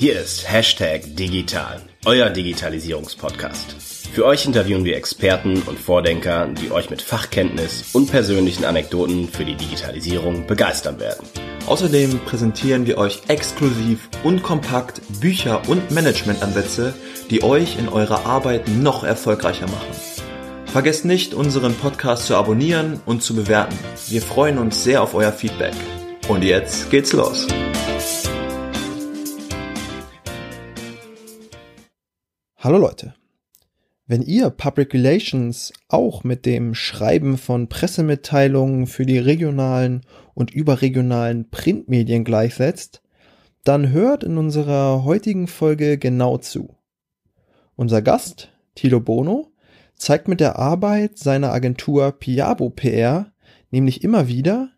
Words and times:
Hier 0.00 0.18
ist 0.18 0.50
Hashtag 0.50 1.02
Digital, 1.14 1.82
euer 2.06 2.30
Digitalisierungspodcast. 2.30 3.76
Für 4.14 4.24
euch 4.24 4.46
interviewen 4.46 4.86
wir 4.86 4.96
Experten 4.96 5.60
und 5.60 5.78
Vordenker, 5.78 6.48
die 6.48 6.70
euch 6.70 6.88
mit 6.88 7.02
Fachkenntnis 7.02 7.90
und 7.92 8.10
persönlichen 8.10 8.64
Anekdoten 8.64 9.28
für 9.28 9.44
die 9.44 9.56
Digitalisierung 9.56 10.46
begeistern 10.46 10.98
werden. 11.00 11.26
Außerdem 11.66 12.18
präsentieren 12.20 12.86
wir 12.86 12.96
euch 12.96 13.20
exklusiv 13.28 14.08
und 14.24 14.42
kompakt 14.42 15.02
Bücher 15.20 15.68
und 15.68 15.90
Managementansätze, 15.90 16.94
die 17.28 17.42
euch 17.42 17.78
in 17.78 17.90
eurer 17.90 18.24
Arbeit 18.24 18.68
noch 18.68 19.04
erfolgreicher 19.04 19.66
machen. 19.66 19.94
Vergesst 20.64 21.04
nicht, 21.04 21.34
unseren 21.34 21.74
Podcast 21.74 22.24
zu 22.24 22.36
abonnieren 22.36 23.02
und 23.04 23.22
zu 23.22 23.36
bewerten. 23.36 23.78
Wir 24.08 24.22
freuen 24.22 24.56
uns 24.56 24.82
sehr 24.82 25.02
auf 25.02 25.12
euer 25.12 25.32
Feedback. 25.32 25.74
Und 26.26 26.42
jetzt 26.42 26.90
geht's 26.90 27.12
los. 27.12 27.46
Hallo 32.62 32.76
Leute. 32.76 33.14
Wenn 34.06 34.20
ihr 34.20 34.50
Public 34.50 34.92
Relations 34.92 35.72
auch 35.88 36.24
mit 36.24 36.44
dem 36.44 36.74
Schreiben 36.74 37.38
von 37.38 37.70
Pressemitteilungen 37.70 38.86
für 38.86 39.06
die 39.06 39.16
regionalen 39.16 40.02
und 40.34 40.50
überregionalen 40.50 41.48
Printmedien 41.48 42.22
gleichsetzt, 42.22 43.00
dann 43.64 43.92
hört 43.92 44.24
in 44.24 44.36
unserer 44.36 45.04
heutigen 45.04 45.46
Folge 45.46 45.96
genau 45.96 46.36
zu. 46.36 46.76
Unser 47.76 48.02
Gast, 48.02 48.52
Tilo 48.74 49.00
Bono, 49.00 49.54
zeigt 49.96 50.28
mit 50.28 50.40
der 50.40 50.58
Arbeit 50.58 51.16
seiner 51.16 51.54
Agentur 51.54 52.12
Piabo 52.12 52.68
PR 52.68 53.32
nämlich 53.70 54.04
immer 54.04 54.28
wieder, 54.28 54.68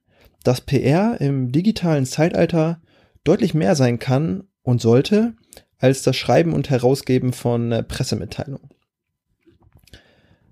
dass 0.44 0.60
PR 0.60 1.20
im 1.20 1.50
digitalen 1.50 2.06
Zeitalter 2.06 2.80
deutlich 3.24 3.54
mehr 3.54 3.74
sein 3.74 3.98
kann 3.98 4.44
und 4.62 4.80
sollte 4.80 5.34
als 5.82 6.02
das 6.02 6.16
Schreiben 6.16 6.52
und 6.54 6.70
Herausgeben 6.70 7.32
von 7.32 7.72
äh, 7.72 7.82
Pressemitteilungen. 7.82 8.70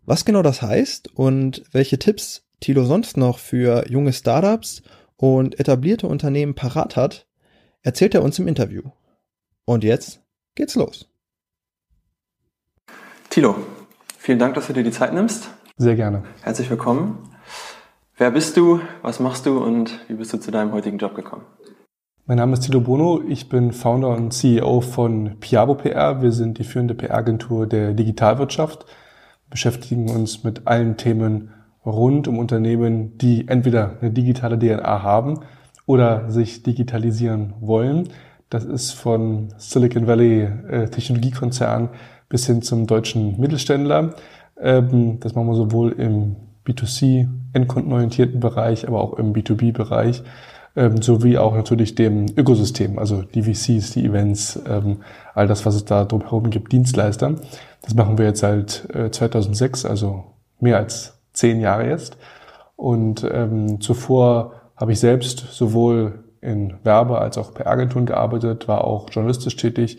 Was 0.04 0.24
genau 0.24 0.42
das 0.42 0.60
heißt 0.60 1.14
und 1.14 1.62
welche 1.72 1.98
Tipps 1.98 2.46
Thilo 2.58 2.84
sonst 2.84 3.16
noch 3.16 3.38
für 3.38 3.88
junge 3.88 4.12
Startups 4.12 4.82
und 5.16 5.58
etablierte 5.60 6.08
Unternehmen 6.08 6.54
parat 6.54 6.96
hat, 6.96 7.26
erzählt 7.82 8.14
er 8.14 8.22
uns 8.22 8.38
im 8.38 8.48
Interview. 8.48 8.82
Und 9.64 9.84
jetzt 9.84 10.20
geht's 10.56 10.74
los. 10.74 11.08
Thilo, 13.30 13.56
vielen 14.18 14.40
Dank, 14.40 14.54
dass 14.54 14.66
du 14.66 14.72
dir 14.72 14.82
die 14.82 14.90
Zeit 14.90 15.14
nimmst. 15.14 15.48
Sehr 15.76 15.94
gerne. 15.94 16.24
Herzlich 16.42 16.68
willkommen. 16.68 17.30
Wer 18.16 18.32
bist 18.32 18.56
du, 18.56 18.80
was 19.02 19.20
machst 19.20 19.46
du 19.46 19.62
und 19.62 20.00
wie 20.08 20.14
bist 20.14 20.32
du 20.32 20.38
zu 20.38 20.50
deinem 20.50 20.72
heutigen 20.72 20.98
Job 20.98 21.14
gekommen? 21.14 21.46
Mein 22.26 22.36
Name 22.36 22.52
ist 22.52 22.60
Tilo 22.60 22.80
Bono, 22.80 23.22
ich 23.26 23.48
bin 23.48 23.72
Founder 23.72 24.08
und 24.10 24.32
CEO 24.32 24.82
von 24.82 25.38
Piabo 25.40 25.74
PR. 25.74 26.22
Wir 26.22 26.30
sind 26.30 26.58
die 26.58 26.64
führende 26.64 26.94
PR-Agentur 26.94 27.66
der 27.66 27.92
Digitalwirtschaft, 27.92 28.84
beschäftigen 29.48 30.08
uns 30.10 30.44
mit 30.44 30.66
allen 30.66 30.96
Themen 30.96 31.50
rund 31.84 32.28
um 32.28 32.38
Unternehmen, 32.38 33.18
die 33.18 33.48
entweder 33.48 33.96
eine 34.00 34.12
digitale 34.12 34.58
DNA 34.58 35.02
haben 35.02 35.40
oder 35.86 36.30
sich 36.30 36.62
digitalisieren 36.62 37.54
wollen. 37.60 38.10
Das 38.48 38.64
ist 38.64 38.92
von 38.92 39.52
Silicon 39.56 40.06
Valley 40.06 40.42
äh, 40.68 40.88
Technologiekonzern 40.88 41.88
bis 42.28 42.46
hin 42.46 42.62
zum 42.62 42.86
deutschen 42.86 43.40
Mittelständler. 43.40 44.14
Ähm, 44.60 45.18
das 45.20 45.34
machen 45.34 45.48
wir 45.48 45.54
sowohl 45.56 45.92
im 45.92 46.36
B2C, 46.64 47.28
endkundenorientierten 47.54 48.38
Bereich, 48.38 48.86
aber 48.86 49.00
auch 49.00 49.14
im 49.14 49.32
B2B-Bereich 49.32 50.22
ähm, 50.76 51.02
sowie 51.02 51.38
auch 51.38 51.54
natürlich 51.54 51.94
dem 51.94 52.26
Ökosystem, 52.36 52.98
also 52.98 53.22
die 53.22 53.42
VCs, 53.42 53.92
die 53.92 54.04
Events, 54.04 54.60
ähm, 54.68 54.98
all 55.34 55.46
das, 55.46 55.66
was 55.66 55.74
es 55.74 55.84
da 55.84 56.04
drumherum 56.04 56.50
gibt, 56.50 56.72
Dienstleister. 56.72 57.34
Das 57.82 57.94
machen 57.94 58.18
wir 58.18 58.26
jetzt 58.26 58.40
seit 58.40 58.88
äh, 58.94 59.10
2006, 59.10 59.84
also 59.84 60.24
mehr 60.60 60.76
als 60.76 61.18
zehn 61.32 61.60
Jahre 61.60 61.88
jetzt. 61.88 62.16
Und 62.76 63.28
ähm, 63.30 63.80
zuvor 63.80 64.52
habe 64.76 64.92
ich 64.92 65.00
selbst 65.00 65.38
sowohl 65.50 66.24
in 66.40 66.74
Werbe- 66.84 67.20
als 67.20 67.36
auch 67.36 67.52
per 67.52 67.66
Agenturen 67.66 68.06
gearbeitet, 68.06 68.68
war 68.68 68.84
auch 68.84 69.10
journalistisch 69.10 69.56
tätig 69.56 69.98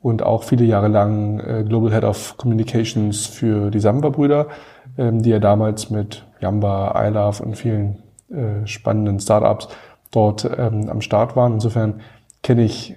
und 0.00 0.22
auch 0.22 0.44
viele 0.44 0.64
Jahre 0.64 0.88
lang 0.88 1.40
äh, 1.40 1.64
Global 1.66 1.92
Head 1.92 2.04
of 2.04 2.36
Communications 2.36 3.26
für 3.26 3.70
die 3.70 3.80
Samba-Brüder, 3.80 4.46
ähm, 4.96 5.22
die 5.22 5.30
ja 5.30 5.38
damals 5.38 5.90
mit 5.90 6.24
Yamba, 6.40 6.94
iLove 7.06 7.42
und 7.42 7.56
vielen 7.56 8.02
äh, 8.30 8.66
spannenden 8.66 9.20
Startups 9.20 9.68
dort 10.10 10.48
ähm, 10.56 10.88
am 10.88 11.00
Start 11.00 11.36
waren. 11.36 11.54
Insofern 11.54 12.00
kenne 12.42 12.64
ich 12.64 12.96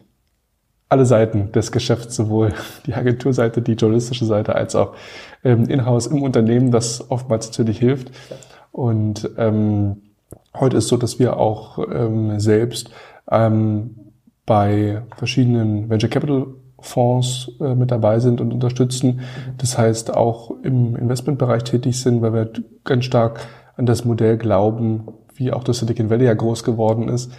alle 0.89 1.05
Seiten 1.05 1.51
des 1.51 1.71
Geschäfts, 1.71 2.15
sowohl 2.15 2.53
die 2.85 2.93
Agenturseite, 2.93 3.61
die 3.61 3.73
journalistische 3.73 4.25
Seite, 4.25 4.55
als 4.55 4.75
auch 4.75 4.95
ähm, 5.43 5.65
in-house 5.69 6.07
im 6.07 6.21
Unternehmen, 6.23 6.71
das 6.71 7.09
oftmals 7.11 7.47
natürlich 7.47 7.79
hilft. 7.79 8.11
Und 8.71 9.29
ähm, 9.37 10.01
heute 10.59 10.77
ist 10.77 10.87
so, 10.87 10.97
dass 10.97 11.19
wir 11.19 11.37
auch 11.37 11.79
ähm, 11.91 12.39
selbst 12.39 12.89
ähm, 13.31 13.95
bei 14.45 15.03
verschiedenen 15.17 15.89
Venture 15.89 16.09
Capital 16.09 16.47
Fonds 16.81 17.51
äh, 17.59 17.75
mit 17.75 17.91
dabei 17.91 18.19
sind 18.19 18.41
und 18.41 18.53
unterstützen. 18.53 19.21
Das 19.57 19.77
heißt 19.77 20.15
auch 20.15 20.51
im 20.63 20.95
Investmentbereich 20.95 21.63
tätig 21.63 21.99
sind, 21.99 22.21
weil 22.21 22.33
wir 22.33 22.51
ganz 22.83 23.05
stark 23.05 23.41
an 23.75 23.85
das 23.85 24.05
Modell 24.05 24.37
glauben, 24.37 25.07
wie 25.39 25.51
auch 25.51 25.63
das 25.63 25.79
Silicon 25.79 26.09
Valley 26.09 26.25
ja 26.25 26.33
groß 26.33 26.63
geworden 26.63 27.09
ist, 27.09 27.31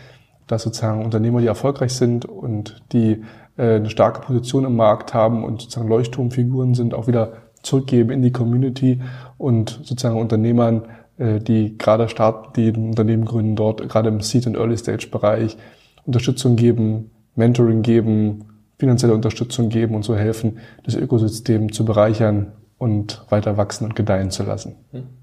dass 0.46 0.62
sozusagen 0.62 1.04
Unternehmer, 1.04 1.40
die 1.40 1.46
erfolgreich 1.46 1.92
sind 1.92 2.24
und 2.24 2.82
die 2.92 3.22
äh, 3.56 3.76
eine 3.76 3.90
starke 3.90 4.20
Position 4.22 4.64
im 4.64 4.74
Markt 4.74 5.14
haben 5.14 5.44
und 5.44 5.60
sozusagen 5.60 5.88
Leuchtturmfiguren 5.88 6.74
sind, 6.74 6.94
auch 6.94 7.06
wieder 7.06 7.34
zurückgeben 7.62 8.10
in 8.10 8.22
die 8.22 8.32
Community 8.32 9.00
und 9.38 9.80
sozusagen 9.82 10.18
Unternehmern, 10.18 10.86
äh, 11.18 11.38
die 11.38 11.76
gerade 11.78 12.08
starten, 12.08 12.52
die 12.56 12.68
ein 12.68 12.88
Unternehmen 12.88 13.26
gründen, 13.26 13.54
dort 13.54 13.86
gerade 13.88 14.08
im 14.08 14.20
Seed- 14.20 14.46
und 14.46 14.56
Early-Stage-Bereich 14.56 15.56
Unterstützung 16.04 16.56
geben, 16.56 17.10
Mentoring 17.36 17.82
geben, 17.82 18.46
finanzielle 18.78 19.14
Unterstützung 19.14 19.68
geben 19.68 19.94
und 19.94 20.02
so 20.02 20.16
helfen, 20.16 20.58
das 20.84 20.96
Ökosystem 20.96 21.70
zu 21.70 21.84
bereichern 21.84 22.52
und 22.78 23.24
weiter 23.28 23.58
wachsen 23.58 23.84
und 23.84 23.94
gedeihen 23.94 24.30
zu 24.30 24.42
lassen. 24.42 24.76
Hm. 24.92 25.19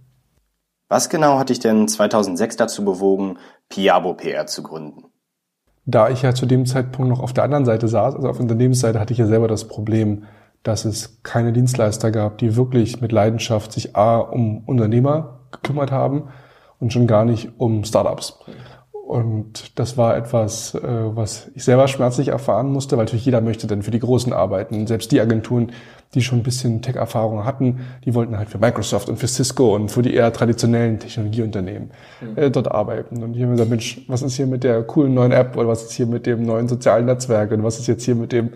Was 0.89 1.09
genau 1.09 1.37
hat 1.37 1.49
dich 1.49 1.59
denn 1.59 1.87
2006 1.87 2.55
dazu 2.55 2.85
bewogen, 2.85 3.37
Piabo 3.67 4.13
PR 4.13 4.47
zu 4.47 4.63
gründen? 4.63 5.03
Da 5.85 6.09
ich 6.09 6.21
ja 6.21 6.33
zu 6.33 6.45
dem 6.45 6.65
Zeitpunkt 6.65 7.09
noch 7.09 7.21
auf 7.21 7.33
der 7.33 7.43
anderen 7.43 7.65
Seite 7.65 7.87
saß, 7.87 8.15
also 8.15 8.29
auf 8.29 8.39
Unternehmensseite, 8.39 8.99
hatte 8.99 9.13
ich 9.13 9.19
ja 9.19 9.27
selber 9.27 9.47
das 9.47 9.67
Problem, 9.67 10.23
dass 10.63 10.85
es 10.85 11.21
keine 11.23 11.53
Dienstleister 11.53 12.11
gab, 12.11 12.37
die 12.37 12.55
wirklich 12.55 13.01
mit 13.01 13.11
Leidenschaft 13.11 13.71
sich 13.71 13.95
A 13.95 14.17
um 14.17 14.63
Unternehmer 14.65 15.39
gekümmert 15.51 15.91
haben 15.91 16.29
und 16.79 16.91
schon 16.91 17.07
gar 17.07 17.25
nicht 17.25 17.51
um 17.57 17.83
Startups. 17.83 18.39
Und 19.07 19.79
das 19.79 19.95
war 19.95 20.17
etwas, 20.17 20.75
äh, 20.75 20.81
was 20.83 21.49
ich 21.55 21.63
selber 21.63 21.87
schmerzlich 21.87 22.27
erfahren 22.27 22.73
musste, 22.73 22.97
weil 22.97 23.05
natürlich 23.05 23.23
jeder 23.23 23.39
möchte 23.39 23.65
dann 23.65 23.81
für 23.81 23.89
die 23.89 23.99
Großen 23.99 24.33
arbeiten. 24.33 24.85
Selbst 24.85 25.13
die 25.13 25.21
Agenturen, 25.21 25.71
die 26.13 26.21
schon 26.21 26.39
ein 26.39 26.43
bisschen 26.43 26.81
Tech-Erfahrung 26.81 27.45
hatten, 27.45 27.79
die 28.03 28.13
wollten 28.13 28.37
halt 28.37 28.49
für 28.49 28.57
Microsoft 28.57 29.07
und 29.07 29.15
für 29.15 29.29
Cisco 29.29 29.73
und 29.73 29.91
für 29.91 30.01
die 30.01 30.13
eher 30.13 30.33
traditionellen 30.33 30.99
Technologieunternehmen 30.99 31.91
mhm. 32.19 32.37
äh, 32.37 32.51
dort 32.51 32.69
arbeiten. 32.69 33.23
Und 33.23 33.35
hier 33.35 33.45
haben 33.45 33.51
wir 33.51 33.55
gesagt, 33.55 33.69
Mensch, 33.69 34.01
was 34.09 34.23
ist 34.23 34.35
hier 34.35 34.45
mit 34.45 34.65
der 34.65 34.83
coolen 34.83 35.13
neuen 35.13 35.31
App 35.31 35.55
oder 35.55 35.69
was 35.69 35.83
ist 35.83 35.93
hier 35.93 36.05
mit 36.05 36.25
dem 36.25 36.43
neuen 36.45 36.67
sozialen 36.67 37.05
Netzwerk 37.05 37.53
und 37.53 37.63
was 37.63 37.79
ist 37.79 37.87
jetzt 37.87 38.03
hier 38.03 38.15
mit 38.15 38.33
dem 38.33 38.49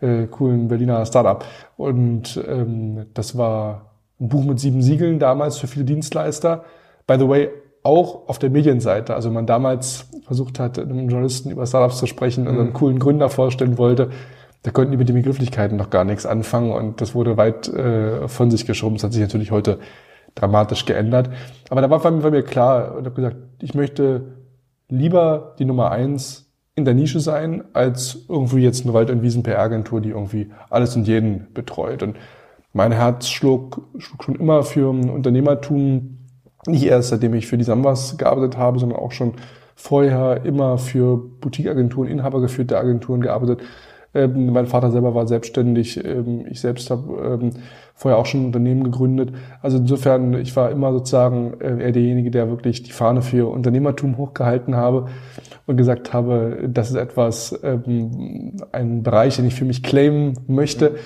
äh, 0.00 0.28
coolen 0.28 0.68
Berliner 0.68 1.04
Startup? 1.04 1.44
Und 1.76 2.40
ähm, 2.48 3.06
das 3.12 3.36
war 3.36 3.90
ein 4.20 4.28
Buch 4.28 4.44
mit 4.44 4.60
sieben 4.60 4.82
Siegeln 4.82 5.18
damals 5.18 5.58
für 5.58 5.66
viele 5.66 5.84
Dienstleister. 5.84 6.62
By 7.08 7.16
the 7.18 7.28
way, 7.28 7.48
auch 7.82 8.28
auf 8.28 8.38
der 8.38 8.50
Medienseite. 8.50 9.14
Also 9.14 9.30
man 9.30 9.46
damals 9.46 10.06
versucht 10.24 10.58
hat, 10.58 10.78
einem 10.78 11.08
Journalisten 11.08 11.50
über 11.50 11.66
Startups 11.66 11.98
zu 11.98 12.06
sprechen 12.06 12.46
und 12.46 12.58
einen 12.58 12.68
mhm. 12.68 12.74
coolen 12.74 12.98
Gründer 12.98 13.28
vorstellen 13.28 13.78
wollte, 13.78 14.10
da 14.62 14.70
konnten 14.70 14.90
die 14.92 14.98
mit 14.98 15.08
den 15.08 15.16
Begrifflichkeiten 15.16 15.78
noch 15.78 15.88
gar 15.88 16.04
nichts 16.04 16.26
anfangen 16.26 16.72
und 16.72 17.00
das 17.00 17.14
wurde 17.14 17.38
weit 17.38 17.68
äh, 17.68 18.28
von 18.28 18.50
sich 18.50 18.66
geschoben. 18.66 18.96
Das 18.96 19.04
hat 19.04 19.12
sich 19.12 19.22
natürlich 19.22 19.50
heute 19.50 19.78
dramatisch 20.34 20.84
geändert. 20.84 21.30
Aber 21.70 21.80
da 21.80 21.88
war, 21.88 22.04
war 22.04 22.30
mir 22.30 22.42
klar 22.42 22.94
und 22.94 23.06
habe 23.06 23.16
gesagt, 23.16 23.36
ich 23.60 23.74
möchte 23.74 24.36
lieber 24.88 25.54
die 25.58 25.64
Nummer 25.64 25.90
eins 25.90 26.50
in 26.76 26.84
der 26.84 26.94
Nische 26.94 27.20
sein, 27.20 27.64
als 27.72 28.26
irgendwie 28.28 28.62
jetzt 28.62 28.84
eine 28.84 28.92
Wald- 28.92 29.10
und 29.10 29.22
Wiesen-PR-Agentur, 29.22 30.00
die 30.00 30.10
irgendwie 30.10 30.50
alles 30.68 30.94
und 30.94 31.06
jeden 31.06 31.52
betreut. 31.54 32.02
Und 32.02 32.16
mein 32.72 32.92
Herz 32.92 33.28
schlug, 33.28 33.82
schlug 33.98 34.24
schon 34.24 34.34
immer 34.36 34.62
für 34.62 34.90
Unternehmertum, 34.90 36.18
nicht 36.66 36.84
erst 36.84 37.10
seitdem 37.10 37.34
ich 37.34 37.46
für 37.46 37.58
die 37.58 37.64
Sambas 37.64 38.18
gearbeitet 38.18 38.58
habe, 38.58 38.78
sondern 38.78 38.98
auch 38.98 39.12
schon 39.12 39.34
vorher 39.74 40.44
immer 40.44 40.78
für 40.78 41.16
Boutique-Agenturen, 41.16 42.08
inhabergeführte 42.08 42.78
Agenturen 42.78 43.20
gearbeitet 43.20 43.60
Ähm, 44.12 44.52
mein 44.52 44.66
Vater 44.66 44.90
selber 44.90 45.14
war 45.14 45.26
selbstständig. 45.26 46.04
Ähm, 46.04 46.44
ich 46.50 46.60
selbst 46.60 46.90
habe 46.90 47.38
ähm, 47.40 47.50
vorher 47.94 48.18
auch 48.18 48.26
schon 48.26 48.42
ein 48.42 48.46
Unternehmen 48.46 48.82
gegründet. 48.82 49.32
Also 49.62 49.78
insofern, 49.78 50.34
ich 50.34 50.56
war 50.56 50.70
immer 50.70 50.92
sozusagen 50.92 51.60
äh, 51.60 51.80
eher 51.80 51.92
derjenige, 51.92 52.30
der 52.30 52.50
wirklich 52.50 52.82
die 52.82 52.90
Fahne 52.90 53.22
für 53.22 53.48
Unternehmertum 53.48 54.16
hochgehalten 54.16 54.74
habe 54.74 55.06
und 55.66 55.76
gesagt 55.76 56.12
habe, 56.12 56.68
das 56.68 56.90
ist 56.90 56.96
etwas, 56.96 57.58
ähm, 57.62 58.56
ein 58.72 59.02
Bereich, 59.04 59.36
den 59.36 59.46
ich 59.46 59.54
für 59.54 59.64
mich 59.64 59.82
claimen 59.82 60.34
möchte. 60.48 60.96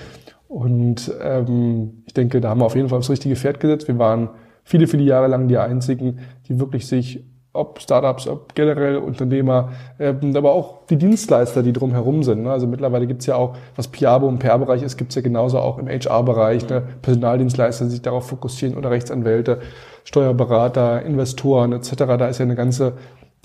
Und 0.47 1.13
ähm, 1.21 2.03
ich 2.07 2.13
denke, 2.13 2.41
da 2.41 2.49
haben 2.49 2.61
wir 2.61 2.65
auf 2.65 2.75
jeden 2.75 2.89
Fall 2.89 2.97
aufs 2.97 3.09
richtige 3.09 3.35
Pferd 3.35 3.59
gesetzt. 3.59 3.87
Wir 3.87 3.99
waren 3.99 4.29
viele, 4.65 4.87
viele 4.87 5.03
Jahre 5.03 5.27
lang 5.27 5.47
die 5.47 5.57
einzigen, 5.57 6.19
die 6.49 6.59
wirklich 6.59 6.87
sich 6.87 7.23
ob 7.55 7.79
Startups, 7.79 8.27
ob 8.27 8.53
generell 8.53 8.97
Unternehmer, 8.97 9.69
ähm, 9.97 10.35
aber 10.35 10.51
auch 10.51 10.85
die 10.87 10.97
Dienstleister, 10.97 11.63
die 11.63 11.73
drumherum 11.73 12.21
sind. 12.23 12.43
Ne? 12.43 12.51
Also 12.51 12.67
mittlerweile 12.67 13.07
gibt's 13.07 13.25
ja 13.25 13.35
auch, 13.35 13.55
was 13.75 13.87
Piabo 13.87 14.27
im 14.27 14.39
PR-Bereich 14.39 14.83
ist, 14.83 14.97
gibt's 14.97 15.15
ja 15.15 15.21
genauso 15.21 15.59
auch 15.59 15.77
im 15.77 15.87
HR-Bereich, 15.87 16.67
ne? 16.67 16.83
Personaldienstleister, 17.01 17.85
die 17.85 17.91
sich 17.91 18.01
darauf 18.01 18.27
fokussieren 18.27 18.75
oder 18.75 18.91
Rechtsanwälte, 18.91 19.61
Steuerberater, 20.03 21.01
Investoren 21.03 21.71
etc. 21.71 21.95
Da 21.95 22.27
ist 22.27 22.39
ja 22.39 22.45
eine 22.45 22.55
ganze 22.55 22.93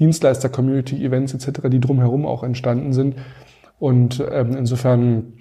Dienstleister-Community, 0.01 1.05
Events 1.05 1.33
etc., 1.33 1.69
die 1.71 1.81
drumherum 1.81 2.27
auch 2.27 2.43
entstanden 2.43 2.93
sind. 2.93 3.15
Und 3.79 4.23
ähm, 4.33 4.57
insofern 4.57 5.35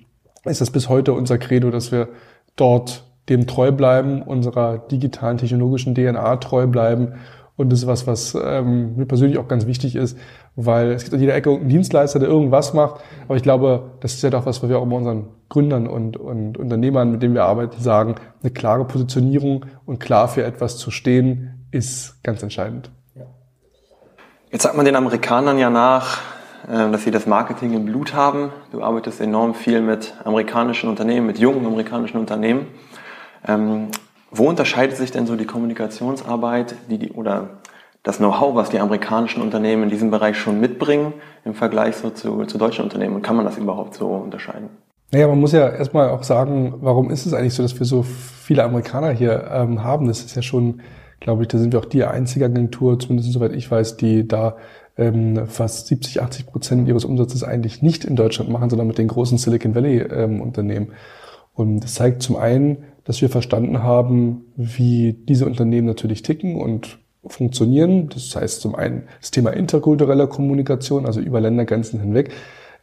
ist 0.46 0.62
das 0.62 0.70
bis 0.72 0.90
heute 0.90 1.14
unser 1.14 1.38
Credo, 1.38 1.72
dass 1.72 1.92
wir 1.92 2.10
dort 2.56 3.04
dem 3.30 3.48
treu 3.48 3.72
bleiben, 3.72 4.22
unserer 4.22 4.78
digitalen 4.78 5.38
technologischen 5.38 5.96
DNA 5.96 6.38
treu 6.38 6.68
bleiben 6.68 7.14
und 7.60 7.74
das 7.74 7.80
ist 7.80 7.88
was, 7.88 8.08
was 8.08 8.38
ähm, 8.42 8.96
mir 8.96 9.06
persönlich 9.06 9.38
auch 9.38 9.50
ganz 9.50 9.66
wichtig 9.66 9.98
ist, 9.98 10.18
weil 10.56 10.94
es 10.94 11.04
gibt 11.04 11.14
an 11.14 11.20
jeder 11.20 11.36
Ecke 11.36 11.50
einen 11.50 11.68
Dienstleister, 11.68 12.18
der 12.18 12.30
irgendwas 12.30 12.74
macht. 12.74 13.02
Aber 13.28 13.36
ich 13.36 13.44
glaube, 13.44 13.92
das 14.00 14.14
ist 14.14 14.24
ja 14.24 14.30
doch 14.30 14.46
was, 14.46 14.64
was 14.64 14.70
wir 14.70 14.80
auch 14.80 14.84
immer 14.84 14.96
unseren 14.96 15.28
Gründern 15.50 15.86
und, 15.86 16.16
und 16.16 16.58
Unternehmern, 16.58 17.12
mit 17.12 17.22
denen 17.22 17.34
wir 17.34 17.44
arbeiten, 17.44 17.81
sagen. 17.81 18.16
Eine 18.42 18.54
klare 18.54 18.86
Positionierung 18.86 19.66
und 19.86 20.00
klar 20.00 20.30
für 20.30 20.46
etwas 20.46 20.78
zu 20.78 20.90
stehen, 20.90 21.66
ist 21.70 22.24
ganz 22.24 22.42
entscheidend. 22.42 22.92
Jetzt 24.52 24.64
sagt 24.64 24.78
man 24.78 24.86
den 24.86 24.96
Amerikanern 24.96 25.58
ja 25.58 25.70
nach, 25.70 26.20
äh, 26.66 26.90
dass 26.90 27.04
sie 27.04 27.12
das 27.12 27.28
Marketing 27.28 27.74
im 27.74 27.84
Blut 27.84 28.14
haben. 28.14 28.54
Du 28.72 28.81
arbeitest 28.81 29.20
enorm 29.20 29.54
viel 29.54 29.81
mit 29.81 30.14
amerikanischen 30.24 30.90
Unternehmen, 30.90 31.28
mit 31.28 31.40
jungen 31.40 31.66
amerikanischen 31.66 32.20
Unternehmen. 32.20 32.68
Ähm, 33.47 33.88
wo 34.31 34.47
unterscheidet 34.47 34.97
sich 34.97 35.12
denn 35.12 35.25
so 35.25 35.36
die 35.36 35.45
Kommunikationsarbeit 35.45 36.75
die, 36.89 36.97
die, 37.00 37.12
oder 37.12 37.50
das 38.03 38.18
Know-how, 38.18 38.56
was 38.56 38.69
die 38.69 38.80
amerikanischen 38.80 39.41
Unternehmen 39.41 39.83
in 39.83 39.89
diesem 39.89 40.12
Bereich 40.12 40.38
schon 40.38 40.59
mitbringen, 40.59 41.13
im 41.45 41.53
Vergleich 41.53 41.95
so 41.95 42.09
zu, 42.09 42.45
zu 42.45 42.57
deutschen 42.57 42.83
Unternehmen? 42.83 43.15
Und 43.15 43.21
kann 43.21 43.36
man 43.36 43.45
das 43.45 43.57
überhaupt 43.57 43.95
so 43.95 44.07
unterscheiden? 44.07 44.69
Naja, 45.12 45.27
man 45.27 45.39
muss 45.39 45.53
ja 45.53 45.68
erstmal 45.68 46.09
auch 46.09 46.24
sagen, 46.24 46.75
warum 46.81 47.09
ist 47.09 47.25
es 47.25 47.33
eigentlich 47.33 47.56
so, 47.56 47.63
dass 47.63 47.77
wir 47.80 47.86
so 47.86 48.03
viele 48.03 48.63
Amerikaner 48.63 49.12
hier 49.12 49.50
ähm, 49.51 49.83
haben? 49.83 50.07
Das 50.07 50.24
ist 50.24 50.35
ja 50.35 50.44
schon, 50.44 50.81
glaube 51.19 51.42
ich, 51.42 51.47
da 51.47 51.57
sind 51.57 51.74
wir 51.74 51.80
auch 51.80 51.85
die 51.85 52.03
einzige 52.03 52.45
Agentur, 52.45 53.00
zumindest 53.00 53.33
soweit 53.33 53.53
ich 53.53 53.69
weiß, 53.69 53.97
die 53.97 54.27
da 54.27 54.57
ähm, 54.97 55.47
fast 55.47 55.88
70, 55.88 56.21
80 56.21 56.45
Prozent 56.45 56.88
ihres 56.88 57.06
Umsatzes 57.06 57.44
eigentlich 57.44 57.81
nicht 57.81 58.06
in 58.06 58.15
Deutschland 58.15 58.51
machen, 58.51 58.69
sondern 58.69 58.88
mit 58.88 59.00
den 59.00 59.07
großen 59.07 59.39
Silicon 59.39 59.74
Valley 59.74 59.97
ähm, 60.00 60.42
Unternehmen. 60.42 60.92
Und 61.56 61.80
das 61.80 61.95
zeigt 61.95 62.21
zum 62.21 62.35
einen, 62.35 62.83
dass 63.09 63.23
wir 63.23 63.29
verstanden 63.31 63.81
haben, 63.81 64.45
wie 64.56 65.13
diese 65.13 65.47
Unternehmen 65.47 65.88
natürlich 65.88 66.21
ticken 66.21 66.61
und 66.61 67.00
funktionieren. 67.25 68.07
Das 68.09 68.35
heißt 68.35 68.61
zum 68.61 68.75
einen 68.75 69.07
das 69.19 69.31
Thema 69.31 69.50
interkultureller 69.50 70.27
Kommunikation, 70.27 71.07
also 71.07 71.19
über 71.19 71.41
Ländergrenzen 71.41 72.00
hinweg. 72.00 72.29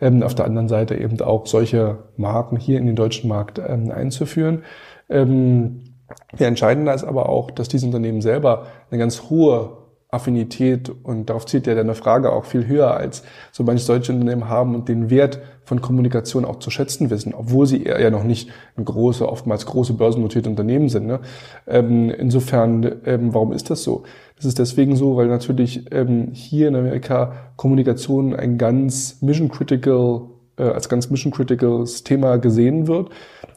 Ähm, 0.01 0.25
auf 0.25 0.35
der 0.35 0.47
anderen 0.47 0.67
Seite 0.67 0.97
eben 0.97 1.21
auch 1.21 1.47
solche 1.47 1.99
Marken 2.17 2.57
hier 2.57 2.81
in 2.81 2.87
den 2.87 2.97
deutschen 2.97 3.29
Markt 3.29 3.61
ähm, 3.65 3.93
einzuführen. 3.93 4.65
Ähm, 5.09 5.95
viel 6.35 6.49
entscheidender 6.49 6.93
ist 6.93 7.05
aber 7.05 7.29
auch, 7.29 7.53
dass 7.53 7.69
diese 7.69 7.87
Unternehmen 7.87 8.21
selber 8.21 8.67
eine 8.91 8.99
ganz 8.99 9.31
hohe 9.31 9.77
Affinität 10.17 10.91
und 11.03 11.31
darauf 11.31 11.47
zielt 11.47 11.67
ja 11.67 11.75
deine 11.75 11.95
Frage 11.95 12.33
auch 12.33 12.45
viel 12.45 12.67
höher 12.67 12.95
als 12.97 13.23
so 13.53 13.63
manche 13.63 13.87
deutsche 13.87 14.13
Unternehmen 14.13 14.49
haben 14.49 14.75
und 14.75 14.89
den 14.89 15.11
Wert 15.11 15.41
von 15.65 15.81
Kommunikation 15.81 16.45
auch 16.45 16.59
zu 16.59 16.71
schätzen 16.71 17.11
wissen, 17.11 17.35
obwohl 17.35 17.67
sie 17.67 17.85
ja 17.85 18.11
noch 18.11 18.25
nicht 18.25 18.51
ein 18.77 18.85
große, 18.85 19.29
oftmals 19.29 19.67
große 19.67 19.95
börsennotierte 19.95 20.49
Unternehmen 20.49 20.89
sind. 20.89 21.07
Ne? 21.07 21.21
Ähm, 21.67 22.11
insofern, 22.11 23.01
ähm, 23.05 23.35
warum 23.35 23.53
ist 23.53 23.71
das 23.71 23.83
so? 23.83 24.05
Das 24.37 24.45
ist 24.45 24.59
deswegen 24.59 24.97
so, 24.97 25.17
weil 25.17 25.29
natürlich 25.29 25.93
ähm, 25.93 26.29
hier 26.33 26.69
in 26.69 26.77
Amerika 26.77 27.33
Kommunikation 27.57 28.35
ein 28.35 28.59
ganz 28.59 29.23
mission 29.23 29.49
critical 29.49 30.23
äh, 30.57 30.63
als 30.63 30.89
ganz 30.89 31.11
mission 31.11 31.33
criticals 31.33 32.05
Thema 32.05 32.39
gesehen 32.39 32.87
wird, 32.87 33.11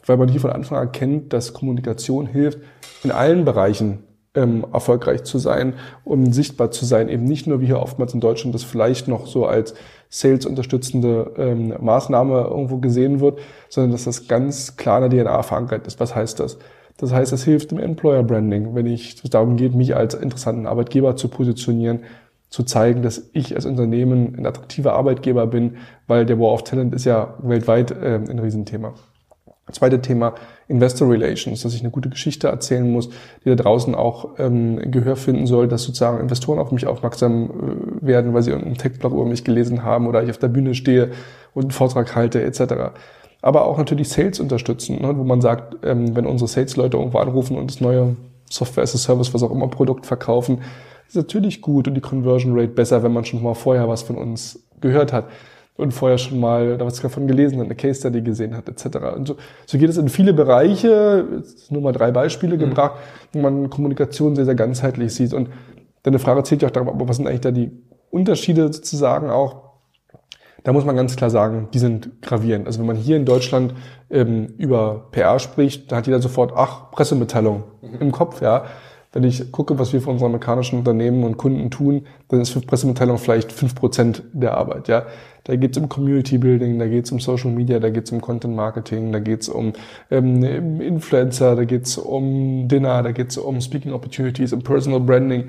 weil 0.06 0.18
man 0.18 0.30
hier 0.30 0.42
von 0.42 0.52
Anfang 0.52 0.78
an 0.78 0.88
erkennt, 0.88 1.34
dass 1.34 1.54
Kommunikation 1.54 2.26
hilft 2.26 2.60
in 3.04 3.12
allen 3.12 3.46
Bereichen 3.46 4.00
ähm, 4.36 4.66
erfolgreich 4.72 5.24
zu 5.24 5.40
sein 5.40 5.74
und 6.04 6.34
sichtbar 6.34 6.72
zu 6.72 6.86
sein. 6.86 7.10
Eben 7.10 7.24
nicht 7.24 7.48
nur 7.48 7.62
wie 7.62 7.66
hier 7.66 7.80
oftmals 7.80 8.14
in 8.14 8.20
Deutschland 8.20 8.54
das 8.54 8.64
vielleicht 8.64 9.08
noch 9.08 9.28
so 9.28 9.46
als 9.46 9.74
Sales 10.10 10.46
unterstützende 10.46 11.34
ähm, 11.38 11.74
Maßnahme 11.80 12.48
irgendwo 12.50 12.78
gesehen 12.78 13.20
wird, 13.20 13.40
sondern 13.70 13.92
dass 13.92 14.06
das 14.06 14.28
ganz 14.28 14.78
klar 14.78 15.04
in 15.04 15.10
der 15.10 15.24
DNA 15.24 15.44
verankert 15.44 15.88
ist. 15.88 16.00
Was 16.00 16.16
heißt 16.16 16.40
das? 16.40 16.58
Das 16.98 17.14
heißt, 17.14 17.32
es 17.32 17.44
hilft 17.44 17.72
im 17.72 17.80
Employer 17.80 18.24
Branding, 18.24 18.76
wenn 18.76 18.86
ich 18.86 19.24
es 19.24 19.30
darum 19.30 19.56
geht, 19.56 19.74
mich 19.74 19.96
als 19.96 20.16
interessanten 20.16 20.68
Arbeitgeber 20.68 21.16
zu 21.16 21.30
positionieren, 21.30 22.02
zu 22.50 22.64
zeigen, 22.64 23.04
dass 23.04 23.30
ich 23.32 23.56
als 23.56 23.66
Unternehmen 23.66 24.36
ein 24.38 24.46
attraktiver 24.46 24.94
Arbeitgeber 24.94 25.48
bin, 25.48 25.78
weil 26.08 26.26
der 26.26 26.40
War 26.40 26.52
of 26.52 26.64
Talent 26.64 26.94
ist 26.94 27.06
ja 27.06 27.36
weltweit 27.42 27.92
äh, 27.92 28.16
ein 28.16 28.40
Riesenthema. 28.40 28.96
Zweite 29.72 30.02
Thema, 30.02 30.36
Investor 30.68 31.10
Relations, 31.10 31.62
dass 31.62 31.74
ich 31.74 31.82
eine 31.82 31.92
gute 31.92 32.10
Geschichte 32.10 32.48
erzählen 32.48 32.90
muss, 32.90 33.10
die 33.44 33.50
da 33.50 33.56
draußen 33.56 33.96
auch 33.96 34.30
ähm, 34.38 34.80
Gehör 34.92 35.16
finden 35.16 35.48
soll, 35.48 35.68
dass 35.68 35.84
sozusagen 35.84 36.20
Investoren 36.20 36.60
auf 36.60 36.72
mich 36.72 36.88
aufmerksam 36.88 37.50
äh, 38.02 38.08
werden, 38.08 38.34
weil 38.34 38.44
sie 38.44 38.54
einen 38.54 38.78
Textblog 38.78 39.14
über 39.14 39.26
mich 39.26 39.44
gelesen 39.44 39.84
haben 39.84 40.08
oder 40.08 40.24
ich 40.24 40.30
auf 40.30 40.38
der 40.38 40.48
Bühne 40.48 40.76
stehe 40.76 41.12
und 41.54 41.64
einen 41.64 41.72
Vortrag 41.72 42.16
halte 42.16 42.42
etc. 42.44 42.92
Aber 43.42 43.66
auch 43.66 43.78
natürlich 43.78 44.10
Sales 44.10 44.40
unterstützen, 44.40 45.02
ne, 45.02 45.18
wo 45.18 45.24
man 45.24 45.42
sagt, 45.42 45.78
ähm, 45.84 46.16
wenn 46.16 46.26
unsere 46.26 46.48
Sales-Leute 46.48 46.98
irgendwo 46.98 47.20
anrufen 47.20 47.58
und 47.58 47.70
das 47.70 47.82
neue 47.82 48.16
Software 48.50 48.84
as 48.84 48.96
a 48.96 48.98
Service, 48.98 49.34
was 49.34 49.44
auch 49.44 49.52
immer 49.52 49.68
Produkt 49.68 50.06
verkaufen, 50.06 50.62
ist 51.08 51.16
natürlich 51.16 51.62
gut 51.62 51.88
und 51.88 51.96
die 51.96 52.02
Conversion 52.02 52.54
Rate 52.54 52.74
besser, 52.74 53.02
wenn 53.04 53.14
man 53.14 53.26
schon 53.26 53.42
mal 53.42 53.56
vorher 53.56 53.88
was 53.88 54.04
von 54.04 54.16
uns 54.16 54.60
gehört 54.82 55.14
hat 55.14 55.26
und 55.80 55.94
vorher 55.94 56.18
schon 56.18 56.40
mal 56.40 56.78
da 56.78 56.86
was 56.86 57.02
davon 57.02 57.28
gelesen 57.28 57.60
hat, 57.60 57.66
eine 57.66 57.76
Case 57.76 58.02
Study 58.02 58.22
gesehen 58.22 58.56
hat, 58.56 58.68
etc. 58.68 58.98
Und 59.16 59.28
so, 59.28 59.38
so 59.66 59.78
geht 59.78 59.90
es 59.90 59.98
in 59.98 60.10
viele 60.10 60.34
Bereiche, 60.34 61.44
nur 61.70 61.82
mal 61.82 61.94
drei 61.94 62.12
Beispiele 62.12 62.56
mhm. 62.56 62.60
gebracht, 62.60 62.96
wo 63.32 63.40
man 63.40 63.70
Kommunikation 63.70 64.36
sehr, 64.36 64.46
sehr 64.46 64.56
ganzheitlich 64.56 65.14
sieht. 65.16 65.34
Und 65.34 65.50
deine 66.04 66.20
Frage 66.20 66.44
zählt 66.44 66.62
ja 66.62 66.68
auch 66.68 66.74
darauf, 66.74 66.90
aber 66.90 67.08
was 67.08 67.16
sind 67.16 67.28
eigentlich 67.28 67.42
da 67.42 67.52
die 67.52 67.72
Unterschiede 68.12 68.72
sozusagen 68.74 69.30
auch? 69.30 69.70
Da 70.64 70.74
muss 70.74 70.84
man 70.84 70.98
ganz 70.98 71.16
klar 71.16 71.30
sagen, 71.30 71.70
die 71.74 71.80
sind 71.80 72.22
gravierend. 72.22 72.68
Also 72.68 72.80
wenn 72.80 72.88
man 72.88 72.98
hier 72.98 73.16
in 73.16 73.24
Deutschland 73.24 73.74
ähm, 74.10 74.54
über 74.58 75.08
PR 75.12 75.40
spricht, 75.40 75.90
da 75.92 75.96
hat 75.96 76.08
jeder 76.08 76.22
sofort, 76.22 76.52
ach, 76.56 76.92
Pressemitteilung 76.92 77.64
mhm. 77.82 77.98
im 78.00 78.12
Kopf, 78.12 78.42
ja. 78.42 78.66
Wenn 79.12 79.24
ich 79.24 79.52
gucke, 79.52 79.80
was 79.80 79.92
wir 79.92 80.02
für 80.02 80.12
unsere 80.12 80.28
amerikanischen 80.28 80.78
Unternehmen 80.78 81.24
und 81.24 81.38
Kunden 81.38 81.72
tun, 81.72 82.06
dann 82.28 82.42
ist 82.42 82.52
für 82.52 82.62
Pressemitteilung 82.62 83.18
vielleicht 83.18 83.52
fünf 83.52 83.74
Prozent 83.74 84.22
der 84.34 84.56
Arbeit, 84.56 84.88
ja. 84.88 85.06
Da 85.50 85.56
geht 85.56 85.76
es 85.76 85.82
um 85.82 85.90
Community 85.90 86.38
Building, 86.38 86.78
da 86.78 86.86
geht 86.86 87.06
es 87.06 87.12
um 87.12 87.20
Social 87.20 87.50
Media, 87.50 87.80
da 87.80 87.90
geht 87.90 88.06
es 88.06 88.12
um 88.12 88.22
Content 88.22 88.56
Marketing, 88.56 89.12
da 89.12 89.18
geht 89.18 89.42
es 89.42 89.50
um 89.50 89.74
ähm, 90.12 90.80
Influencer, 90.80 91.56
da 91.56 91.64
geht 91.64 91.88
es 91.88 91.98
um 91.98 92.68
Dinner, 92.68 93.02
da 93.02 93.12
geht 93.12 93.32
es 93.32 93.38
um 93.40 93.60
Speaking 93.60 93.92
Opportunities, 93.92 94.54
um 94.54 94.62
Personal 94.62 95.00
Branding 95.00 95.46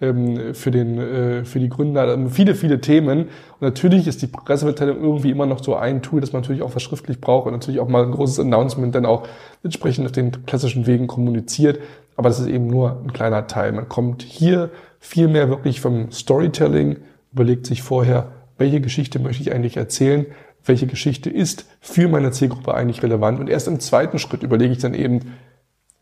ähm, 0.00 0.54
für, 0.54 0.72
den, 0.72 0.98
äh, 0.98 1.44
für 1.44 1.60
die 1.60 1.68
Gründer. 1.68 2.02
Also 2.02 2.28
viele, 2.30 2.56
viele 2.56 2.80
Themen. 2.80 3.20
Und 3.20 3.60
natürlich 3.60 4.08
ist 4.08 4.22
die 4.22 4.26
Pressemitteilung 4.26 5.00
irgendwie 5.00 5.30
immer 5.30 5.46
noch 5.46 5.62
so 5.62 5.76
ein 5.76 6.02
Tool, 6.02 6.20
das 6.20 6.32
man 6.32 6.42
natürlich 6.42 6.62
auch 6.62 6.70
verschriftlich 6.70 7.20
braucht 7.20 7.46
und 7.46 7.52
natürlich 7.52 7.78
auch 7.78 7.88
mal 7.88 8.02
ein 8.02 8.10
großes 8.10 8.40
Announcement 8.40 8.92
dann 8.92 9.06
auch 9.06 9.22
entsprechend 9.62 10.04
auf 10.06 10.12
den 10.12 10.46
klassischen 10.46 10.88
Wegen 10.88 11.06
kommuniziert. 11.06 11.78
Aber 12.16 12.28
das 12.28 12.40
ist 12.40 12.48
eben 12.48 12.66
nur 12.66 13.00
ein 13.04 13.12
kleiner 13.12 13.46
Teil. 13.46 13.70
Man 13.70 13.88
kommt 13.88 14.22
hier 14.22 14.70
viel 14.98 15.28
mehr 15.28 15.48
wirklich 15.48 15.80
vom 15.80 16.10
Storytelling, 16.10 16.96
überlegt 17.32 17.66
sich 17.66 17.82
vorher, 17.82 18.32
welche 18.56 18.80
Geschichte 18.80 19.18
möchte 19.18 19.42
ich 19.42 19.52
eigentlich 19.52 19.76
erzählen, 19.76 20.26
welche 20.64 20.86
Geschichte 20.86 21.30
ist 21.30 21.66
für 21.80 22.08
meine 22.08 22.30
Zielgruppe 22.30 22.74
eigentlich 22.74 23.02
relevant. 23.02 23.40
Und 23.40 23.48
erst 23.48 23.68
im 23.68 23.80
zweiten 23.80 24.18
Schritt 24.18 24.42
überlege 24.42 24.72
ich 24.72 24.78
dann 24.78 24.94
eben, 24.94 25.20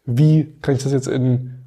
wie 0.04 0.56
kann 0.62 0.74
ich 0.74 0.82
das 0.82 0.92
jetzt 0.92 1.08
in 1.08 1.61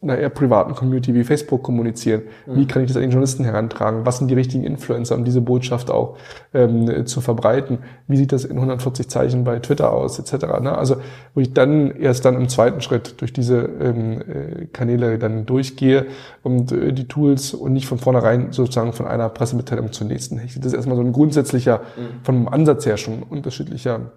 einer 0.00 0.16
eher 0.16 0.28
privaten 0.28 0.74
Community 0.74 1.12
wie 1.12 1.24
Facebook 1.24 1.64
kommunizieren? 1.64 2.22
Wie 2.46 2.66
kann 2.66 2.82
ich 2.82 2.88
das 2.88 2.96
an 2.96 3.02
den 3.02 3.10
Journalisten 3.10 3.44
herantragen? 3.44 4.06
Was 4.06 4.18
sind 4.18 4.28
die 4.28 4.34
richtigen 4.34 4.62
Influencer, 4.62 5.16
um 5.16 5.24
diese 5.24 5.40
Botschaft 5.40 5.90
auch 5.90 6.16
ähm, 6.54 7.06
zu 7.06 7.20
verbreiten? 7.20 7.78
Wie 8.06 8.16
sieht 8.16 8.30
das 8.30 8.44
in 8.44 8.56
140 8.56 9.08
Zeichen 9.08 9.42
bei 9.42 9.58
Twitter 9.58 9.92
aus, 9.92 10.20
etc. 10.20 10.60
Ne? 10.60 10.78
Also 10.78 10.96
wo 11.34 11.40
ich 11.40 11.52
dann 11.52 11.90
erst 11.90 12.24
dann 12.24 12.36
im 12.36 12.48
zweiten 12.48 12.80
Schritt 12.80 13.20
durch 13.20 13.32
diese 13.32 13.58
ähm, 13.58 14.20
äh, 14.20 14.66
Kanäle 14.66 15.18
dann 15.18 15.46
durchgehe 15.46 16.06
und 16.44 16.70
äh, 16.70 16.92
die 16.92 17.08
Tools 17.08 17.52
und 17.52 17.72
nicht 17.72 17.86
von 17.86 17.98
vornherein 17.98 18.52
sozusagen 18.52 18.92
von 18.92 19.06
einer 19.06 19.28
Pressemitteilung 19.28 19.92
zur 19.92 20.06
nächsten 20.06 20.38
hechte. 20.38 20.60
Das 20.60 20.68
ist 20.68 20.74
erstmal 20.74 20.96
so 20.96 21.02
ein 21.02 21.12
grundsätzlicher, 21.12 21.78
mhm. 21.78 22.24
vom 22.24 22.48
Ansatz 22.48 22.86
her 22.86 22.98
schon 22.98 23.24
unterschiedlicher 23.24 24.12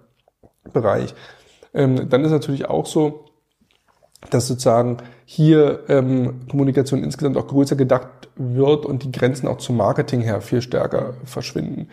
Bereich. 0.72 1.12
Ähm, 1.74 2.08
dann 2.08 2.24
ist 2.24 2.30
natürlich 2.30 2.68
auch 2.68 2.86
so, 2.86 3.24
dass 4.30 4.46
sozusagen 4.46 4.98
hier 5.34 5.80
ähm, 5.88 6.40
Kommunikation 6.50 7.02
insgesamt 7.02 7.38
auch 7.38 7.46
größer 7.46 7.74
gedacht 7.74 8.28
wird 8.36 8.84
und 8.84 9.02
die 9.02 9.10
Grenzen 9.10 9.48
auch 9.48 9.56
zum 9.56 9.78
Marketing 9.78 10.20
her 10.20 10.42
viel 10.42 10.60
stärker 10.60 11.14
verschwinden. 11.24 11.88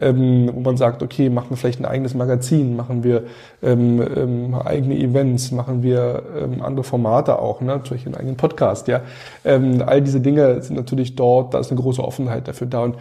Ähm, 0.00 0.48
wo 0.54 0.60
man 0.60 0.78
sagt, 0.78 1.02
okay, 1.02 1.28
machen 1.28 1.50
wir 1.50 1.58
vielleicht 1.58 1.80
ein 1.80 1.84
eigenes 1.84 2.14
Magazin, 2.14 2.76
machen 2.76 3.04
wir 3.04 3.24
ähm, 3.62 4.00
ähm, 4.16 4.54
eigene 4.54 4.96
Events, 4.96 5.50
machen 5.50 5.82
wir 5.82 6.22
ähm, 6.40 6.62
andere 6.62 6.82
Formate 6.82 7.38
auch, 7.38 7.60
ne? 7.60 7.78
Beispiel 7.78 8.06
einen 8.06 8.14
eigenen 8.14 8.36
Podcast, 8.36 8.88
ja. 8.88 9.02
Ähm, 9.44 9.82
all 9.84 10.00
diese 10.00 10.20
Dinge 10.20 10.62
sind 10.62 10.76
natürlich 10.76 11.14
dort, 11.14 11.52
da 11.52 11.58
ist 11.58 11.70
eine 11.70 11.80
große 11.80 12.02
Offenheit 12.02 12.48
dafür 12.48 12.68
da. 12.68 12.84
Und 12.84 12.96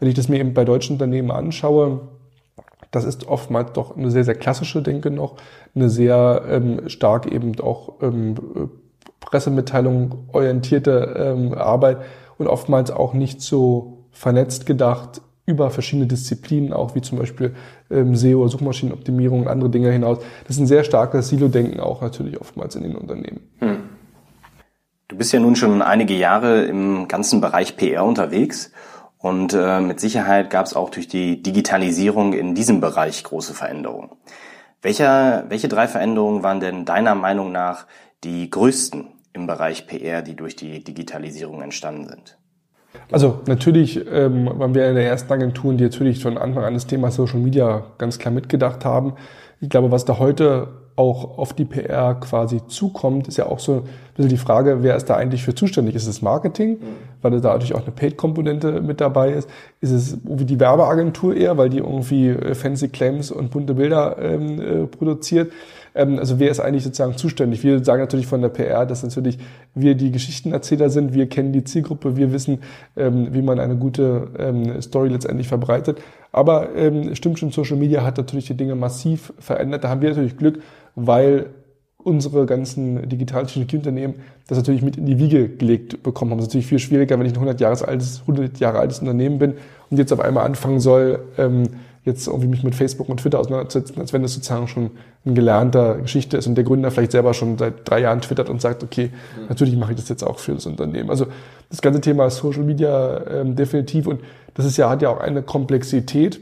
wenn 0.00 0.08
ich 0.08 0.14
das 0.14 0.28
mir 0.28 0.40
eben 0.40 0.52
bei 0.52 0.64
deutschen 0.64 0.94
Unternehmen 0.94 1.30
anschaue, 1.30 2.00
das 2.90 3.04
ist 3.04 3.28
oftmals 3.28 3.72
doch 3.74 3.96
eine 3.96 4.10
sehr, 4.10 4.24
sehr 4.24 4.34
klassische 4.34 4.82
Denke 4.82 5.12
noch, 5.12 5.36
eine 5.76 5.90
sehr 5.90 6.42
ähm, 6.50 6.88
stark 6.88 7.30
eben 7.30 7.60
auch 7.60 8.02
ähm, 8.02 8.34
Pressemitteilung 9.20 10.28
orientierte 10.32 11.14
ähm, 11.18 11.54
Arbeit 11.54 11.98
und 12.38 12.46
oftmals 12.46 12.90
auch 12.90 13.14
nicht 13.14 13.40
so 13.40 14.04
vernetzt 14.10 14.66
gedacht 14.66 15.20
über 15.46 15.70
verschiedene 15.70 16.06
Disziplinen, 16.06 16.72
auch 16.72 16.94
wie 16.94 17.00
zum 17.00 17.18
Beispiel 17.18 17.54
ähm, 17.90 18.14
SEO, 18.14 18.48
Suchmaschinenoptimierung 18.48 19.42
und 19.42 19.48
andere 19.48 19.70
Dinge 19.70 19.90
hinaus. 19.90 20.18
Das 20.46 20.56
ist 20.56 20.60
ein 20.60 20.66
sehr 20.66 20.84
starkes 20.84 21.28
Silo-Denken 21.28 21.80
auch 21.80 22.02
natürlich 22.02 22.40
oftmals 22.40 22.76
in 22.76 22.82
den 22.82 22.96
Unternehmen. 22.96 23.40
Hm. 23.58 23.78
Du 25.08 25.16
bist 25.16 25.32
ja 25.32 25.40
nun 25.40 25.56
schon 25.56 25.80
einige 25.80 26.14
Jahre 26.14 26.64
im 26.64 27.08
ganzen 27.08 27.40
Bereich 27.40 27.78
PR 27.78 28.04
unterwegs 28.04 28.72
und 29.16 29.54
äh, 29.54 29.80
mit 29.80 30.00
Sicherheit 30.00 30.50
gab 30.50 30.66
es 30.66 30.76
auch 30.76 30.90
durch 30.90 31.08
die 31.08 31.42
Digitalisierung 31.42 32.34
in 32.34 32.54
diesem 32.54 32.80
Bereich 32.80 33.24
große 33.24 33.54
Veränderungen. 33.54 34.10
Welcher, 34.82 35.46
welche 35.48 35.68
drei 35.68 35.88
Veränderungen 35.88 36.42
waren 36.42 36.60
denn 36.60 36.84
deiner 36.84 37.14
Meinung 37.14 37.50
nach 37.50 37.86
die 38.24 38.50
größten 38.50 39.06
im 39.32 39.46
Bereich 39.46 39.86
PR, 39.86 40.22
die 40.22 40.34
durch 40.34 40.56
die 40.56 40.82
Digitalisierung 40.82 41.62
entstanden 41.62 42.08
sind? 42.08 42.38
Also 43.12 43.40
natürlich 43.46 44.04
ähm, 44.10 44.50
waren 44.58 44.74
wir 44.74 44.88
in 44.88 44.94
der 44.94 45.06
ersten 45.06 45.32
Agenturen, 45.32 45.76
die 45.76 45.84
natürlich 45.84 46.22
von 46.22 46.36
Anfang 46.36 46.64
an 46.64 46.74
das 46.74 46.86
Thema 46.86 47.10
Social 47.10 47.38
Media 47.38 47.84
ganz 47.98 48.18
klar 48.18 48.32
mitgedacht 48.32 48.84
haben. 48.84 49.14
Ich 49.60 49.68
glaube, 49.68 49.90
was 49.90 50.04
da 50.04 50.18
heute 50.18 50.68
auch 50.96 51.38
auf 51.38 51.52
die 51.52 51.64
PR 51.64 52.16
quasi 52.16 52.60
zukommt, 52.66 53.28
ist 53.28 53.36
ja 53.36 53.46
auch 53.46 53.60
so 53.60 53.74
ein 53.74 53.82
bisschen 54.16 54.30
die 54.30 54.36
Frage, 54.36 54.82
wer 54.82 54.96
ist 54.96 55.06
da 55.06 55.14
eigentlich 55.14 55.44
für 55.44 55.54
zuständig? 55.54 55.94
Ist 55.94 56.08
es 56.08 56.22
Marketing, 56.22 56.70
mhm. 56.72 56.84
weil 57.22 57.40
da 57.40 57.52
natürlich 57.52 57.76
auch 57.76 57.82
eine 57.82 57.92
Paid-Komponente 57.92 58.80
mit 58.80 59.00
dabei 59.00 59.30
ist? 59.30 59.48
Ist 59.80 59.92
es 59.92 60.18
wie 60.24 60.44
die 60.44 60.58
Werbeagentur 60.58 61.36
eher, 61.36 61.56
weil 61.56 61.68
die 61.68 61.78
irgendwie 61.78 62.30
äh, 62.30 62.54
fancy 62.54 62.88
Claims 62.88 63.30
und 63.30 63.52
bunte 63.52 63.74
Bilder 63.74 64.16
ähm, 64.20 64.60
äh, 64.60 64.86
produziert? 64.86 65.52
Ähm, 65.98 66.18
also 66.18 66.38
wer 66.38 66.50
ist 66.50 66.60
eigentlich 66.60 66.84
sozusagen 66.84 67.16
zuständig? 67.16 67.62
Wir 67.64 67.84
sagen 67.84 68.00
natürlich 68.00 68.26
von 68.26 68.40
der 68.40 68.48
PR, 68.48 68.86
dass 68.86 69.02
natürlich 69.02 69.38
wir 69.74 69.94
die 69.94 70.12
Geschichtenerzähler 70.12 70.88
sind, 70.88 71.12
wir 71.12 71.28
kennen 71.28 71.52
die 71.52 71.64
Zielgruppe, 71.64 72.16
wir 72.16 72.32
wissen, 72.32 72.60
ähm, 72.96 73.28
wie 73.32 73.42
man 73.42 73.58
eine 73.58 73.76
gute 73.76 74.28
ähm, 74.38 74.80
Story 74.80 75.08
letztendlich 75.08 75.48
verbreitet. 75.48 76.00
Aber 76.32 76.74
ähm, 76.76 77.14
stimmt 77.14 77.38
schon, 77.38 77.50
Social 77.50 77.76
Media 77.76 78.04
hat 78.04 78.16
natürlich 78.16 78.46
die 78.46 78.56
Dinge 78.56 78.76
massiv 78.76 79.32
verändert. 79.38 79.84
Da 79.84 79.88
haben 79.88 80.00
wir 80.00 80.10
natürlich 80.10 80.36
Glück, 80.36 80.60
weil 80.94 81.46
unsere 81.96 82.46
ganzen 82.46 83.08
Digital-Technologieunternehmen 83.08 84.16
das 84.46 84.56
natürlich 84.56 84.82
mit 84.82 84.96
in 84.96 85.06
die 85.06 85.18
Wiege 85.18 85.48
gelegt 85.48 86.02
bekommen 86.04 86.30
haben. 86.30 86.38
Das 86.38 86.46
ist 86.46 86.50
natürlich 86.50 86.68
viel 86.68 86.78
schwieriger, 86.78 87.18
wenn 87.18 87.26
ich 87.26 87.32
ein 87.32 87.36
100 87.36 87.60
Jahre 87.60 87.88
altes, 87.88 88.20
100 88.20 88.60
Jahre 88.60 88.78
altes 88.78 89.00
Unternehmen 89.00 89.38
bin 89.38 89.54
und 89.90 89.98
jetzt 89.98 90.12
auf 90.12 90.20
einmal 90.20 90.46
anfangen 90.46 90.78
soll, 90.78 91.18
ähm, 91.36 91.64
jetzt 92.08 92.26
irgendwie 92.26 92.48
mich 92.48 92.64
mit 92.64 92.74
Facebook 92.74 93.08
und 93.08 93.20
Twitter 93.20 93.38
auseinanderzusetzen, 93.38 94.00
als 94.00 94.12
wenn 94.12 94.22
das 94.22 94.34
sozusagen 94.34 94.66
schon 94.68 94.90
eine 95.24 95.34
gelernte 95.34 95.98
Geschichte 96.02 96.36
ist 96.36 96.46
und 96.46 96.56
der 96.56 96.64
Gründer 96.64 96.90
vielleicht 96.90 97.12
selber 97.12 97.34
schon 97.34 97.56
seit 97.58 97.88
drei 97.88 98.00
Jahren 98.00 98.20
twittert 98.20 98.48
und 98.48 98.60
sagt, 98.60 98.82
okay, 98.82 99.10
mhm. 99.36 99.46
natürlich 99.48 99.76
mache 99.76 99.92
ich 99.92 99.98
das 99.98 100.08
jetzt 100.08 100.24
auch 100.24 100.38
für 100.38 100.54
das 100.54 100.66
Unternehmen. 100.66 101.10
Also 101.10 101.26
das 101.70 101.80
ganze 101.80 102.00
Thema 102.00 102.28
Social 102.30 102.62
Media 102.62 103.24
ähm, 103.28 103.54
definitiv 103.54 104.06
und 104.06 104.20
das 104.54 104.66
ist 104.66 104.76
ja, 104.76 104.90
hat 104.90 105.02
ja 105.02 105.10
auch 105.10 105.20
eine 105.20 105.42
Komplexität. 105.42 106.40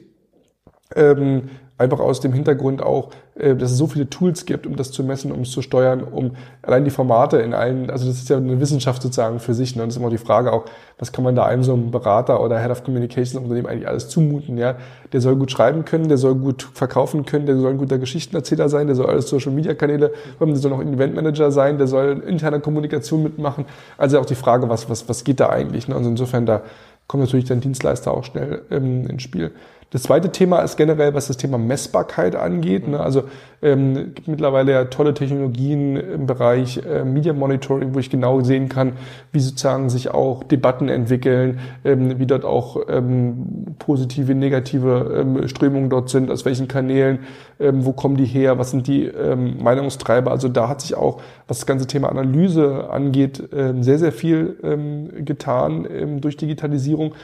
Ähm, 0.94 1.50
einfach 1.78 2.00
aus 2.00 2.21
dem 2.21 2.33
Hintergrund 2.33 2.83
auch, 2.83 3.11
äh, 3.35 3.54
dass 3.54 3.71
es 3.71 3.76
so 3.76 3.87
viele 3.87 4.09
Tools 4.09 4.47
gibt, 4.47 4.66
um 4.66 4.76
das 4.76 4.92
zu 4.92 5.04
messen, 5.04 5.30
um 5.30 5.42
es 5.42 5.50
zu 5.50 5.61
steuern, 5.61 6.02
um 6.02 6.33
allein 6.62 6.85
die 6.85 6.90
Formate 6.90 7.38
in 7.38 7.52
allen, 7.52 7.90
also 7.90 8.06
das 8.06 8.16
ist 8.16 8.28
ja 8.30 8.38
eine 8.38 8.61
Wissenschaft 8.61 9.02
sozusagen 9.02 9.40
für 9.40 9.52
sich. 9.52 9.76
Ne? 9.76 9.83
Und 9.83 9.88
das 9.88 9.97
ist 9.97 10.00
immer 10.00 10.11
die 10.11 10.18
Frage 10.18 10.52
auch, 10.52 10.64
was 10.99 11.12
kann 11.12 11.23
man 11.23 11.35
da 11.35 11.45
einem 11.45 11.62
so 11.62 11.75
einem 11.75 11.90
Berater 11.90 12.42
oder 12.42 12.59
Head 12.59 12.71
of 12.71 12.85
Communications 12.85 13.37
Unternehmen 13.37 13.66
eigentlich 13.66 13.88
alles 13.88 14.09
zumuten? 14.09 14.56
Ja, 14.56 14.76
der 15.12 15.21
soll 15.21 15.37
gut 15.37 15.50
schreiben 15.50 15.85
können, 15.85 16.09
der 16.09 16.16
soll 16.16 16.35
gut 16.35 16.62
verkaufen 16.73 17.26
können, 17.26 17.45
der 17.45 17.59
soll 17.59 17.73
ein 17.73 17.78
guter 17.78 17.99
Geschichtenerzähler 17.99 18.71
sein, 18.71 18.87
der 18.87 18.97
soll 18.97 19.06
alles 19.06 19.28
Social 19.28 19.52
Media 19.52 19.75
Kanäle 19.75 20.12
haben, 20.40 20.52
der 20.52 20.61
soll 20.61 20.71
noch 20.71 20.80
Event 20.80 21.14
Manager 21.14 21.50
sein, 21.50 21.76
der 21.76 21.88
soll 21.88 22.23
interne 22.26 22.61
Kommunikation 22.61 23.23
mitmachen. 23.23 23.66
Also 23.99 24.18
auch 24.18 24.26
die 24.26 24.35
Frage, 24.35 24.71
was 24.71 24.88
was 24.88 25.09
was 25.11 25.25
geht 25.25 25.40
da 25.40 25.50
eigentlich? 25.50 25.88
Ne? 25.88 25.95
Also 25.95 26.09
insofern 26.09 26.47
da 26.47 26.62
kommt 27.06 27.23
natürlich 27.23 27.45
dann 27.45 27.61
Dienstleister 27.61 28.12
auch 28.12 28.25
schnell 28.25 28.62
ähm, 28.71 29.06
ins 29.06 29.23
Spiel. 29.23 29.52
Das 29.90 30.02
zweite 30.02 30.32
Thema 30.32 30.62
ist 30.62 30.76
generell, 30.76 31.14
was 31.14 31.28
das 31.28 31.36
Thema 31.36 31.58
Messbarkeit 31.58 32.34
angeht. 32.34 32.88
Ne? 32.88 32.98
Also 32.98 33.24
ähm, 33.62 34.14
gibt 34.14 34.26
mittlerweile 34.26 34.72
ja 34.72 34.84
tolle 34.86 35.14
Technologien 35.14 35.96
im 35.96 36.26
Bereich 36.26 36.80
äh, 36.84 37.04
Media 37.04 37.32
Monitoring, 37.32 37.94
wo 37.94 38.00
ich 38.00 38.10
genau 38.10 38.40
sehen 38.40 38.68
kann, 38.68 38.94
wie 39.30 39.38
sozusagen 39.38 39.88
sich 39.88 40.10
auch 40.10 40.42
Debatten 40.42 40.88
entwickeln, 40.88 41.60
ähm, 41.84 42.18
wie 42.18 42.26
dort 42.26 42.44
auch 42.44 42.78
ähm, 42.88 43.76
positive, 43.78 44.34
negative 44.34 45.20
ähm, 45.20 45.46
Strömungen 45.46 45.88
dort 45.88 46.10
sind, 46.10 46.32
aus 46.32 46.44
welchen 46.44 46.66
Kanälen, 46.66 47.20
ähm, 47.60 47.86
wo 47.86 47.92
kommen 47.92 48.16
die 48.16 48.26
her, 48.26 48.58
was 48.58 48.72
sind 48.72 48.88
die 48.88 49.04
ähm, 49.04 49.62
Meinungstreiber. 49.62 50.32
Also 50.32 50.48
da 50.48 50.68
hat 50.68 50.80
sich 50.80 50.96
auch, 50.96 51.22
was 51.46 51.58
das 51.58 51.66
ganze 51.66 51.86
Thema 51.86 52.08
Analyse 52.08 52.90
angeht, 52.90 53.42
ähm, 53.54 53.84
sehr, 53.84 54.00
sehr 54.00 54.12
viel 54.12 54.58
ähm, 54.64 55.24
getan 55.24 55.86
ähm, 55.88 56.20
durch 56.20 56.36
Digitalisierung. 56.36 57.14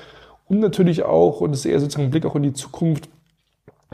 Und 0.47 0.61
natürlich 0.61 1.03
auch, 1.03 1.41
und 1.41 1.53
das 1.53 1.61
ist 1.61 1.67
eher 1.67 1.81
sozusagen 1.81 2.09
ein 2.09 2.11
Blick 2.11 2.27
auch 2.27 2.37
in 2.37 2.43
die 2.43 2.53
Zukunft, 2.53 3.09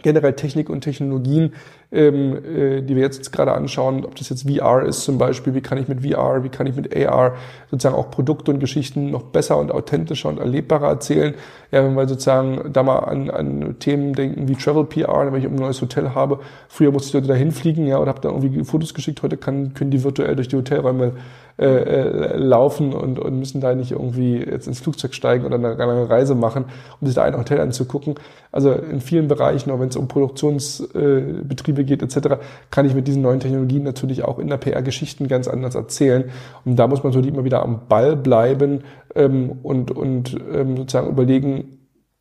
generell 0.02 0.34
Technik 0.34 0.70
und 0.70 0.82
Technologien, 0.82 1.54
ähm, 1.90 2.36
äh, 2.44 2.82
die 2.82 2.96
wir 2.96 3.02
jetzt 3.02 3.32
gerade 3.32 3.52
anschauen, 3.52 4.04
ob 4.04 4.14
das 4.16 4.28
jetzt 4.28 4.48
VR 4.48 4.82
ist 4.82 5.04
zum 5.04 5.16
Beispiel, 5.16 5.54
wie 5.54 5.62
kann 5.62 5.78
ich 5.78 5.88
mit 5.88 6.06
VR, 6.06 6.44
wie 6.44 6.50
kann 6.50 6.66
ich 6.66 6.76
mit 6.76 6.94
AR 6.94 7.34
sozusagen 7.70 7.94
auch 7.96 8.10
Produkte 8.10 8.50
und 8.50 8.60
Geschichten 8.60 9.10
noch 9.10 9.22
besser 9.22 9.56
und 9.56 9.72
authentischer 9.72 10.28
und 10.28 10.38
erlebbarer 10.38 10.88
erzählen. 10.88 11.34
Ja, 11.70 11.82
wenn 11.84 11.94
wir 11.94 12.06
sozusagen 12.06 12.72
da 12.72 12.82
mal 12.82 12.98
an, 12.98 13.30
an 13.30 13.76
Themen 13.78 14.12
denken 14.12 14.48
wie 14.48 14.54
Travel 14.54 14.84
PR, 14.84 15.32
wenn 15.32 15.40
ich 15.40 15.46
ein 15.46 15.54
neues 15.54 15.80
Hotel 15.80 16.14
habe, 16.14 16.40
früher 16.68 16.92
musste 16.92 17.08
ich 17.08 17.14
Leute 17.14 17.28
da 17.28 17.34
hinfliegen, 17.34 17.86
ja, 17.86 17.96
und 17.98 18.08
habe 18.08 18.20
da 18.20 18.28
irgendwie 18.28 18.64
Fotos 18.64 18.92
geschickt, 18.92 19.22
heute 19.22 19.36
kann, 19.38 19.72
können 19.74 19.90
die 19.90 20.04
virtuell 20.04 20.36
durch 20.36 20.48
die 20.48 20.56
Hotelräume 20.56 21.12
äh, 21.60 21.66
äh, 21.66 22.36
laufen 22.36 22.92
und, 22.92 23.18
und 23.18 23.36
müssen 23.36 23.60
da 23.60 23.74
nicht 23.74 23.90
irgendwie 23.90 24.36
jetzt 24.36 24.68
ins 24.68 24.78
Flugzeug 24.78 25.12
steigen 25.12 25.44
oder 25.44 25.56
eine 25.56 25.74
lange 25.74 26.08
Reise 26.08 26.36
machen, 26.36 26.66
um 27.00 27.06
sich 27.08 27.16
da 27.16 27.24
ein 27.24 27.36
Hotel 27.36 27.58
anzugucken. 27.60 28.14
Also 28.52 28.70
in 28.70 29.00
vielen 29.00 29.26
Bereichen, 29.26 29.72
auch 29.72 29.80
wenn 29.80 29.88
es 29.88 29.96
um 29.96 30.06
Produktionsbetriebe 30.06 31.77
Betriebe 31.78 31.84
geht 31.84 32.02
etc., 32.02 32.40
kann 32.70 32.86
ich 32.86 32.94
mit 32.94 33.06
diesen 33.06 33.22
neuen 33.22 33.40
Technologien 33.40 33.82
natürlich 33.82 34.24
auch 34.24 34.38
in 34.38 34.48
der 34.48 34.56
PR 34.56 34.82
Geschichten 34.82 35.28
ganz 35.28 35.48
anders 35.48 35.74
erzählen. 35.74 36.30
Und 36.64 36.76
da 36.76 36.86
muss 36.86 37.02
man 37.02 37.12
natürlich 37.12 37.32
immer 37.32 37.44
wieder 37.44 37.62
am 37.62 37.86
Ball 37.88 38.16
bleiben 38.16 38.82
ähm, 39.14 39.52
und, 39.62 39.90
und 39.90 40.36
ähm, 40.52 40.76
sozusagen 40.76 41.08
überlegen, 41.08 41.74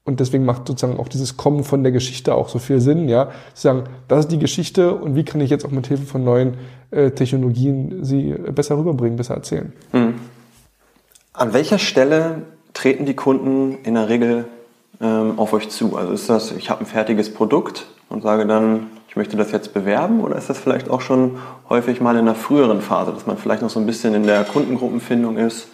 und 0.05 0.21
deswegen 0.21 0.45
macht 0.45 0.67
sozusagen 0.67 0.97
auch 0.99 1.09
dieses 1.09 1.35
Kommen 1.35 1.65
von 1.65 1.83
der 1.83 1.91
Geschichte 1.91 2.33
auch 2.33 2.47
so 2.47 2.59
viel 2.59 2.79
Sinn, 2.79 3.09
ja. 3.09 3.25
Zu 3.53 3.63
sagen, 3.63 3.83
das 4.07 4.19
ist 4.21 4.31
die 4.31 4.39
Geschichte 4.39 4.95
und 4.95 5.15
wie 5.15 5.25
kann 5.25 5.41
ich 5.41 5.49
jetzt 5.49 5.65
auch 5.65 5.71
mit 5.71 5.87
Hilfe 5.87 6.05
von 6.05 6.23
neuen 6.23 6.55
äh, 6.91 7.11
Technologien 7.11 8.05
sie 8.05 8.33
besser 8.33 8.77
rüberbringen, 8.77 9.17
besser 9.17 9.33
erzählen. 9.33 9.73
Hm. 9.91 10.13
An 11.33 11.53
welcher 11.53 11.77
Stelle 11.77 12.43
treten 12.73 13.05
die 13.05 13.15
Kunden 13.15 13.79
in 13.83 13.95
der 13.95 14.07
Regel 14.07 14.45
ähm, 15.01 15.37
auf 15.37 15.51
euch 15.51 15.69
zu? 15.69 15.97
Also 15.97 16.13
ist 16.13 16.29
das, 16.29 16.53
ich 16.53 16.69
habe 16.69 16.81
ein 16.81 16.85
fertiges 16.85 17.33
Produkt 17.33 17.87
und 18.07 18.23
sage 18.23 18.45
dann, 18.45 18.87
möchte 19.17 19.36
das 19.36 19.51
jetzt 19.51 19.74
bewerben 19.74 20.21
oder 20.21 20.36
ist 20.36 20.50
das 20.50 20.57
vielleicht 20.57 20.89
auch 20.89 21.01
schon 21.01 21.38
häufig 21.69 22.00
mal 22.00 22.15
in 22.15 22.21
einer 22.21 22.36
früheren 22.36 22.81
Phase, 22.81 23.12
dass 23.12 23.25
man 23.25 23.38
vielleicht 23.38 23.62
noch 23.62 23.69
so 23.69 23.79
ein 23.79 23.86
bisschen 23.86 24.13
in 24.13 24.24
der 24.24 24.43
Kundengruppenfindung 24.43 25.38
ist? 25.38 25.67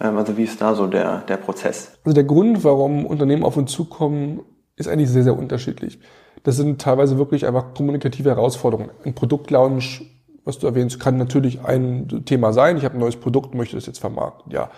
Ähm, 0.00 0.16
also 0.16 0.36
wie 0.36 0.44
ist 0.44 0.60
da 0.60 0.74
so 0.74 0.86
der, 0.86 1.22
der 1.28 1.36
Prozess? 1.36 1.92
Also 2.04 2.14
der 2.14 2.24
Grund, 2.24 2.64
warum 2.64 3.06
Unternehmen 3.06 3.44
auf 3.44 3.56
uns 3.56 3.72
zukommen, 3.72 4.40
ist 4.76 4.88
eigentlich 4.88 5.10
sehr, 5.10 5.24
sehr 5.24 5.38
unterschiedlich. 5.38 5.98
Das 6.42 6.56
sind 6.56 6.80
teilweise 6.80 7.18
wirklich 7.18 7.46
einfach 7.46 7.74
kommunikative 7.74 8.28
Herausforderungen. 8.28 8.90
Ein 9.04 9.14
Produktlaunch 9.14 10.02
was 10.48 10.58
du 10.58 10.66
erwähnst, 10.66 10.98
kann 10.98 11.18
natürlich 11.18 11.62
ein 11.62 12.24
Thema 12.24 12.54
sein. 12.54 12.78
Ich 12.78 12.84
habe 12.86 12.96
ein 12.96 13.00
neues 13.00 13.16
Produkt, 13.16 13.54
möchte 13.54 13.76
das 13.76 13.84
jetzt 13.84 13.98
vermarkten. 13.98 14.50
Ja, 14.50 14.70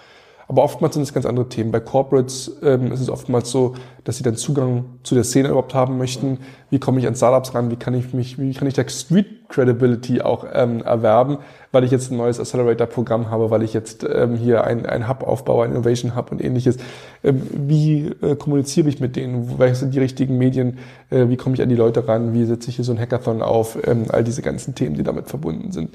aber 0.51 0.65
oftmals 0.65 0.95
sind 0.95 1.05
es 1.05 1.15
ganz 1.15 1.27
andere 1.27 1.49
Themen. 1.49 1.71
Bei 1.71 1.79
Corporates 1.79 2.57
ähm, 2.65 2.91
ist 2.91 2.99
es 2.99 3.09
oftmals 3.09 3.53
so, 3.53 3.77
dass 4.03 4.17
sie 4.17 4.25
dann 4.25 4.35
Zugang 4.35 4.85
zu 5.05 5.15
der 5.15 5.23
Szene 5.23 5.47
überhaupt 5.47 5.75
haben 5.75 5.97
möchten. 5.97 6.39
Wie 6.71 6.81
komme 6.81 6.99
ich 6.99 7.07
an 7.07 7.15
Startups 7.15 7.55
ran? 7.55 7.71
Wie 7.71 7.77
kann 7.77 7.95
ich 7.95 8.13
mich, 8.15 8.37
wie 8.37 8.53
kann 8.53 8.67
ich 8.67 8.75
da 8.75 8.83
Street 8.89 9.49
Credibility 9.49 10.23
auch 10.23 10.45
ähm, 10.53 10.83
erwerben, 10.83 11.39
weil 11.71 11.85
ich 11.85 11.93
jetzt 11.93 12.11
ein 12.11 12.17
neues 12.17 12.41
Accelerator-Programm 12.41 13.31
habe, 13.31 13.53
weil 13.53 13.63
ich 13.63 13.73
jetzt 13.73 14.05
ähm, 14.13 14.35
hier 14.35 14.65
ein, 14.65 14.87
ein 14.87 15.09
Hub 15.09 15.23
aufbaue, 15.23 15.67
ein 15.67 15.71
Innovation 15.71 16.17
Hub 16.17 16.33
und 16.33 16.43
ähnliches. 16.43 16.79
Ähm, 17.23 17.43
wie 17.53 18.09
äh, 18.21 18.35
kommuniziere 18.35 18.89
ich 18.89 18.99
mit 18.99 19.15
denen? 19.15 19.57
Welche 19.57 19.77
sind 19.77 19.95
die 19.95 20.01
richtigen 20.01 20.37
Medien? 20.37 20.79
Äh, 21.11 21.29
wie 21.29 21.37
komme 21.37 21.55
ich 21.55 21.63
an 21.63 21.69
die 21.69 21.77
Leute 21.77 22.09
ran? 22.09 22.35
Wie 22.35 22.45
setze 22.45 22.71
ich 22.71 22.75
hier 22.75 22.85
so 22.85 22.91
ein 22.91 22.99
Hackathon 22.99 23.41
auf? 23.41 23.79
Ähm, 23.87 24.07
all 24.09 24.25
diese 24.25 24.43
ganzen 24.43 24.75
Themen, 24.75 24.97
die 24.97 25.05
damit 25.05 25.29
verbunden 25.29 25.71
sind. 25.71 25.91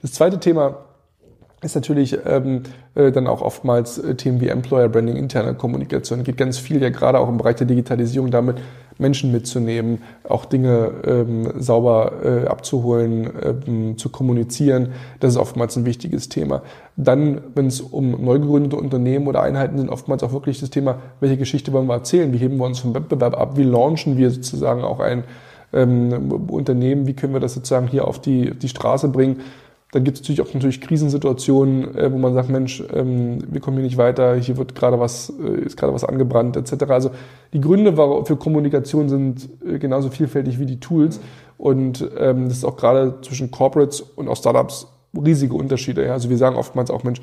Das 0.00 0.12
zweite 0.12 0.40
Thema 0.40 0.78
ist 1.60 1.74
natürlich 1.74 2.18
ähm, 2.24 2.62
äh, 2.94 3.10
dann 3.10 3.26
auch 3.26 3.42
oftmals 3.42 3.98
äh, 3.98 4.14
Themen 4.14 4.40
wie 4.40 4.48
Employer 4.48 4.88
Branding, 4.88 5.16
interne 5.16 5.54
Kommunikation. 5.54 6.22
Geht 6.22 6.36
ganz 6.36 6.58
viel 6.58 6.80
ja 6.80 6.90
gerade 6.90 7.18
auch 7.18 7.28
im 7.28 7.38
Bereich 7.38 7.56
der 7.56 7.66
Digitalisierung 7.66 8.30
damit, 8.30 8.58
Menschen 8.98 9.32
mitzunehmen, 9.32 10.02
auch 10.28 10.44
Dinge 10.44 10.90
ähm, 11.04 11.52
sauber 11.58 12.12
äh, 12.24 12.46
abzuholen, 12.46 13.30
ähm, 13.66 13.98
zu 13.98 14.08
kommunizieren. 14.08 14.92
Das 15.20 15.32
ist 15.32 15.38
oftmals 15.38 15.76
ein 15.76 15.84
wichtiges 15.84 16.28
Thema. 16.28 16.62
Dann, 16.96 17.40
wenn 17.54 17.66
es 17.66 17.80
um 17.80 18.24
neu 18.24 18.40
gegründete 18.40 18.76
Unternehmen 18.76 19.26
oder 19.26 19.42
Einheiten 19.42 19.78
sind, 19.78 19.88
oftmals 19.88 20.22
auch 20.22 20.32
wirklich 20.32 20.60
das 20.60 20.70
Thema, 20.70 20.98
welche 21.20 21.36
Geschichte 21.36 21.72
wollen 21.72 21.86
wir 21.86 21.94
erzählen? 21.94 22.32
Wie 22.32 22.38
heben 22.38 22.56
wir 22.56 22.66
uns 22.66 22.80
vom 22.80 22.94
Wettbewerb 22.94 23.38
ab? 23.38 23.56
Wie 23.56 23.64
launchen 23.64 24.16
wir 24.16 24.30
sozusagen 24.30 24.82
auch 24.82 25.00
ein 25.00 25.24
ähm, 25.72 26.32
Unternehmen? 26.50 27.06
Wie 27.06 27.14
können 27.14 27.32
wir 27.32 27.40
das 27.40 27.54
sozusagen 27.54 27.86
hier 27.86 28.06
auf 28.06 28.20
die, 28.20 28.50
die 28.50 28.68
Straße 28.68 29.08
bringen? 29.08 29.40
Dann 29.90 30.04
gibt 30.04 30.16
es 30.16 30.22
natürlich 30.22 30.42
auch 30.42 30.52
natürlich 30.52 30.82
Krisensituationen, 30.82 31.96
äh, 31.96 32.12
wo 32.12 32.18
man 32.18 32.34
sagt, 32.34 32.50
Mensch, 32.50 32.82
ähm, 32.92 33.38
wir 33.48 33.60
kommen 33.60 33.78
hier 33.78 33.86
nicht 33.86 33.96
weiter, 33.96 34.36
hier 34.36 34.58
wird 34.58 34.74
gerade 34.74 35.00
was, 35.00 35.32
äh, 35.42 35.64
ist 35.64 35.78
gerade 35.78 35.94
was 35.94 36.04
angebrannt, 36.04 36.56
etc. 36.56 36.84
Also 36.90 37.10
die 37.54 37.60
Gründe 37.60 37.94
für 38.24 38.36
Kommunikation 38.36 39.08
sind 39.08 39.48
äh, 39.66 39.78
genauso 39.78 40.10
vielfältig 40.10 40.58
wie 40.58 40.66
die 40.66 40.78
Tools. 40.78 41.20
Und 41.56 42.08
ähm, 42.18 42.48
das 42.48 42.58
ist 42.58 42.64
auch 42.64 42.76
gerade 42.76 43.20
zwischen 43.22 43.50
Corporates 43.50 44.00
und 44.00 44.28
auch 44.28 44.36
Startups 44.36 44.88
riesige 45.16 45.54
Unterschiede. 45.54 46.04
Ja? 46.04 46.12
Also 46.12 46.28
wir 46.28 46.36
sagen 46.36 46.56
oftmals 46.56 46.90
auch, 46.90 47.02
Mensch, 47.02 47.20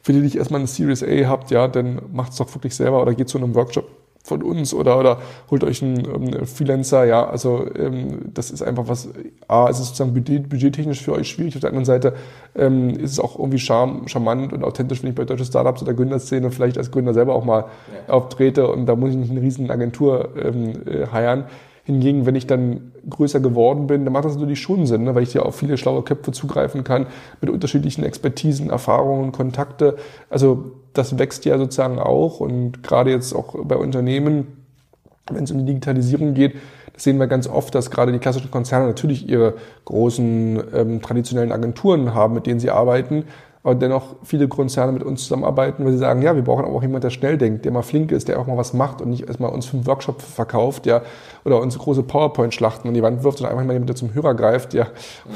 für 0.00 0.12
die 0.12 0.20
ich 0.20 0.36
erstmal 0.36 0.60
eine 0.60 0.68
Series 0.68 1.02
A 1.02 1.28
habt, 1.28 1.50
ja, 1.50 1.66
dann 1.66 2.00
macht 2.12 2.30
es 2.30 2.38
doch 2.38 2.54
wirklich 2.54 2.76
selber 2.76 3.02
oder 3.02 3.14
geht 3.14 3.28
zu 3.28 3.38
einem 3.38 3.56
Workshop 3.56 3.88
von 4.26 4.42
uns 4.42 4.74
oder, 4.74 4.98
oder 4.98 5.18
holt 5.50 5.62
euch 5.64 5.82
einen 5.82 6.04
ähm, 6.04 6.46
Freelancer, 6.46 7.04
ja, 7.04 7.26
also 7.26 7.66
ähm, 7.76 8.32
das 8.34 8.50
ist 8.50 8.62
einfach 8.62 8.88
was, 8.88 9.08
A, 9.46 9.68
es 9.68 9.78
ist 9.78 9.88
sozusagen 9.88 10.14
budget, 10.14 10.48
budgettechnisch 10.48 11.02
für 11.02 11.12
euch 11.12 11.28
schwierig, 11.28 11.54
auf 11.54 11.60
der 11.60 11.70
anderen 11.70 11.84
Seite 11.84 12.14
ähm, 12.56 12.90
ist 12.90 13.12
es 13.12 13.20
auch 13.20 13.38
irgendwie 13.38 13.58
charm, 13.58 14.08
charmant 14.08 14.52
und 14.52 14.64
authentisch, 14.64 15.02
wenn 15.02 15.10
ich 15.10 15.16
bei 15.16 15.24
deutschen 15.24 15.46
Startups 15.46 15.82
oder 15.82 15.94
Gründerszene 15.94 16.50
vielleicht 16.50 16.76
als 16.76 16.90
Gründer 16.90 17.14
selber 17.14 17.34
auch 17.34 17.44
mal 17.44 17.66
ja. 18.06 18.12
auftrete 18.12 18.68
und 18.68 18.86
da 18.86 18.96
muss 18.96 19.10
ich 19.10 19.16
nicht 19.16 19.30
eine 19.30 19.40
riesen 19.40 19.70
Agentur 19.70 20.30
ähm, 20.36 20.72
äh, 20.86 21.06
heiern. 21.06 21.44
Hingegen, 21.86 22.26
wenn 22.26 22.34
ich 22.34 22.48
dann 22.48 22.90
größer 23.08 23.38
geworden 23.38 23.86
bin, 23.86 24.04
dann 24.04 24.12
macht 24.12 24.24
das 24.24 24.34
natürlich 24.34 24.60
schon 24.60 24.86
Sinn, 24.86 25.04
ne? 25.04 25.14
weil 25.14 25.22
ich 25.22 25.32
ja 25.34 25.42
auf 25.42 25.54
viele 25.54 25.78
schlaue 25.78 26.02
Köpfe 26.02 26.32
zugreifen 26.32 26.82
kann 26.82 27.06
mit 27.40 27.48
unterschiedlichen 27.48 28.02
Expertisen, 28.02 28.70
Erfahrungen, 28.70 29.30
Kontakte. 29.30 29.96
Also 30.28 30.72
das 30.94 31.16
wächst 31.16 31.44
ja 31.44 31.56
sozusagen 31.58 32.00
auch 32.00 32.40
und 32.40 32.82
gerade 32.82 33.12
jetzt 33.12 33.34
auch 33.34 33.54
bei 33.62 33.76
Unternehmen, 33.76 34.48
wenn 35.30 35.44
es 35.44 35.52
um 35.52 35.58
die 35.58 35.66
Digitalisierung 35.66 36.34
geht, 36.34 36.54
das 36.92 37.04
sehen 37.04 37.18
wir 37.18 37.28
ganz 37.28 37.46
oft, 37.46 37.72
dass 37.76 37.92
gerade 37.92 38.10
die 38.10 38.18
klassischen 38.18 38.50
Konzerne 38.50 38.86
natürlich 38.86 39.28
ihre 39.28 39.54
großen 39.84 40.60
ähm, 40.74 41.02
traditionellen 41.02 41.52
Agenturen 41.52 42.14
haben, 42.14 42.34
mit 42.34 42.46
denen 42.46 42.58
sie 42.58 42.70
arbeiten, 42.70 43.26
aber 43.66 43.74
dennoch 43.74 44.14
viele 44.22 44.46
Konzerne 44.46 44.92
mit 44.92 45.02
uns 45.02 45.22
zusammenarbeiten, 45.22 45.84
weil 45.84 45.90
sie 45.90 45.98
sagen, 45.98 46.22
ja, 46.22 46.36
wir 46.36 46.42
brauchen 46.42 46.64
auch 46.64 46.82
jemand, 46.82 47.02
der 47.02 47.10
schnell 47.10 47.36
denkt, 47.36 47.64
der 47.64 47.72
mal 47.72 47.82
flink 47.82 48.12
ist, 48.12 48.28
der 48.28 48.38
auch 48.38 48.46
mal 48.46 48.56
was 48.56 48.74
macht 48.74 49.02
und 49.02 49.10
nicht 49.10 49.26
erstmal 49.26 49.50
uns 49.50 49.66
fünf 49.66 49.88
Workshops 49.88 50.24
verkauft, 50.24 50.86
ja, 50.86 51.02
oder 51.44 51.60
uns 51.60 51.76
große 51.76 52.04
PowerPoint-Schlachten 52.04 52.86
an 52.86 52.94
die 52.94 53.02
Wand 53.02 53.24
wirft, 53.24 53.38
sondern 53.38 53.56
einfach 53.56 53.66
mal 53.66 53.72
jemand, 53.72 53.88
der 53.88 53.96
zum 53.96 54.14
Hörer 54.14 54.34
greift, 54.34 54.72
ja, 54.72 54.86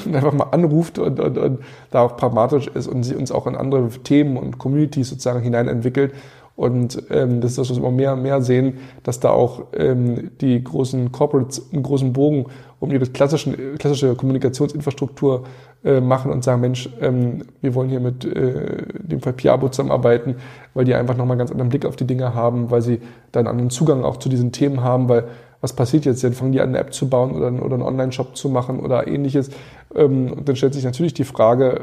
und 0.07 0.15
einfach 0.15 0.33
mal 0.33 0.47
anruft 0.53 1.01
und, 1.01 1.19
und, 1.19 1.39
und 1.39 1.59
da 1.91 2.03
auch 2.03 2.17
pragmatisch 2.17 2.69
ist 2.69 2.87
und 2.87 3.03
sie 3.03 3.17
uns 3.17 3.33
auch 3.33 3.49
in 3.49 3.57
andere 3.57 3.89
Themen 3.89 4.37
und 4.37 4.59
Communities 4.59 5.09
sozusagen 5.09 5.41
hineinentwickelt. 5.41 6.15
Und 6.55 7.03
ähm, 7.11 7.41
das 7.41 7.53
ist 7.53 7.59
das, 7.59 7.71
was 7.71 7.79
wir 7.79 7.89
immer 7.89 7.97
mehr 7.97 8.13
und 8.13 8.23
mehr 8.23 8.43
sehen, 8.43 8.79
dass 9.03 9.19
da 9.19 9.31
auch 9.31 9.63
ähm, 9.73 10.31
die 10.41 10.63
großen 10.63 11.11
Corporates 11.11 11.73
einen 11.73 11.83
großen 11.83 12.13
Bogen 12.13 12.47
um 12.79 12.91
ihre 12.93 13.07
klassischen, 13.07 13.79
klassische 13.79 14.15
Kommunikationsinfrastruktur 14.15 15.45
äh, 15.85 16.01
machen 16.01 16.31
und 16.31 16.45
sagen, 16.45 16.61
Mensch, 16.61 16.89
ähm, 17.01 17.45
wir 17.61 17.75
wollen 17.75 17.89
hier 17.89 18.01
mit 18.01 18.25
äh, 18.25 18.83
dem 18.99 19.21
Fall 19.21 19.33
Piabo 19.33 19.69
zusammenarbeiten, 19.69 20.37
weil 20.75 20.85
die 20.85 20.95
einfach 20.95 21.17
nochmal 21.17 21.33
einen 21.33 21.39
ganz 21.39 21.51
anderen 21.51 21.71
Blick 21.71 21.87
auf 21.87 21.97
die 21.97 22.07
Dinge 22.07 22.35
haben, 22.35 22.71
weil 22.71 22.83
sie 22.83 23.01
dann 23.33 23.47
einen 23.47 23.53
anderen 23.53 23.71
Zugang 23.71 24.05
auch 24.05 24.19
zu 24.19 24.29
diesen 24.29 24.53
Themen 24.53 24.83
haben, 24.83 25.09
weil 25.09 25.25
was 25.61 25.75
passiert 25.75 26.05
jetzt? 26.05 26.25
Dann 26.25 26.33
fangen 26.33 26.53
die 26.53 26.61
an, 26.61 26.71
eine 26.71 26.79
App 26.79 26.93
zu 26.93 27.09
bauen 27.09 27.33
oder, 27.33 27.53
oder 27.65 27.75
einen 27.75 27.83
Online-Shop 27.83 28.37
zu 28.37 28.49
machen 28.49 28.81
oder 28.81 29.07
ähnliches. 29.07 29.51
Ähm, 29.95 30.33
und 30.33 30.49
dann 30.49 30.57
stellt 30.57 30.75
sich 30.75 30.85
natürlich 30.85 31.15
die 31.15 31.25
Frage 31.25 31.81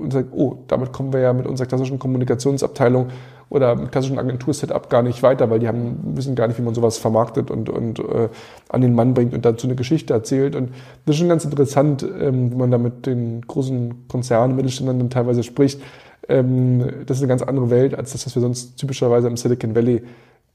und 0.00 0.12
sagt, 0.12 0.28
oh, 0.32 0.58
damit 0.68 0.92
kommen 0.92 1.12
wir 1.12 1.20
ja 1.20 1.32
mit 1.32 1.46
unserer 1.46 1.66
klassischen 1.66 1.98
Kommunikationsabteilung 1.98 3.08
oder 3.48 3.76
mit 3.76 3.92
klassischen 3.92 4.18
Agentur-Setup 4.18 4.90
gar 4.90 5.02
nicht 5.02 5.22
weiter, 5.22 5.50
weil 5.50 5.58
die 5.58 5.68
haben, 5.68 6.16
wissen 6.16 6.34
gar 6.34 6.48
nicht, 6.48 6.58
wie 6.58 6.62
man 6.62 6.74
sowas 6.74 6.98
vermarktet 6.98 7.50
und, 7.50 7.68
und 7.68 7.98
äh, 7.98 8.28
an 8.68 8.80
den 8.80 8.94
Mann 8.94 9.14
bringt 9.14 9.34
und 9.34 9.44
dazu 9.44 9.66
eine 9.66 9.76
Geschichte 9.76 10.12
erzählt. 10.12 10.56
Und 10.56 10.70
das 11.06 11.14
ist 11.14 11.20
schon 11.20 11.28
ganz 11.28 11.44
interessant, 11.44 12.02
ähm, 12.02 12.50
wenn 12.50 12.58
man 12.58 12.70
da 12.70 12.78
mit 12.78 13.06
den 13.06 13.42
großen 13.42 14.08
Konzernen, 14.08 14.56
Mittelständlern 14.56 14.98
dann 14.98 15.10
teilweise 15.10 15.42
spricht. 15.42 15.80
Ähm, 16.28 17.04
das 17.06 17.18
ist 17.18 17.22
eine 17.22 17.28
ganz 17.28 17.42
andere 17.42 17.70
Welt 17.70 17.94
als 17.94 18.12
das, 18.12 18.26
was 18.26 18.34
wir 18.34 18.42
sonst 18.42 18.76
typischerweise 18.76 19.28
im 19.28 19.36
Silicon 19.36 19.74
Valley 19.74 20.02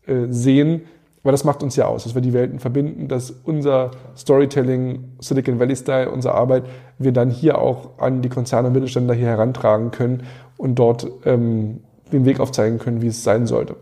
äh, 0.08 0.26
sehen. 0.30 0.82
Aber 1.24 1.32
das 1.32 1.44
macht 1.44 1.64
uns 1.64 1.76
ja 1.76 1.86
aus, 1.86 2.06
dass 2.06 2.16
wir 2.16 2.22
die 2.22 2.34
Welten 2.34 2.60
verbinden, 2.60 3.08
dass 3.08 3.32
unser 3.44 3.92
Storytelling, 4.16 5.16
Silicon 5.20 5.60
Valley 5.60 5.76
Style, 5.76 6.10
unsere 6.10 6.34
Arbeit, 6.34 6.64
wir 6.98 7.12
dann 7.12 7.30
hier 7.30 7.60
auch 7.60 8.00
an 8.00 8.22
die 8.22 8.30
Konzerne 8.30 8.68
und 8.70 8.74
Mittelständler 8.74 9.14
hier 9.14 9.28
herantragen 9.28 9.92
können 9.92 10.24
und 10.58 10.76
dort 10.76 11.08
ähm, 11.26 11.82
den 12.12 12.26
Weg 12.26 12.40
aufzeigen 12.40 12.80
können, 12.80 13.02
wie 13.02 13.08
es 13.08 13.24
sein 13.24 13.48
sollte. 13.48 13.76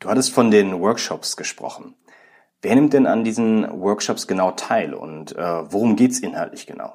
Du 0.00 0.08
hattest 0.08 0.32
von 0.32 0.50
den 0.50 0.80
Workshops 0.80 1.36
gesprochen. 1.36 1.94
Wer 2.62 2.74
nimmt 2.74 2.92
denn 2.92 3.06
an 3.06 3.24
diesen 3.24 3.68
Workshops 3.80 4.26
genau 4.26 4.50
teil 4.52 4.94
und 4.94 5.36
äh, 5.36 5.72
worum 5.72 5.96
geht's 5.96 6.18
inhaltlich 6.18 6.66
genau? 6.66 6.94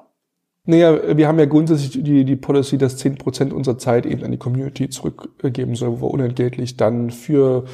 Naja, 0.64 1.16
wir 1.16 1.26
haben 1.26 1.38
ja 1.38 1.46
grundsätzlich 1.46 2.02
die, 2.02 2.24
die 2.24 2.36
Policy, 2.36 2.76
dass 2.76 2.96
zehn 2.96 3.16
Prozent 3.16 3.52
unserer 3.52 3.78
Zeit 3.78 4.04
eben 4.04 4.24
an 4.24 4.30
die 4.30 4.38
Community 4.38 4.88
zurückgeben 4.88 5.74
soll, 5.74 6.00
wo 6.00 6.06
wir 6.06 6.10
unentgeltlich 6.10 6.76
dann 6.76 7.10
für 7.10 7.64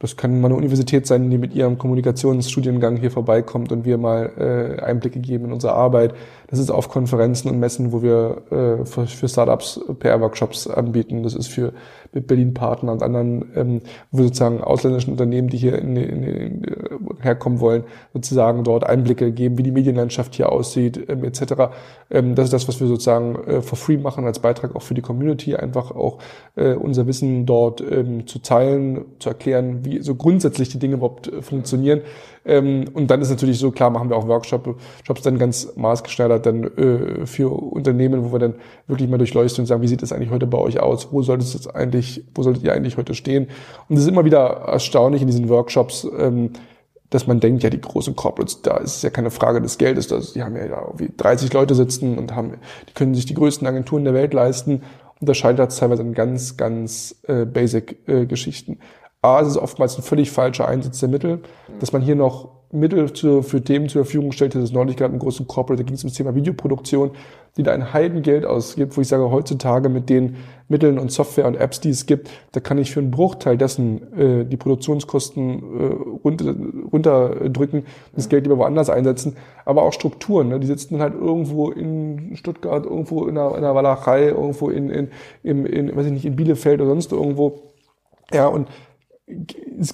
das 0.00 0.16
kann 0.16 0.40
mal 0.40 0.46
eine 0.46 0.54
Universität 0.54 1.08
sein, 1.08 1.28
die 1.28 1.38
mit 1.38 1.54
ihrem 1.54 1.76
Kommunikationsstudiengang 1.76 2.98
hier 2.98 3.10
vorbeikommt 3.10 3.72
und 3.72 3.84
wir 3.84 3.98
mal 3.98 4.30
äh, 4.38 4.80
Einblicke 4.80 5.18
geben 5.18 5.46
in 5.46 5.52
unsere 5.52 5.72
Arbeit. 5.72 6.14
Das 6.46 6.60
ist 6.60 6.70
auf 6.70 6.88
Konferenzen 6.88 7.48
und 7.48 7.58
Messen, 7.58 7.90
wo 7.90 8.00
wir 8.00 8.42
äh, 8.50 8.86
für, 8.86 9.06
für 9.08 9.28
Startups 9.28 9.80
PR-Workshops 9.98 10.68
anbieten. 10.68 11.24
Das 11.24 11.34
ist 11.34 11.48
für 11.48 11.72
Berlin-Partner 12.12 12.92
und 12.92 13.02
anderen, 13.02 13.50
ähm, 13.54 13.80
wo 14.10 14.22
sozusagen 14.22 14.62
ausländischen 14.62 15.12
Unternehmen, 15.12 15.48
die 15.48 15.56
hier 15.56 15.78
in, 15.78 15.96
in, 15.96 16.22
in, 16.22 16.62
herkommen 17.20 17.60
wollen, 17.60 17.84
sozusagen 18.12 18.64
dort 18.64 18.84
Einblicke 18.84 19.32
geben, 19.32 19.58
wie 19.58 19.62
die 19.62 19.70
Medienlandschaft 19.70 20.34
hier 20.34 20.50
aussieht, 20.50 21.08
ähm, 21.08 21.24
etc. 21.24 21.70
Ähm, 22.10 22.34
das 22.34 22.46
ist 22.46 22.52
das, 22.52 22.68
was 22.68 22.80
wir 22.80 22.86
sozusagen 22.86 23.36
äh, 23.46 23.62
for 23.62 23.76
free 23.76 23.96
machen 23.96 24.24
als 24.24 24.38
Beitrag 24.38 24.74
auch 24.74 24.82
für 24.82 24.94
die 24.94 25.02
Community, 25.02 25.56
einfach 25.56 25.90
auch 25.90 26.18
äh, 26.56 26.74
unser 26.74 27.06
Wissen 27.06 27.46
dort 27.46 27.80
ähm, 27.80 28.26
zu 28.26 28.38
teilen, 28.40 29.04
zu 29.18 29.28
erklären, 29.28 29.84
wie 29.84 30.02
so 30.02 30.14
grundsätzlich 30.14 30.68
die 30.68 30.78
Dinge 30.78 30.94
überhaupt 30.94 31.32
äh, 31.32 31.42
funktionieren. 31.42 32.00
Ähm, 32.44 32.84
und 32.92 33.10
dann 33.10 33.20
ist 33.20 33.30
natürlich 33.30 33.58
so, 33.58 33.70
klar 33.70 33.90
machen 33.90 34.08
wir 34.08 34.16
auch 34.16 34.26
Workshops 34.26 35.22
dann 35.22 35.38
ganz 35.38 35.74
maßgeschneidert 35.76 36.46
dann 36.46 36.64
äh, 36.64 37.26
für 37.26 37.50
Unternehmen, 37.50 38.24
wo 38.24 38.32
wir 38.32 38.38
dann 38.38 38.54
wirklich 38.86 39.08
mal 39.08 39.18
durchleuchten 39.18 39.62
und 39.62 39.66
sagen, 39.66 39.82
wie 39.82 39.88
sieht 39.88 40.02
es 40.02 40.12
eigentlich 40.12 40.30
heute 40.30 40.46
bei 40.46 40.58
euch 40.58 40.80
aus? 40.80 41.08
Wo 41.12 41.22
sollte 41.22 41.44
es 41.44 41.66
eigentlich, 41.68 42.24
wo 42.34 42.42
solltet 42.42 42.62
ihr 42.64 42.72
eigentlich 42.72 42.96
heute 42.96 43.14
stehen? 43.14 43.48
Und 43.88 43.96
es 43.96 44.02
ist 44.02 44.08
immer 44.08 44.24
wieder 44.24 44.46
erstaunlich 44.66 45.22
in 45.22 45.28
diesen 45.28 45.48
Workshops, 45.48 46.06
ähm, 46.18 46.50
dass 47.10 47.26
man 47.26 47.40
denkt, 47.40 47.62
ja, 47.62 47.70
die 47.70 47.80
großen 47.80 48.14
Corporates, 48.16 48.62
da 48.62 48.76
ist 48.76 48.96
es 48.96 49.02
ja 49.02 49.10
keine 49.10 49.30
Frage 49.30 49.62
des 49.62 49.78
Geldes, 49.78 50.12
also 50.12 50.34
die 50.34 50.42
haben 50.42 50.56
ja 50.56 50.68
da 50.68 50.82
irgendwie 50.82 51.10
30 51.16 51.52
Leute 51.52 51.74
sitzen 51.74 52.18
und 52.18 52.34
haben, 52.34 52.54
die 52.88 52.92
können 52.92 53.14
sich 53.14 53.26
die 53.26 53.34
größten 53.34 53.66
Agenturen 53.66 54.04
der 54.04 54.14
Welt 54.14 54.34
leisten. 54.34 54.82
Und 55.20 55.28
das 55.28 55.36
scheitert 55.36 55.76
teilweise 55.76 56.02
an 56.02 56.14
ganz, 56.14 56.56
ganz 56.56 57.16
äh, 57.26 57.44
basic 57.44 58.08
äh, 58.08 58.26
Geschichten. 58.26 58.78
A, 59.20 59.40
es 59.40 59.48
ist 59.48 59.56
oftmals 59.56 59.96
ein 59.96 60.02
völlig 60.02 60.30
falscher 60.30 60.68
Einsatz 60.68 61.00
der 61.00 61.08
Mittel, 61.08 61.40
dass 61.80 61.92
man 61.92 62.02
hier 62.02 62.14
noch 62.14 62.50
Mittel 62.70 63.12
zu, 63.14 63.42
für 63.42 63.62
Themen 63.62 63.88
zur 63.88 64.04
Verfügung 64.04 64.30
stellt. 64.32 64.54
Das 64.54 64.62
ist 64.62 64.74
neulich 64.74 64.96
gerade 64.96 65.14
im 65.14 65.18
großen 65.18 65.46
Corporate, 65.46 65.82
da 65.82 65.86
ging 65.86 65.94
es 65.94 66.04
ums 66.04 66.16
Thema 66.16 66.34
Videoproduktion, 66.34 67.12
die 67.56 67.62
da 67.62 67.72
ein 67.72 67.92
Heidengeld 67.94 68.44
ausgibt, 68.44 68.96
wo 68.96 69.00
ich 69.00 69.08
sage, 69.08 69.30
heutzutage 69.30 69.88
mit 69.88 70.10
den 70.10 70.36
Mitteln 70.68 70.98
und 70.98 71.10
Software 71.10 71.46
und 71.46 71.56
Apps, 71.56 71.80
die 71.80 71.88
es 71.88 72.04
gibt, 72.04 72.30
da 72.52 72.60
kann 72.60 72.76
ich 72.76 72.90
für 72.90 73.00
einen 73.00 73.10
Bruchteil 73.10 73.56
dessen 73.56 74.12
äh, 74.12 74.44
die 74.44 74.58
Produktionskosten 74.58 75.62
äh, 75.62 75.84
runter, 76.22 76.54
runterdrücken, 76.92 77.86
das 78.14 78.28
Geld 78.28 78.44
lieber 78.44 78.58
woanders 78.58 78.90
einsetzen. 78.90 79.36
Aber 79.64 79.82
auch 79.82 79.94
Strukturen, 79.94 80.48
ne? 80.48 80.60
die 80.60 80.66
sitzen 80.66 80.94
dann 80.94 81.02
halt 81.02 81.14
irgendwo 81.14 81.70
in 81.70 82.36
Stuttgart, 82.36 82.84
irgendwo 82.84 83.24
in 83.24 83.38
einer, 83.38 83.50
in 83.52 83.64
einer 83.64 83.74
Walachei, 83.74 84.26
irgendwo 84.26 84.68
in, 84.68 84.90
in, 84.90 85.08
in, 85.42 85.64
in, 85.64 85.96
weiß 85.96 86.06
ich 86.06 86.12
nicht, 86.12 86.26
in 86.26 86.36
Bielefeld 86.36 86.80
oder 86.80 86.90
sonst 86.90 87.12
irgendwo. 87.12 87.62
Ja, 88.30 88.46
und 88.46 88.68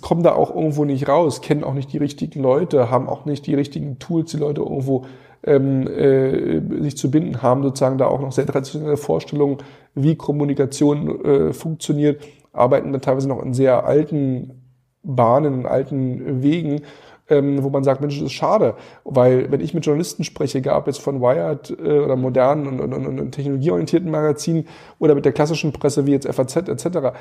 kommen 0.01 0.23
da 0.23 0.33
auch 0.35 0.55
irgendwo 0.55 0.85
nicht 0.85 1.09
raus, 1.09 1.41
kennen 1.41 1.65
auch 1.65 1.75
nicht 1.75 1.93
die 1.93 1.99
richtigen 1.99 2.41
Leute, 2.41 2.91
haben 2.91 3.09
auch 3.09 3.25
nicht 3.25 3.47
die 3.47 3.55
richtigen 3.55 3.99
Tools, 3.99 4.31
die 4.31 4.37
Leute 4.37 4.63
irgendwo 4.63 5.05
ähm, 5.43 5.87
äh, 5.87 6.83
sich 6.83 6.97
zu 6.97 7.11
binden 7.11 7.43
haben, 7.43 7.63
sozusagen 7.63 7.99
da 7.99 8.07
auch 8.07 8.21
noch 8.21 8.33
sehr 8.33 8.47
traditionelle 8.47 8.97
Vorstellungen, 8.97 9.59
wie 9.95 10.17
Kommunikation 10.17 11.25
äh, 11.25 11.53
funktioniert, 11.53 12.23
arbeiten 12.53 12.93
dann 12.93 13.03
teilweise 13.03 13.29
noch 13.29 13.43
in 13.43 13.55
sehr 13.55 13.85
alten 13.85 14.63
Bahnen, 15.03 15.61
in 15.61 15.67
alten 15.67 16.43
Wegen, 16.43 16.81
ähm, 17.29 17.63
wo 17.63 17.71
man 17.71 17.85
sagt, 17.85 18.01
Mensch, 18.01 18.17
das 18.17 18.27
ist 18.27 18.33
schade, 18.33 18.75
weil 19.05 19.51
wenn 19.51 19.61
ich 19.61 19.75
mit 19.75 19.85
Journalisten 19.85 20.25
spreche, 20.25 20.61
gab 20.61 20.89
es 20.89 20.99
von 20.99 21.21
Wired 21.21 21.71
äh, 21.71 21.99
oder 21.99 22.17
modernen 22.17 22.67
und, 22.67 22.81
und, 22.81 22.93
und, 22.93 23.21
und 23.21 23.33
technologieorientierten 23.33 24.11
Magazinen 24.11 24.67
oder 24.99 25.15
mit 25.15 25.25
der 25.25 25.33
klassischen 25.33 25.73
Presse 25.73 26.07
wie 26.07 26.13
jetzt 26.13 26.29
FAZ 26.29 26.57
etc., 26.69 27.13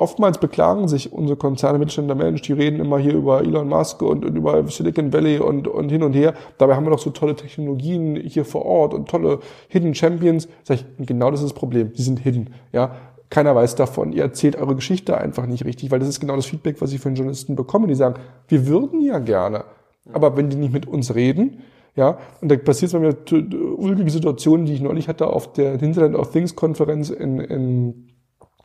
oftmals 0.00 0.38
beklagen 0.38 0.88
sich 0.88 1.12
unsere 1.12 1.36
Konzerne, 1.36 1.78
Mittelständler, 1.78 2.14
Mensch, 2.14 2.42
die 2.42 2.52
reden 2.52 2.80
immer 2.80 2.98
hier 2.98 3.14
über 3.14 3.42
Elon 3.42 3.68
Musk 3.68 4.02
und, 4.02 4.24
und, 4.24 4.34
über 4.34 4.66
Silicon 4.66 5.12
Valley 5.12 5.38
und, 5.38 5.68
und 5.68 5.90
hin 5.90 6.02
und 6.02 6.14
her. 6.14 6.34
Dabei 6.58 6.74
haben 6.74 6.86
wir 6.86 6.90
doch 6.90 6.98
so 6.98 7.10
tolle 7.10 7.36
Technologien 7.36 8.16
hier 8.16 8.44
vor 8.44 8.64
Ort 8.64 8.94
und 8.94 9.08
tolle 9.08 9.40
Hidden 9.68 9.94
Champions. 9.94 10.48
Sag 10.62 10.78
ich, 10.78 11.06
genau 11.06 11.30
das 11.30 11.40
ist 11.40 11.50
das 11.50 11.54
Problem. 11.54 11.92
Die 11.92 12.02
sind 12.02 12.20
hidden. 12.20 12.54
Ja, 12.72 12.96
keiner 13.28 13.54
weiß 13.54 13.76
davon. 13.76 14.12
Ihr 14.12 14.22
erzählt 14.22 14.56
eure 14.56 14.74
Geschichte 14.74 15.18
einfach 15.18 15.46
nicht 15.46 15.64
richtig, 15.64 15.90
weil 15.90 15.98
das 15.98 16.08
ist 16.08 16.20
genau 16.20 16.36
das 16.36 16.46
Feedback, 16.46 16.80
was 16.80 16.92
ich 16.92 17.00
von 17.00 17.14
Journalisten 17.14 17.54
bekomme. 17.54 17.86
Die 17.86 17.94
sagen, 17.94 18.14
wir 18.48 18.66
würden 18.66 19.02
ja 19.02 19.18
gerne, 19.18 19.64
aber 20.12 20.36
wenn 20.36 20.50
die 20.50 20.56
nicht 20.56 20.72
mit 20.72 20.86
uns 20.88 21.14
reden, 21.14 21.62
ja, 21.96 22.18
und 22.40 22.50
da 22.50 22.56
passiert 22.56 22.88
es 22.88 22.92
bei 22.92 23.00
mir 23.00 23.16
ulkige 23.76 24.10
Situationen, 24.10 24.64
die 24.64 24.74
ich 24.74 24.80
neulich 24.80 25.08
hatte 25.08 25.26
auf 25.26 25.52
der 25.52 25.82
Internet 25.82 26.14
of 26.14 26.30
Things 26.30 26.54
Konferenz 26.54 27.10
in, 27.10 27.40
in 27.40 28.09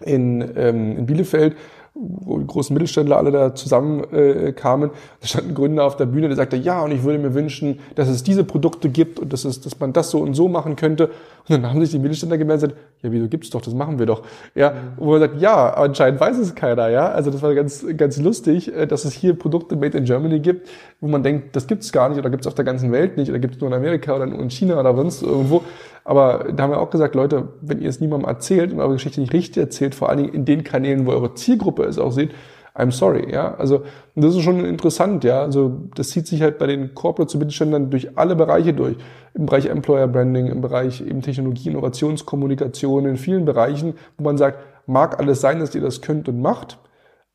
in, 0.02 0.42
ähm, 0.56 0.98
in 0.98 1.06
Bielefeld, 1.06 1.56
wo 1.98 2.38
die 2.40 2.46
großen 2.46 2.74
Mittelständler 2.74 3.16
alle 3.16 3.32
da 3.32 3.56
zusammen 3.56 4.04
äh, 4.14 4.52
kamen. 4.52 4.92
Da 5.22 5.28
stand 5.28 5.48
ein 5.48 5.54
Gründer 5.56 5.86
auf 5.86 5.96
der 5.96 6.06
Bühne, 6.06 6.28
der 6.28 6.36
sagte, 6.36 6.58
ja, 6.58 6.82
und 6.82 6.92
ich 6.92 7.04
würde 7.04 7.20
mir 7.20 7.34
wünschen, 7.34 7.80
dass 7.96 8.10
es 8.10 8.22
diese 8.22 8.44
Produkte 8.44 8.90
gibt 8.90 9.18
und 9.18 9.32
dass, 9.32 9.46
es, 9.46 9.62
dass 9.62 9.80
man 9.80 9.94
das 9.94 10.10
so 10.10 10.20
und 10.20 10.34
so 10.34 10.50
machen 10.50 10.76
könnte. 10.76 11.06
Und 11.48 11.52
dann 11.52 11.70
haben 11.70 11.80
sich 11.80 11.92
die 11.92 12.00
Mittelständler 12.00 12.38
gemeldet 12.38 12.64
und 12.64 12.70
gesagt, 12.72 12.88
ja, 13.02 13.12
wieso 13.14 13.30
gibt's 13.30 13.50
doch, 13.50 13.62
das 13.62 13.74
machen 13.74 13.98
wir 13.98 14.06
doch. 14.06 14.24
Ja, 14.56 14.74
wo 14.98 15.12
man 15.12 15.22
sagt, 15.22 15.40
ja, 15.40 15.74
anscheinend 15.74 16.20
weiß 16.20 16.38
es 16.38 16.54
keiner, 16.54 16.90
ja. 16.90 17.12
Also 17.12 17.32
das 17.32 17.42
war 17.42 17.56
ganz, 17.56 17.86
ganz 17.96 18.18
lustig, 18.18 18.76
äh, 18.76 18.88
dass 18.88 19.06
es 19.06 19.14
hier 19.14 19.34
Produkte 19.34 19.78
made 19.78 19.98
in 19.98 20.04
Germany 20.04 20.42
gibt, 20.42 20.68
wo 21.00 21.08
man 21.08 21.24
denkt, 21.24 21.56
das 21.56 21.66
gibt's 21.66 21.94
gar 21.94 22.10
nicht 22.10 22.18
oder 22.18 22.30
gibt's 22.30 22.46
auf 22.46 22.56
der 22.56 22.66
ganzen 22.66 22.92
Welt 22.92 23.16
nicht 23.16 23.30
oder 23.30 23.40
gibt's 23.40 23.62
nur 23.62 23.70
in 23.70 23.74
Amerika 23.74 24.14
oder 24.14 24.26
in 24.26 24.50
China 24.50 24.78
oder 24.78 24.94
sonst 24.94 25.22
irgendwo. 25.22 25.64
Aber 26.06 26.52
da 26.54 26.63
haben 26.63 26.72
wir 26.72 26.80
auch 26.80 26.91
gesagt, 26.91 27.15
Leute, 27.15 27.50
wenn 27.62 27.82
ihr 27.82 27.89
es 27.89 28.00
niemandem 28.00 28.30
erzählt 28.30 28.72
und 28.72 28.80
eure 28.80 28.94
Geschichte 28.94 29.20
nicht 29.20 29.34
richtig 29.34 29.58
erzählt, 29.58 29.96
vor 29.96 30.10
allen 30.10 30.20
Dingen 30.20 30.34
in 30.34 30.46
den 30.46 30.63
Kanälen, 30.63 31.06
wo 31.06 31.12
eure 31.12 31.34
Zielgruppe 31.34 31.84
es 31.84 32.00
auch 32.00 32.12
sieht, 32.12 32.32
I'm 32.76 32.91
sorry, 32.91 33.32
ja. 33.32 33.56
Also, 33.56 33.84
das 34.15 34.36
ist 34.36 34.44
schon 34.44 34.63
interessant, 34.63 35.24
ja. 35.24 35.41
Also, 35.41 35.89
das 35.96 36.10
zieht 36.10 36.28
sich 36.28 36.41
halt 36.41 36.58
bei 36.60 36.68
den 36.68 36.94
Corporate 36.94 37.32
zu 37.32 37.38
Mittelständlern 37.38 37.89
durch 37.89 38.18
alle 38.18 38.36
Bereiche 38.36 38.74
durch. 38.74 38.98
Im 39.34 39.46
Bereich 39.48 39.65
Employer 39.65 40.08
Branding, 40.08 40.48
im 40.48 40.62
Bereich 40.62 41.02
eben 41.02 41.22
Technologie, 41.22 41.70
Innovationskommunikation, 41.70 43.06
in 43.06 43.18
vielen 43.18 43.46
Bereichen, 43.46 43.96
wo 44.18 44.24
man 44.24 44.38
sagt, 44.38 44.60
mag 44.88 45.20
alles 45.20 45.41
sein, 45.41 45.60
dass 45.60 45.74
ihr 45.74 45.82
das 45.82 46.02
könnt 46.02 46.30
und 46.30 46.41
macht, 46.41 46.78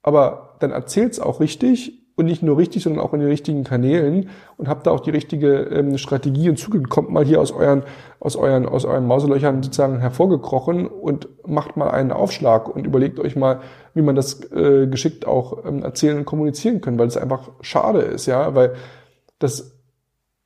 aber 0.02 0.56
dann 0.60 0.70
erzählt's 0.70 1.20
auch 1.20 1.40
richtig 1.40 1.99
und 2.16 2.26
nicht 2.26 2.42
nur 2.42 2.58
richtig, 2.58 2.82
sondern 2.82 3.02
auch 3.02 3.14
in 3.14 3.20
den 3.20 3.28
richtigen 3.28 3.64
Kanälen 3.64 4.28
und 4.56 4.68
habt 4.68 4.86
da 4.86 4.90
auch 4.90 5.00
die 5.00 5.10
richtige 5.10 5.60
ähm, 5.62 5.96
Strategie 5.96 6.50
und 6.50 6.58
Zugriff. 6.58 6.88
Kommt 6.88 7.10
mal 7.10 7.24
hier 7.24 7.40
aus 7.40 7.50
euren, 7.50 7.82
aus 8.18 8.36
euren, 8.36 8.66
aus 8.66 8.84
euren 8.84 9.06
Mauselöchern 9.06 9.62
sozusagen 9.62 10.00
hervorgekrochen 10.00 10.86
und 10.86 11.28
macht 11.46 11.76
mal 11.76 11.90
einen 11.90 12.12
Aufschlag 12.12 12.68
und 12.68 12.86
überlegt 12.86 13.18
euch 13.18 13.36
mal, 13.36 13.60
wie 13.94 14.02
man 14.02 14.16
das 14.16 14.40
äh, 14.52 14.86
geschickt 14.86 15.26
auch 15.26 15.64
ähm, 15.64 15.82
erzählen 15.82 16.18
und 16.18 16.24
kommunizieren 16.24 16.80
können, 16.80 16.98
weil 16.98 17.08
es 17.08 17.16
einfach 17.16 17.50
schade 17.60 18.00
ist, 18.00 18.26
ja, 18.26 18.54
weil 18.54 18.74
das 19.38 19.76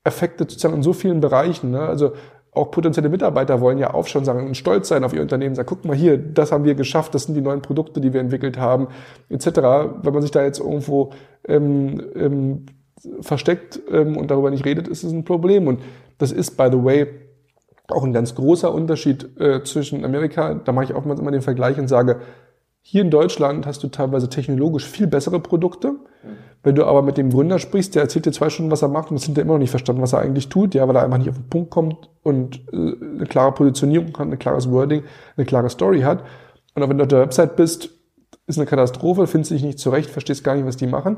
affektet 0.05 0.51
sozusagen 0.51 0.75
in 0.75 0.83
so 0.83 0.93
vielen 0.93 1.21
Bereichen. 1.21 1.71
Ne? 1.71 1.81
Also 1.81 2.13
auch 2.55 2.71
potenzielle 2.71 3.09
Mitarbeiter 3.09 3.61
wollen 3.61 3.79
ja 3.79 3.91
aufschauen, 3.91 4.25
sagen 4.25 4.47
und 4.47 4.57
stolz 4.57 4.89
sein 4.89 5.05
auf 5.05 5.13
ihr 5.13 5.23
Unternehmen, 5.23 5.55
sagen, 5.55 5.69
guck 5.69 5.85
mal 5.85 5.97
hier, 5.97 6.17
das 6.17 6.53
haben 6.53 6.65
wir 6.65 6.75
geschafft, 6.75 7.15
das 7.15 7.25
sind 7.25 7.35
die 7.35 7.41
neuen 7.41 7.63
Produkte, 7.63 8.01
die 8.01 8.13
wir 8.13 8.21
entwickelt 8.21 8.59
haben, 8.59 8.89
etc. 9.29 9.47
Wenn 10.03 10.13
man 10.13 10.23
sich 10.23 10.31
da 10.31 10.45
jetzt 10.45 10.61
irgendwo 10.61 11.13
ähm, 11.49 12.01
ähm, 12.15 12.67
versteckt 13.21 13.81
ähm, 13.91 14.17
und 14.17 14.31
darüber 14.31 14.51
nicht 14.51 14.65
redet, 14.65 14.89
ist 14.89 15.03
es 15.03 15.13
ein 15.13 15.25
Problem. 15.25 15.67
Und 15.67 15.81
das 16.19 16.33
ist, 16.33 16.57
by 16.57 16.69
the 16.71 16.83
way, 16.83 17.07
auch 17.89 18.05
ein 18.05 18.13
ganz 18.13 18.35
großer 18.35 18.73
Unterschied 18.73 19.39
äh, 19.41 19.63
zwischen 19.65 20.05
Amerika. 20.05 20.55
Da 20.55 20.73
mache 20.73 20.87
ich 20.87 20.95
oftmals 20.95 21.21
immer 21.21 21.33
den 21.33 21.43
Vergleich 21.43 21.79
und 21.79 21.89
sage, 21.89 22.21
hier 22.87 23.01
in 23.01 23.11
Deutschland 23.11 23.67
hast 23.67 23.83
du 23.83 23.89
teilweise 23.89 24.29
technologisch 24.29 24.87
viel 24.87 25.07
bessere 25.07 25.41
Produkte. 25.41 25.95
Wenn 26.63 26.75
du 26.75 26.85
aber 26.85 27.01
mit 27.01 27.17
dem 27.17 27.31
Gründer 27.31 27.59
sprichst, 27.59 27.95
der 27.95 28.03
erzählt 28.03 28.27
dir 28.27 28.33
zwei 28.33 28.51
Stunden, 28.51 28.71
was 28.71 28.83
er 28.83 28.89
macht 28.89 29.11
und 29.11 29.17
es 29.17 29.23
sind 29.23 29.39
ja 29.39 29.43
immer 29.43 29.55
noch 29.55 29.59
nicht 29.59 29.71
verstanden, 29.71 30.03
was 30.03 30.13
er 30.13 30.19
eigentlich 30.19 30.51
tut, 30.51 30.75
ja, 30.75 30.87
weil 30.87 30.95
er 30.95 31.03
einfach 31.03 31.17
nicht 31.17 31.31
auf 31.31 31.37
den 31.37 31.49
Punkt 31.49 31.71
kommt 31.71 32.11
und 32.23 32.61
äh, 32.73 32.77
eine 32.77 33.25
klare 33.27 33.53
Positionierung 33.53 34.09
hat, 34.19 34.31
ein 34.31 34.39
klares 34.39 34.71
Wording, 34.71 35.03
eine 35.37 35.47
klare 35.47 35.71
Story 35.71 36.03
hat. 36.03 36.25
Und 36.75 36.83
auch 36.83 36.89
wenn 36.91 36.99
du 36.99 37.05
auf 37.05 37.09
der 37.09 37.21
Website 37.21 37.57
bist, 37.57 37.89
ist 38.47 38.59
eine 38.59 38.67
Katastrophe, 38.67 39.27
findest 39.27 39.53
dich 39.53 39.63
nicht 39.63 39.79
zurecht, 39.79 40.11
verstehst 40.11 40.45
gar 40.45 40.55
nicht, 40.55 40.67
was 40.67 40.77
die 40.77 40.87
machen. 40.87 41.17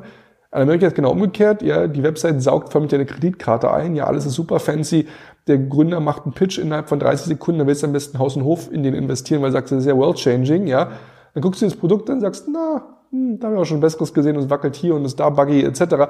In 0.53 0.63
Amerika 0.63 0.87
ist 0.87 0.95
genau 0.95 1.11
umgekehrt, 1.11 1.63
ja, 1.63 1.89
die 1.89 2.05
Website 2.05 2.41
saugt 2.41 2.71
förmlich 2.71 2.93
deine 2.93 3.07
Kreditkarte 3.07 3.73
ein, 3.73 3.97
ja, 3.97 4.05
alles 4.05 4.25
ist 4.25 4.35
super 4.35 4.61
fancy. 4.61 5.09
Der 5.49 5.59
Gründer 5.59 5.99
macht 5.99 6.25
einen 6.25 6.33
Pitch 6.33 6.59
innerhalb 6.59 6.89
von 6.89 7.01
30 7.01 7.27
Sekunden, 7.27 7.59
dann 7.59 7.67
willst 7.67 7.83
du 7.83 7.89
am 7.89 7.93
besten 7.93 8.21
Haus 8.21 8.37
und 8.37 8.45
Hof 8.45 8.71
in 8.71 8.85
den 8.85 8.95
investieren, 8.95 9.43
weil 9.43 9.49
er 9.49 9.53
sagt, 9.53 9.73
das 9.73 9.79
ist 9.79 9.85
sehr 9.85 9.97
world 9.97 10.17
changing, 10.17 10.69
ja. 10.69 10.91
Dann 11.37 11.43
guckst 11.43 11.61
du 11.61 11.67
das 11.67 11.77
Produkt 11.77 12.09
an 12.09 12.17
und 12.17 12.21
sagst, 12.23 12.49
na, 12.51 12.83
hm, 13.11 13.39
da 13.39 13.49
habe 13.49 13.57
ich 13.57 13.61
auch 13.61 13.67
schon 13.67 13.81
Besseres 13.81 14.15
gesehen 14.15 14.39
und 14.39 14.45
es 14.45 14.49
wackelt 14.51 14.75
hier 14.75 14.95
und 14.95 15.05
ist 15.05 15.21
da 15.21 15.29
buggy 15.29 15.65
etc. 15.65 16.09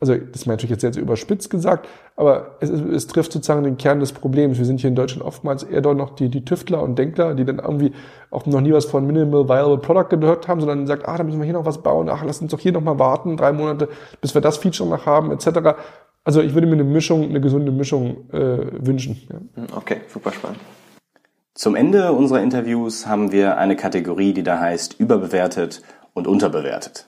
Also 0.00 0.16
das 0.16 0.40
ist 0.40 0.46
natürlich 0.46 0.72
jetzt 0.72 0.80
sehr, 0.80 1.00
überspitzt 1.00 1.48
gesagt, 1.48 1.88
aber 2.16 2.56
es, 2.58 2.70
es 2.70 3.06
trifft 3.06 3.30
sozusagen 3.30 3.62
den 3.62 3.76
Kern 3.76 4.00
des 4.00 4.12
Problems. 4.12 4.58
Wir 4.58 4.64
sind 4.64 4.80
hier 4.80 4.88
in 4.88 4.96
Deutschland 4.96 5.24
oftmals 5.24 5.62
eher 5.62 5.80
dort 5.80 5.96
noch 5.96 6.16
die, 6.16 6.28
die 6.28 6.44
Tüftler 6.44 6.82
und 6.82 6.98
Denkler, 6.98 7.34
die 7.34 7.44
dann 7.44 7.60
irgendwie 7.60 7.92
auch 8.32 8.46
noch 8.46 8.60
nie 8.60 8.72
was 8.72 8.86
von 8.86 9.06
Minimal 9.06 9.48
Viable 9.48 9.78
Product 9.78 10.08
gehört 10.18 10.48
haben, 10.48 10.58
sondern 10.58 10.88
sagt, 10.88 11.06
ah, 11.06 11.16
da 11.16 11.22
müssen 11.22 11.38
wir 11.38 11.44
hier 11.44 11.54
noch 11.54 11.66
was 11.66 11.78
bauen, 11.80 12.08
ach, 12.08 12.24
lass 12.26 12.42
uns 12.42 12.50
doch 12.50 12.58
hier 12.58 12.72
noch 12.72 12.82
mal 12.82 12.98
warten, 12.98 13.36
drei 13.36 13.52
Monate, 13.52 13.88
bis 14.20 14.34
wir 14.34 14.40
das 14.40 14.56
Feature 14.56 14.90
noch 14.90 15.06
haben, 15.06 15.30
etc. 15.30 15.78
Also 16.24 16.40
ich 16.40 16.52
würde 16.52 16.66
mir 16.66 16.72
eine 16.72 16.82
Mischung, 16.82 17.28
eine 17.28 17.40
gesunde 17.40 17.70
Mischung 17.70 18.28
äh, 18.32 18.58
wünschen. 18.84 19.22
Ja. 19.30 19.76
Okay, 19.76 20.00
super 20.08 20.32
spannend. 20.32 20.58
Zum 21.54 21.76
Ende 21.76 22.10
unserer 22.10 22.42
Interviews 22.42 23.06
haben 23.06 23.30
wir 23.30 23.58
eine 23.58 23.76
Kategorie, 23.76 24.32
die 24.32 24.42
da 24.42 24.58
heißt 24.58 24.98
überbewertet 24.98 25.82
und 26.12 26.26
unterbewertet. 26.26 27.06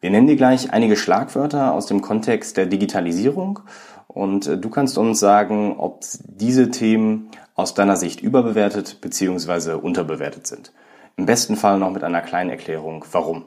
Wir 0.00 0.10
nennen 0.10 0.26
dir 0.26 0.34
gleich 0.34 0.72
einige 0.72 0.96
Schlagwörter 0.96 1.72
aus 1.72 1.86
dem 1.86 2.02
Kontext 2.02 2.56
der 2.56 2.66
Digitalisierung 2.66 3.60
und 4.08 4.48
äh, 4.48 4.58
du 4.58 4.70
kannst 4.70 4.98
uns 4.98 5.20
sagen, 5.20 5.76
ob 5.78 6.00
diese 6.24 6.72
Themen 6.72 7.30
aus 7.54 7.74
deiner 7.74 7.94
Sicht 7.94 8.20
überbewertet 8.20 9.00
bzw. 9.00 9.74
unterbewertet 9.74 10.48
sind. 10.48 10.72
Im 11.16 11.26
besten 11.26 11.54
Fall 11.54 11.78
noch 11.78 11.92
mit 11.92 12.02
einer 12.02 12.22
kleinen 12.22 12.50
Erklärung, 12.50 13.04
warum. 13.12 13.44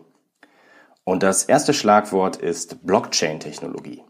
Und 1.03 1.21
das 1.21 1.43
erste 1.43 1.73
Schlagwort 1.73 2.37
ist 2.37 2.87
Blockchain-Technologie. 2.87 4.03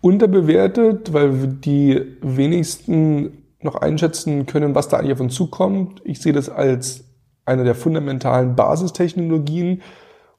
Unterbewertet, 0.00 1.12
weil 1.12 1.46
die 1.46 2.16
wenigsten 2.22 3.44
noch 3.60 3.76
einschätzen 3.76 4.46
können, 4.46 4.74
was 4.74 4.88
da 4.88 4.98
eigentlich 4.98 5.12
auf 5.12 5.20
uns 5.20 5.34
zukommt. 5.34 6.00
Ich 6.04 6.20
sehe 6.20 6.32
das 6.32 6.48
als 6.48 7.04
eine 7.44 7.64
der 7.64 7.74
fundamentalen 7.74 8.54
Basistechnologien 8.54 9.82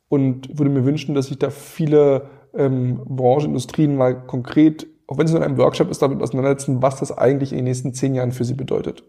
und 0.08 0.58
würde 0.58 0.72
mir 0.72 0.86
wünschen, 0.86 1.16
dass 1.16 1.28
sich 1.28 1.40
da 1.40 1.50
viele 1.50 2.30
ähm, 2.56 3.02
Branchenindustrien 3.06 3.96
mal 3.96 4.26
konkret, 4.26 4.88
auch 5.08 5.18
wenn 5.18 5.26
es 5.26 5.32
nur 5.32 5.42
in 5.42 5.48
einem 5.48 5.58
Workshop 5.58 5.90
ist, 5.90 6.02
damit 6.02 6.22
auseinandersetzen, 6.22 6.82
was 6.82 7.00
das 7.00 7.18
eigentlich 7.18 7.52
in 7.52 7.58
den 7.60 7.66
nächsten 7.66 7.94
zehn 7.94 8.16
Jahren 8.16 8.32
für 8.32 8.46
sie 8.46 8.54
bedeutet. 8.54 9.04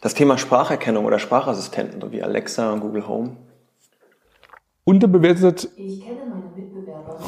Das 0.00 0.14
Thema 0.14 0.38
Spracherkennung 0.38 1.04
oder 1.04 1.18
Sprachassistenten 1.18 2.12
wie 2.12 2.22
Alexa 2.22 2.72
und 2.72 2.80
Google 2.80 3.06
Home. 3.08 3.36
Unterbewertet. 4.84 5.68
Ich 5.76 6.04
kenne 6.04 6.20
meine 6.30 6.44
Mitbewerber. 6.54 7.18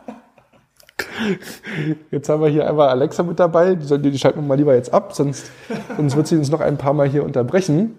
Jetzt 2.11 2.29
haben 2.29 2.43
wir 2.43 2.49
hier 2.49 2.69
einmal 2.69 2.89
Alexa 2.89 3.23
mit 3.23 3.39
dabei. 3.39 3.75
Die, 3.75 4.11
die 4.11 4.19
schalten 4.19 4.41
wir 4.41 4.47
mal 4.47 4.57
lieber 4.57 4.75
jetzt 4.75 4.93
ab, 4.93 5.15
sonst, 5.15 5.51
sonst 5.97 6.17
wird 6.17 6.27
sie 6.27 6.37
uns 6.37 6.51
noch 6.51 6.61
ein 6.61 6.77
paar 6.77 6.93
Mal 6.93 7.09
hier 7.09 7.25
unterbrechen. 7.25 7.97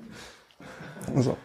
So. 1.15 1.37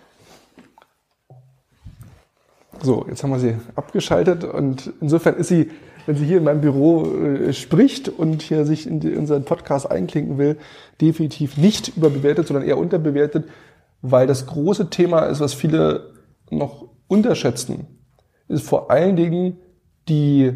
So, 2.83 3.07
jetzt 3.09 3.23
haben 3.23 3.31
wir 3.31 3.39
sie 3.39 3.57
abgeschaltet 3.77 4.43
und 4.43 4.93
insofern 5.01 5.37
ist 5.37 5.49
sie, 5.49 5.71
wenn 6.07 6.17
sie 6.17 6.25
hier 6.25 6.39
in 6.39 6.45
meinem 6.45 6.61
Büro 6.61 7.05
äh, 7.05 7.53
spricht 7.53 8.09
und 8.09 8.43
hier 8.43 8.65
sich 8.65 8.89
in 8.89 8.99
die, 8.99 9.15
unseren 9.15 9.45
Podcast 9.45 9.89
einklinken 9.89 10.37
will, 10.37 10.57
definitiv 11.01 11.57
nicht 11.57 11.97
überbewertet, 11.97 12.49
sondern 12.49 12.67
eher 12.67 12.79
unterbewertet, 12.79 13.49
weil 14.01 14.27
das 14.27 14.47
große 14.47 14.91
Thema 14.91 15.21
ist, 15.27 15.39
was 15.39 15.55
viele 15.55 16.13
noch 16.51 16.89
unterschätzen, 17.07 17.87
ist 18.49 18.67
vor 18.67 18.91
allen 18.91 19.15
Dingen 19.15 19.59
die, 20.09 20.53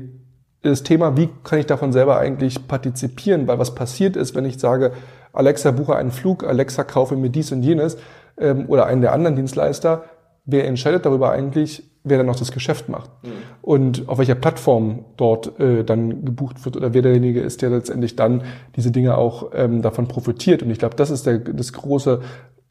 das 0.70 0.82
Thema, 0.82 1.16
wie 1.16 1.28
kann 1.44 1.58
ich 1.58 1.66
davon 1.66 1.92
selber 1.92 2.18
eigentlich 2.18 2.66
partizipieren, 2.68 3.46
weil 3.46 3.58
was 3.58 3.74
passiert 3.74 4.16
ist, 4.16 4.34
wenn 4.34 4.44
ich 4.44 4.58
sage, 4.58 4.92
Alexa 5.32 5.70
buche 5.70 5.96
einen 5.96 6.10
Flug, 6.10 6.44
Alexa 6.44 6.84
kaufe 6.84 7.16
mir 7.16 7.30
dies 7.30 7.52
und 7.52 7.62
jenes 7.62 7.98
ähm, 8.38 8.64
oder 8.68 8.86
einen 8.86 9.02
der 9.02 9.12
anderen 9.12 9.36
Dienstleister, 9.36 10.04
wer 10.44 10.66
entscheidet 10.66 11.04
darüber 11.04 11.30
eigentlich, 11.30 11.82
wer 12.04 12.18
dann 12.18 12.26
noch 12.26 12.36
das 12.36 12.52
Geschäft 12.52 12.88
macht 12.88 13.10
mhm. 13.22 13.30
und 13.62 14.08
auf 14.08 14.18
welcher 14.18 14.36
Plattform 14.36 15.04
dort 15.16 15.58
äh, 15.58 15.84
dann 15.84 16.24
gebucht 16.24 16.64
wird 16.64 16.76
oder 16.76 16.94
wer 16.94 17.02
derjenige 17.02 17.40
ist, 17.40 17.62
der 17.62 17.70
letztendlich 17.70 18.14
dann 18.16 18.44
diese 18.76 18.92
Dinge 18.92 19.18
auch 19.18 19.50
ähm, 19.54 19.82
davon 19.82 20.06
profitiert. 20.06 20.62
Und 20.62 20.70
ich 20.70 20.78
glaube, 20.78 20.94
das 20.94 21.10
ist 21.10 21.26
der, 21.26 21.38
das 21.38 21.72
große, 21.72 22.20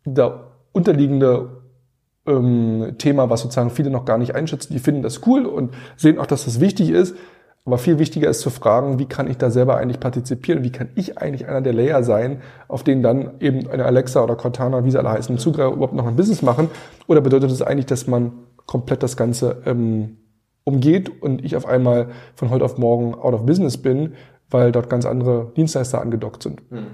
der 0.06 0.46
unterliegende 0.72 1.50
ähm, 2.26 2.96
Thema, 2.98 3.30
was 3.30 3.42
sozusagen 3.42 3.70
viele 3.70 3.90
noch 3.90 4.06
gar 4.06 4.18
nicht 4.18 4.36
einschätzen. 4.36 4.74
Die 4.74 4.80
finden 4.80 5.02
das 5.02 5.28
cool 5.28 5.46
und 5.46 5.74
sehen 5.98 6.18
auch, 6.18 6.26
dass 6.26 6.46
das 6.46 6.60
wichtig 6.60 6.90
ist. 6.90 7.16
Aber 7.66 7.80
viel 7.80 7.98
wichtiger 7.98 8.30
ist 8.30 8.42
zu 8.42 8.52
fragen, 8.52 9.00
wie 9.00 9.08
kann 9.08 9.28
ich 9.28 9.38
da 9.38 9.50
selber 9.50 9.78
eigentlich 9.78 10.00
partizipieren? 10.00 10.64
Wie 10.64 10.72
kann 10.72 10.90
ich 10.94 11.18
eigentlich 11.18 11.48
einer 11.48 11.62
der 11.62 11.74
Layer 11.74 12.04
sein, 12.04 12.42
auf 12.68 12.84
denen 12.84 13.02
dann 13.02 13.40
eben 13.40 13.68
eine 13.68 13.86
Alexa 13.86 14.24
oder 14.24 14.36
Cortana, 14.36 14.86
wie 14.86 14.92
sie 14.92 15.00
alle 15.00 15.10
heißen, 15.10 15.40
Zugriff 15.40 15.74
überhaupt 15.74 15.96
noch 15.96 16.06
ein 16.06 16.16
Business 16.16 16.44
machen? 16.44 16.70
Oder 17.08 17.22
bedeutet 17.22 17.52
es 17.52 17.58
das 17.58 17.68
eigentlich, 17.68 17.88
dass 17.88 18.06
man 18.06 18.34
komplett 18.68 19.02
das 19.02 19.18
Ganze 19.18 19.64
ähm, 19.66 20.18
umgeht 20.64 21.24
und 21.24 21.44
ich 21.44 21.56
auf 21.56 21.66
einmal 21.66 22.10
von 22.36 22.52
heute 22.52 22.66
auf 22.66 22.78
morgen 22.78 23.16
out 23.16 23.34
of 23.34 23.48
business 23.48 23.78
bin, 23.78 24.14
weil 24.52 24.72
dort 24.72 24.88
ganz 24.88 25.08
andere 25.08 25.52
Dienstleister 25.56 26.02
angedockt 26.02 26.44
sind? 26.44 26.72
Mhm. 26.72 26.88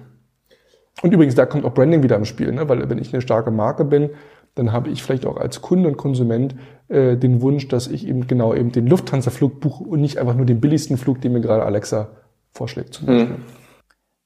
Und 1.01 1.13
übrigens, 1.13 1.35
da 1.35 1.45
kommt 1.45 1.65
auch 1.65 1.73
Branding 1.73 2.03
wieder 2.03 2.15
im 2.15 2.25
Spiel, 2.25 2.51
ne? 2.51 2.69
weil 2.69 2.89
wenn 2.89 2.97
ich 2.97 3.11
eine 3.13 3.21
starke 3.21 3.51
Marke 3.51 3.83
bin, 3.83 4.11
dann 4.55 4.71
habe 4.71 4.89
ich 4.89 5.03
vielleicht 5.03 5.25
auch 5.25 5.37
als 5.37 5.61
Kunde 5.61 5.89
und 5.89 5.97
Konsument 5.97 6.55
äh, 6.87 7.15
den 7.17 7.41
Wunsch, 7.41 7.67
dass 7.67 7.87
ich 7.87 8.07
eben 8.07 8.27
genau 8.27 8.53
eben 8.53 8.71
den 8.71 8.87
Lufthansa-Flug 8.87 9.59
buche 9.59 9.83
und 9.83 10.01
nicht 10.01 10.17
einfach 10.17 10.35
nur 10.35 10.45
den 10.45 10.59
billigsten 10.59 10.97
Flug, 10.97 11.21
den 11.21 11.33
mir 11.33 11.41
gerade 11.41 11.63
Alexa 11.63 12.09
vorschlägt. 12.51 12.93
Zum 12.93 13.07
Beispiel. 13.07 13.35
Hm. 13.35 13.43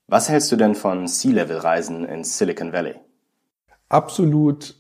Was 0.08 0.30
hältst 0.30 0.52
du 0.52 0.56
denn 0.56 0.76
von 0.76 1.08
Sea-Level-Reisen 1.08 2.06
in 2.06 2.24
Silicon 2.24 2.74
Valley? 2.74 2.96
Absolut 3.90 4.76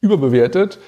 überbewertet. 0.00 0.78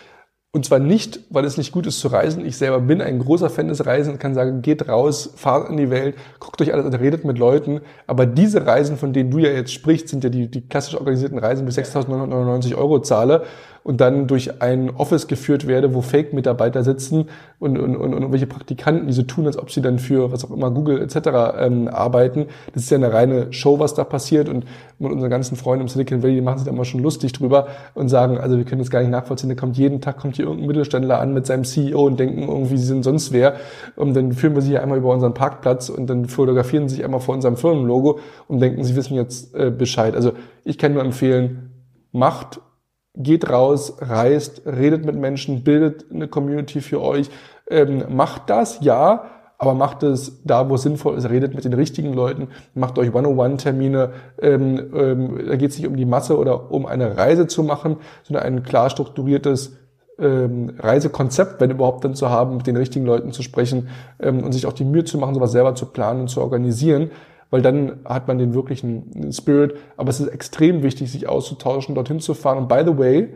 Und 0.57 0.65
zwar 0.65 0.79
nicht, 0.79 1.21
weil 1.29 1.45
es 1.45 1.59
nicht 1.59 1.71
gut 1.71 1.87
ist 1.87 2.01
zu 2.01 2.09
reisen. 2.09 2.47
Ich 2.47 2.57
selber 2.57 2.81
bin 2.81 3.03
ein 3.03 3.19
großer 3.19 3.51
Fan 3.51 3.69
des 3.69 3.85
Reisen 3.85 4.15
und 4.15 4.19
kann 4.19 4.33
sagen, 4.33 4.63
geht 4.63 4.89
raus, 4.89 5.35
fahrt 5.37 5.69
in 5.69 5.77
die 5.77 5.91
Welt, 5.91 6.17
guckt 6.41 6.63
euch 6.63 6.73
alles 6.73 6.87
an, 6.87 6.95
redet 6.95 7.27
mit 7.27 7.37
Leuten. 7.37 7.83
Aber 8.07 8.25
diese 8.25 8.67
Reisen, 8.67 8.97
von 8.97 9.13
denen 9.13 9.31
du 9.31 9.37
ja 9.37 9.51
jetzt 9.51 9.75
sprichst, 9.75 10.09
sind 10.09 10.25
ja 10.25 10.31
die, 10.31 10.51
die 10.51 10.63
klassisch 10.63 10.95
organisierten 10.95 11.39
Reisen 11.39 11.67
bis 11.67 11.77
6.999 11.77 12.75
Euro 12.75 13.01
zahle 13.01 13.45
und 13.87 14.01
dann 14.01 14.27
durch 14.27 14.63
ein 14.63 14.91
Office 14.91 15.29
geführt 15.29 15.69
werde, 15.69 15.95
wo 15.95 16.01
Fake-Mitarbeiter 16.01 16.83
sitzen 16.83 17.27
und, 17.61 17.79
und, 17.79 17.95
und, 17.95 18.15
und 18.15 18.33
welche 18.33 18.49
Praktikanten, 18.49 19.07
die 19.07 19.13
so 19.13 19.23
tun, 19.23 19.47
als 19.47 19.57
ob 19.57 19.71
sie 19.71 19.81
dann 19.81 20.01
für 20.01 20.33
was 20.33 20.45
auch 20.45 20.51
immer 20.51 20.73
Google 20.73 21.01
etc. 21.01 21.57
Ähm, 21.57 21.87
arbeiten. 21.87 22.47
Das 22.75 22.83
ist 22.83 22.91
ja 22.91 22.97
eine 22.97 23.13
reine 23.13 23.53
Show, 23.53 23.79
was 23.79 23.95
da 23.95 24.03
passiert 24.03 24.49
und 24.49 24.65
mit 24.99 25.13
unseren 25.13 25.31
ganzen 25.31 25.55
Freunden 25.55 25.83
im 25.83 25.89
Silicon 25.89 26.25
Valley, 26.25 26.35
die 26.35 26.41
machen 26.41 26.59
sich 26.59 26.65
da 26.65 26.73
immer 26.73 26.85
schon 26.85 27.01
lustig 27.01 27.33
drüber 27.33 27.69
und 27.95 28.09
sagen, 28.09 28.39
also 28.39 28.57
wir 28.57 28.65
können 28.65 28.81
das 28.81 28.91
gar 28.91 29.03
nicht 29.03 29.11
nachvollziehen, 29.11 29.51
da 29.51 29.55
kommt 29.55 29.77
jeden 29.77 30.01
Tag 30.01 30.19
kommt 30.19 30.35
hier 30.35 30.47
irgendein 30.47 30.67
Mittelständler 30.67 31.21
an 31.21 31.33
mit 31.33 31.47
seinem 31.47 31.63
CEO 31.63 32.07
und 32.07 32.19
denken 32.19 32.43
irgendwie, 32.43 32.79
sie 32.79 32.87
sind 32.87 33.05
sonst 33.05 33.33
wer 33.33 33.55
und 33.95 34.15
dann 34.15 34.33
führen 34.33 34.57
wir 34.57 34.63
sie 34.63 34.71
hier 34.71 34.83
einmal 34.83 34.99
über 34.99 35.15
unseren 35.15 35.35
Parkplatz 35.35 35.91
und 35.91 36.11
dann 36.11 36.25
fotografieren 36.25 36.89
sie 36.89 36.97
sich 36.97 37.05
einmal 37.05 37.21
vor 37.21 37.37
unserem 37.37 37.57
Firmenlogo 37.57 38.19
und 38.49 38.59
denken, 38.59 38.83
sie 38.83 38.97
wissen 38.97 39.15
jetzt 39.15 39.55
äh, 39.55 39.71
Bescheid. 39.71 40.17
Also 40.17 40.33
ich 40.65 40.77
kann 40.77 40.93
nur 40.93 41.05
empfehlen, 41.05 41.71
macht 42.11 42.61
geht 43.17 43.49
raus, 43.49 43.97
reist, 44.01 44.63
redet 44.67 45.05
mit 45.05 45.17
Menschen, 45.17 45.65
bildet 45.65 46.07
eine 46.13 46.29
Community 46.29 46.81
für 46.81 47.01
euch, 47.01 47.31
ähm, 47.69 48.05
macht 48.11 48.51
das, 48.51 48.79
ja, 48.81 49.25
aber 49.59 49.75
macht 49.75 50.03
es 50.03 50.43
da, 50.45 50.69
wo 50.69 50.75
es 50.75 50.83
sinnvoll 50.83 51.17
ist, 51.17 51.31
redet 51.31 51.55
mit 51.55 51.65
den 51.65 51.73
richtigen 51.73 52.13
Leuten, 52.13 52.49
macht 52.75 52.99
euch 52.99 53.15
One-on-One-Termine. 53.15 54.11
Ähm, 54.41 54.91
ähm, 54.95 55.41
da 55.49 55.57
geht 55.57 55.71
es 55.71 55.79
nicht 55.79 55.87
um 55.87 55.97
die 55.97 56.05
Masse 56.05 56.37
oder 56.37 56.71
um 56.71 56.85
eine 56.85 57.17
Reise 57.17 57.47
zu 57.47 57.63
machen, 57.63 57.97
sondern 58.23 58.45
ein 58.45 58.63
klar 58.65 58.91
strukturiertes 58.91 59.79
ähm, 60.19 60.75
Reisekonzept, 60.79 61.61
wenn 61.61 61.71
überhaupt 61.71 62.05
dann 62.05 62.15
zu 62.15 62.29
haben, 62.29 62.59
mit 62.59 62.67
den 62.67 62.77
richtigen 62.77 63.07
Leuten 63.07 63.33
zu 63.33 63.43
sprechen 63.43 63.89
ähm, 64.21 64.43
und 64.45 64.53
sich 64.53 64.67
auch 64.67 64.73
die 64.73 64.85
Mühe 64.85 65.05
zu 65.05 65.17
machen, 65.17 65.35
sowas 65.35 65.53
selber 65.53 65.75
zu 65.75 65.87
planen 65.87 66.23
und 66.23 66.29
zu 66.29 66.43
organisieren 66.43 67.11
weil 67.51 67.63
dann 67.63 68.01
hat 68.05 68.29
man 68.29 68.39
den 68.39 68.55
wirklichen 68.55 69.33
Spirit. 69.33 69.75
Aber 69.97 70.11
es 70.11 70.21
ist 70.21 70.29
extrem 70.29 70.83
wichtig, 70.83 71.11
sich 71.11 71.29
auszutauschen, 71.29 71.95
dorthin 71.95 72.21
zu 72.21 72.35
fahren. 72.35 72.59
Und 72.59 72.69
by 72.69 72.83
the 72.85 72.99
way, 72.99 73.29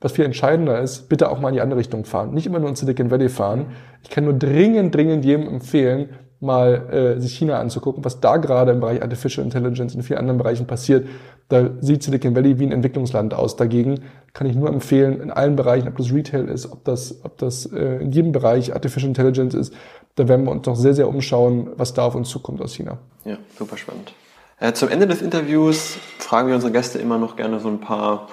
was 0.00 0.12
viel 0.12 0.24
entscheidender 0.24 0.80
ist, 0.80 1.08
bitte 1.08 1.30
auch 1.30 1.40
mal 1.40 1.48
in 1.48 1.54
die 1.54 1.60
andere 1.60 1.80
Richtung 1.80 2.04
fahren. 2.04 2.34
Nicht 2.34 2.46
immer 2.46 2.58
nur 2.58 2.68
in 2.68 2.76
Silicon 2.76 3.10
Valley 3.10 3.28
fahren. 3.28 3.66
Ich 4.02 4.10
kann 4.10 4.24
nur 4.24 4.34
dringend, 4.34 4.94
dringend 4.94 5.24
jedem 5.24 5.48
empfehlen, 5.48 6.10
mal 6.40 7.16
äh, 7.16 7.20
sich 7.20 7.34
China 7.34 7.58
anzugucken, 7.58 8.04
was 8.04 8.20
da 8.20 8.36
gerade 8.36 8.72
im 8.72 8.80
Bereich 8.80 9.02
Artificial 9.02 9.44
Intelligence 9.44 9.94
und 9.94 10.00
in 10.00 10.04
vielen 10.04 10.18
anderen 10.18 10.38
Bereichen 10.38 10.66
passiert. 10.66 11.06
Da 11.48 11.70
sieht 11.80 12.02
Silicon 12.02 12.36
Valley 12.36 12.58
wie 12.58 12.66
ein 12.66 12.72
Entwicklungsland 12.72 13.32
aus. 13.32 13.56
Dagegen 13.56 14.00
kann 14.34 14.48
ich 14.48 14.56
nur 14.56 14.68
empfehlen, 14.68 15.20
in 15.20 15.30
allen 15.30 15.54
Bereichen, 15.54 15.88
ob 15.88 15.96
das 15.96 16.12
Retail 16.12 16.48
ist, 16.48 16.70
ob 16.70 16.84
das, 16.84 17.24
ob 17.24 17.38
das 17.38 17.66
äh, 17.66 18.02
in 18.02 18.10
jedem 18.10 18.32
Bereich 18.32 18.74
Artificial 18.74 19.08
Intelligence 19.08 19.54
ist, 19.54 19.72
da 20.16 20.28
werden 20.28 20.44
wir 20.44 20.50
uns 20.50 20.62
doch 20.62 20.76
sehr, 20.76 20.92
sehr 20.92 21.08
umschauen, 21.08 21.70
was 21.76 21.94
da 21.94 22.02
auf 22.02 22.16
uns 22.16 22.28
zukommt 22.28 22.60
aus 22.60 22.74
China. 22.74 22.98
Ja, 23.24 23.38
super 23.56 23.76
spannend. 23.76 24.12
Äh, 24.58 24.72
zum 24.72 24.88
Ende 24.88 25.06
des 25.06 25.22
Interviews 25.22 25.96
fragen 26.18 26.48
wir 26.48 26.56
unsere 26.56 26.72
Gäste 26.72 26.98
immer 26.98 27.16
noch 27.16 27.36
gerne 27.36 27.60
so 27.60 27.68
ein 27.68 27.80
paar, 27.80 28.28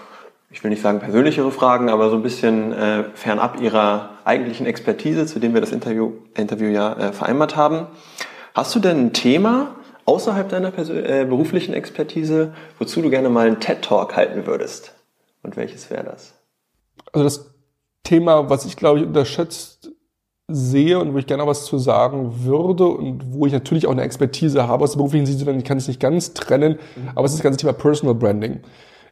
ich 0.49 0.63
will 0.63 0.71
nicht 0.71 0.81
sagen 0.81 0.99
persönlichere 0.99 1.51
Fragen, 1.51 1.89
aber 1.89 2.09
so 2.09 2.15
ein 2.15 2.23
bisschen 2.23 2.73
äh, 2.73 3.03
fernab 3.13 3.61
ihrer 3.61 4.09
eigentlichen 4.25 4.65
Expertise, 4.65 5.27
zu 5.27 5.39
dem 5.39 5.53
wir 5.53 5.61
das 5.61 5.71
Interview, 5.71 6.13
Interview 6.35 6.69
ja 6.69 6.93
äh, 6.93 7.13
vereinbart 7.13 7.55
haben. 7.55 7.87
Hast 8.55 8.73
du 8.73 8.79
denn 8.79 9.07
ein 9.07 9.13
Thema 9.13 9.75
außerhalb 10.05 10.49
deiner 10.49 10.77
äh, 10.77 11.25
beruflichen 11.25 11.75
Expertise, 11.75 12.53
wozu 12.79 13.03
du 13.03 13.11
gerne 13.11 13.29
mal 13.29 13.45
einen 13.45 13.59
TED-Talk 13.59 14.15
halten 14.15 14.47
würdest? 14.47 14.95
Und 15.43 15.57
welches 15.57 15.89
wäre 15.89 16.03
das? 16.03 16.33
Also 17.11 17.23
das 17.23 17.53
Thema, 18.03 18.49
was 18.49 18.65
ich 18.65 18.75
glaube 18.75 18.99
ich 18.99 19.05
unterschätzt 19.05 19.91
sehe 20.47 20.99
und 20.99 21.13
wo 21.13 21.17
ich 21.17 21.27
gerne 21.27 21.47
was 21.47 21.65
zu 21.65 21.77
sagen 21.77 22.43
würde 22.43 22.85
und 22.85 23.33
wo 23.33 23.45
ich 23.45 23.53
natürlich 23.53 23.87
auch 23.87 23.91
eine 23.91 24.01
Expertise 24.01 24.67
habe 24.67 24.83
aus 24.83 24.91
der 24.91 24.97
beruflichen 24.97 25.25
Sicht, 25.25 25.41
ich 25.41 25.63
kann 25.63 25.77
es 25.77 25.87
nicht 25.87 25.99
ganz 25.99 26.33
trennen, 26.33 26.73
mhm. 26.73 27.09
aber 27.15 27.25
es 27.25 27.31
ist 27.31 27.39
das 27.39 27.43
ganze 27.43 27.59
Thema 27.59 27.73
Personal 27.73 28.15
Branding. 28.15 28.59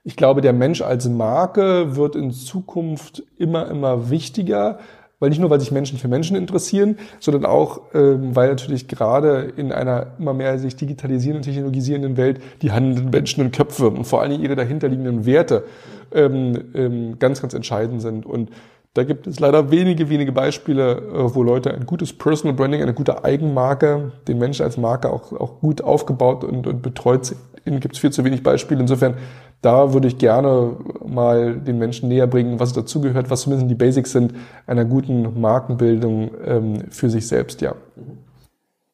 Ich 0.04 0.16
glaube, 0.16 0.42
der 0.42 0.54
Mensch 0.54 0.82
als 0.82 1.08
Marke 1.10 1.96
wird 1.96 2.16
in 2.16 2.32
Zukunft 2.32 3.24
immer, 3.38 3.70
immer 3.70 4.10
wichtiger, 4.10 4.80
weil 5.20 5.30
nicht 5.30 5.40
nur, 5.40 5.50
weil 5.50 5.60
sich 5.60 5.72
Menschen 5.72 6.00
für 6.00 6.08
Menschen 6.08 6.38
interessieren, 6.38 6.98
sondern 7.20 7.46
auch, 7.46 7.82
ähm, 7.94 8.36
weil 8.36 8.50
natürlich 8.50 8.88
gerade 8.88 9.52
in 9.58 9.74
einer 9.74 10.14
immer 10.18 10.34
mehr 10.34 10.58
sich 10.58 10.78
digitalisierenden, 10.78 11.44
technologisierenden 11.44 12.16
Welt 12.16 12.42
die 12.62 12.72
handelnden 12.72 13.10
Menschen 13.10 13.44
und 13.44 13.56
Köpfe 13.56 13.90
und 13.90 14.06
vor 14.06 14.22
allem 14.22 14.42
ihre 14.42 14.56
dahinterliegenden 14.56 15.26
Werte 15.26 15.66
ähm, 15.66 15.99
ähm, 16.14 17.18
ganz, 17.20 17.42
ganz 17.42 17.54
entscheidend 17.54 18.02
sind. 18.02 18.26
Und 18.26 18.50
da 18.94 19.04
gibt 19.04 19.28
es 19.28 19.40
leider 19.40 19.70
wenige, 19.70 20.10
wenige 20.10 20.32
Beispiele, 20.32 20.98
äh, 20.98 21.36
wo 21.36 21.44
Leute 21.44 21.74
ein 21.74 21.86
gutes 21.86 22.12
Personal 22.12 22.56
Branding, 22.56 22.82
eine 22.82 22.94
gute 22.94 23.24
Eigenmarke, 23.24 24.12
den 24.28 24.40
Menschen 24.40 24.64
als 24.64 24.78
Marke 24.78 25.12
auch, 25.12 25.32
auch 25.34 25.60
gut 25.60 25.82
aufgebaut 25.82 26.44
und, 26.44 26.66
und 26.66 26.82
betreut 26.82 27.26
sind. 27.26 27.40
Gibt 27.66 27.94
es 27.94 28.00
viel 28.00 28.12
zu 28.12 28.24
wenig 28.24 28.42
Beispiele. 28.42 28.82
Insofern, 28.82 29.16
da 29.62 29.94
würde 29.94 30.08
ich 30.08 30.18
gerne 30.18 30.76
mal 31.06 31.56
den 31.58 31.78
Menschen 31.78 32.10
näher 32.10 32.26
bringen, 32.26 32.60
was 32.60 32.74
dazugehört, 32.74 33.30
was 33.30 33.42
zumindest 33.42 33.70
die 33.70 33.76
Basics 33.76 34.12
sind 34.12 34.34
einer 34.66 34.86
guten 34.86 35.40
Markenbildung 35.40 36.32
ähm, 36.44 36.84
für 36.90 37.12
sich 37.12 37.28
selbst, 37.28 37.62
ja. 37.62 37.76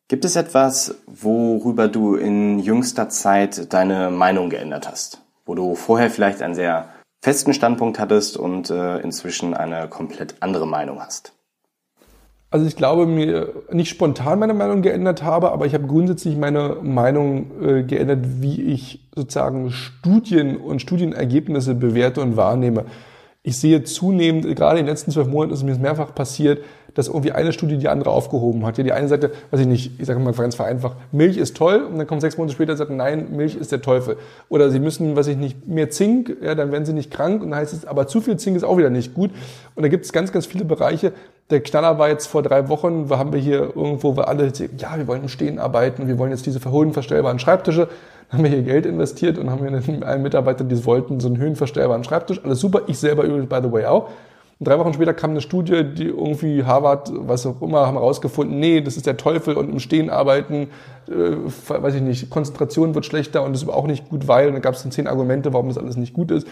Gibt 0.07 0.25
es 0.25 0.35
etwas, 0.35 0.95
worüber 1.07 1.87
du 1.87 2.15
in 2.15 2.59
jüngster 2.59 3.09
Zeit 3.09 3.73
deine 3.73 4.11
Meinung 4.11 4.49
geändert 4.49 4.87
hast? 4.87 5.21
Wo 5.45 5.55
du 5.55 5.73
vorher 5.73 6.11
vielleicht 6.11 6.43
ein 6.43 6.53
sehr 6.53 6.89
festen 7.25 7.55
Standpunkt 7.55 7.97
hattest 7.97 8.37
und 8.37 8.69
äh, 8.69 8.99
inzwischen 8.99 9.55
eine 9.55 9.87
komplett 9.87 10.35
andere 10.41 10.67
Meinung 10.67 10.99
hast? 10.99 11.33
Also 12.51 12.67
ich 12.67 12.75
glaube, 12.75 13.07
mir 13.07 13.51
nicht 13.71 13.89
spontan 13.89 14.37
meine 14.37 14.53
Meinung 14.53 14.83
geändert 14.83 15.23
habe, 15.23 15.51
aber 15.51 15.65
ich 15.65 15.73
habe 15.73 15.87
grundsätzlich 15.87 16.37
meine 16.37 16.77
Meinung 16.83 17.63
äh, 17.63 17.81
geändert, 17.81 18.19
wie 18.41 18.61
ich 18.61 19.09
sozusagen 19.15 19.71
Studien 19.71 20.55
und 20.57 20.83
Studienergebnisse 20.83 21.73
bewerte 21.73 22.21
und 22.21 22.37
wahrnehme. 22.37 22.85
ich 23.41 23.57
sehe 23.57 23.83
zunehmend, 23.83 24.43
gerade 24.55 24.79
in 24.79 24.85
den 24.85 24.91
letzten 24.91 25.09
zwölf 25.09 25.27
Monaten 25.27 25.53
ist 25.55 25.63
mir 25.63 25.75
mehrfach 25.79 26.13
passiert, 26.13 26.63
dass 26.95 27.07
irgendwie 27.07 27.31
eine 27.31 27.53
Studie 27.53 27.77
die 27.77 27.87
andere 27.87 28.09
aufgehoben 28.09 28.65
hat. 28.65 28.77
Ja, 28.77 28.83
die 28.83 28.91
eine 28.91 29.07
sagte, 29.07 29.31
weiß 29.51 29.59
ich 29.59 29.67
nicht, 29.67 29.99
ich 29.99 30.05
sage 30.05 30.19
mal 30.19 30.33
ganz 30.33 30.55
vereinfacht, 30.55 30.97
Milch 31.11 31.37
ist 31.37 31.55
toll 31.55 31.87
und 31.89 31.97
dann 31.97 32.07
kommt 32.07 32.21
sechs 32.21 32.37
Monate 32.37 32.53
später 32.53 32.71
und 32.71 32.77
sagt, 32.77 32.91
nein, 32.91 33.27
Milch 33.31 33.55
ist 33.55 33.71
der 33.71 33.81
Teufel. 33.81 34.17
Oder 34.49 34.71
sie 34.71 34.79
müssen, 34.79 35.15
weiß 35.15 35.27
ich 35.27 35.37
nicht, 35.37 35.67
mehr 35.67 35.89
Zink, 35.89 36.37
ja, 36.41 36.55
dann 36.55 36.71
werden 36.71 36.85
sie 36.85 36.93
nicht 36.93 37.11
krank 37.11 37.43
und 37.43 37.51
dann 37.51 37.59
heißt 37.59 37.73
es, 37.73 37.85
aber 37.85 38.07
zu 38.07 38.21
viel 38.21 38.37
Zink 38.37 38.57
ist 38.57 38.63
auch 38.63 38.77
wieder 38.77 38.89
nicht 38.89 39.13
gut. 39.13 39.31
Und 39.75 39.83
da 39.83 39.89
gibt 39.89 40.05
es 40.05 40.13
ganz, 40.13 40.31
ganz 40.31 40.45
viele 40.45 40.65
Bereiche. 40.65 41.11
Der 41.51 41.61
Knaller 41.61 41.99
war 41.99 42.09
jetzt 42.09 42.25
vor 42.25 42.41
drei 42.41 42.69
Wochen, 42.69 43.09
wo 43.09 43.17
haben 43.17 43.31
wir 43.31 43.39
hier 43.39 43.75
irgendwo, 43.75 44.17
wo 44.17 44.21
alle, 44.21 44.51
ja, 44.77 44.97
wir 44.97 45.05
wollen 45.05 45.21
im 45.21 45.29
Stehen 45.29 45.59
arbeiten, 45.59 46.07
wir 46.07 46.17
wollen 46.17 46.31
jetzt 46.31 46.45
diese 46.47 46.59
höhenverstellbaren 46.63 47.37
Schreibtische 47.37 47.87
haben 48.29 48.43
wir 48.43 48.49
hier 48.49 48.63
Geld 48.63 48.85
investiert 48.85 49.37
und 49.37 49.49
haben 49.49 49.59
hier 49.59 50.07
einen 50.07 50.23
Mitarbeiter, 50.23 50.63
die 50.63 50.85
wollten, 50.85 51.19
so 51.19 51.27
einen 51.27 51.37
höhenverstellbaren 51.37 52.03
Schreibtisch. 52.03 52.41
Alles 52.43 52.59
super. 52.59 52.81
Ich 52.87 52.97
selber 52.97 53.23
übrigens, 53.23 53.47
by 53.47 53.59
the 53.61 53.71
way, 53.71 53.85
auch. 53.85 54.09
Und 54.57 54.67
drei 54.67 54.79
Wochen 54.79 54.93
später 54.93 55.13
kam 55.13 55.31
eine 55.31 55.41
Studie, 55.41 55.83
die 55.83 56.07
irgendwie 56.07 56.63
Harvard, 56.63 57.11
was 57.13 57.45
auch 57.45 57.61
immer, 57.61 57.85
haben 57.85 57.95
herausgefunden, 57.95 58.57
nee, 58.57 58.79
das 58.79 58.95
ist 58.95 59.05
der 59.05 59.17
Teufel 59.17 59.55
und 59.55 59.69
im 59.69 59.79
Stehen 59.79 60.09
arbeiten, 60.09 60.69
äh, 61.09 61.35
weiß 61.67 61.95
ich 61.95 62.01
nicht, 62.01 62.29
Konzentration 62.29 62.95
wird 62.95 63.05
schlechter 63.05 63.43
und 63.43 63.51
das 63.51 63.63
ist 63.63 63.69
auch 63.69 63.87
nicht 63.87 64.09
gut, 64.09 64.29
weil, 64.29 64.47
und 64.47 64.53
da 64.53 64.59
gab 64.59 64.75
es 64.75 64.83
dann 64.83 64.91
zehn 64.91 65.07
Argumente, 65.07 65.51
warum 65.51 65.67
das 65.67 65.77
alles 65.77 65.97
nicht 65.97 66.13
gut 66.13 66.31
ist. 66.31 66.47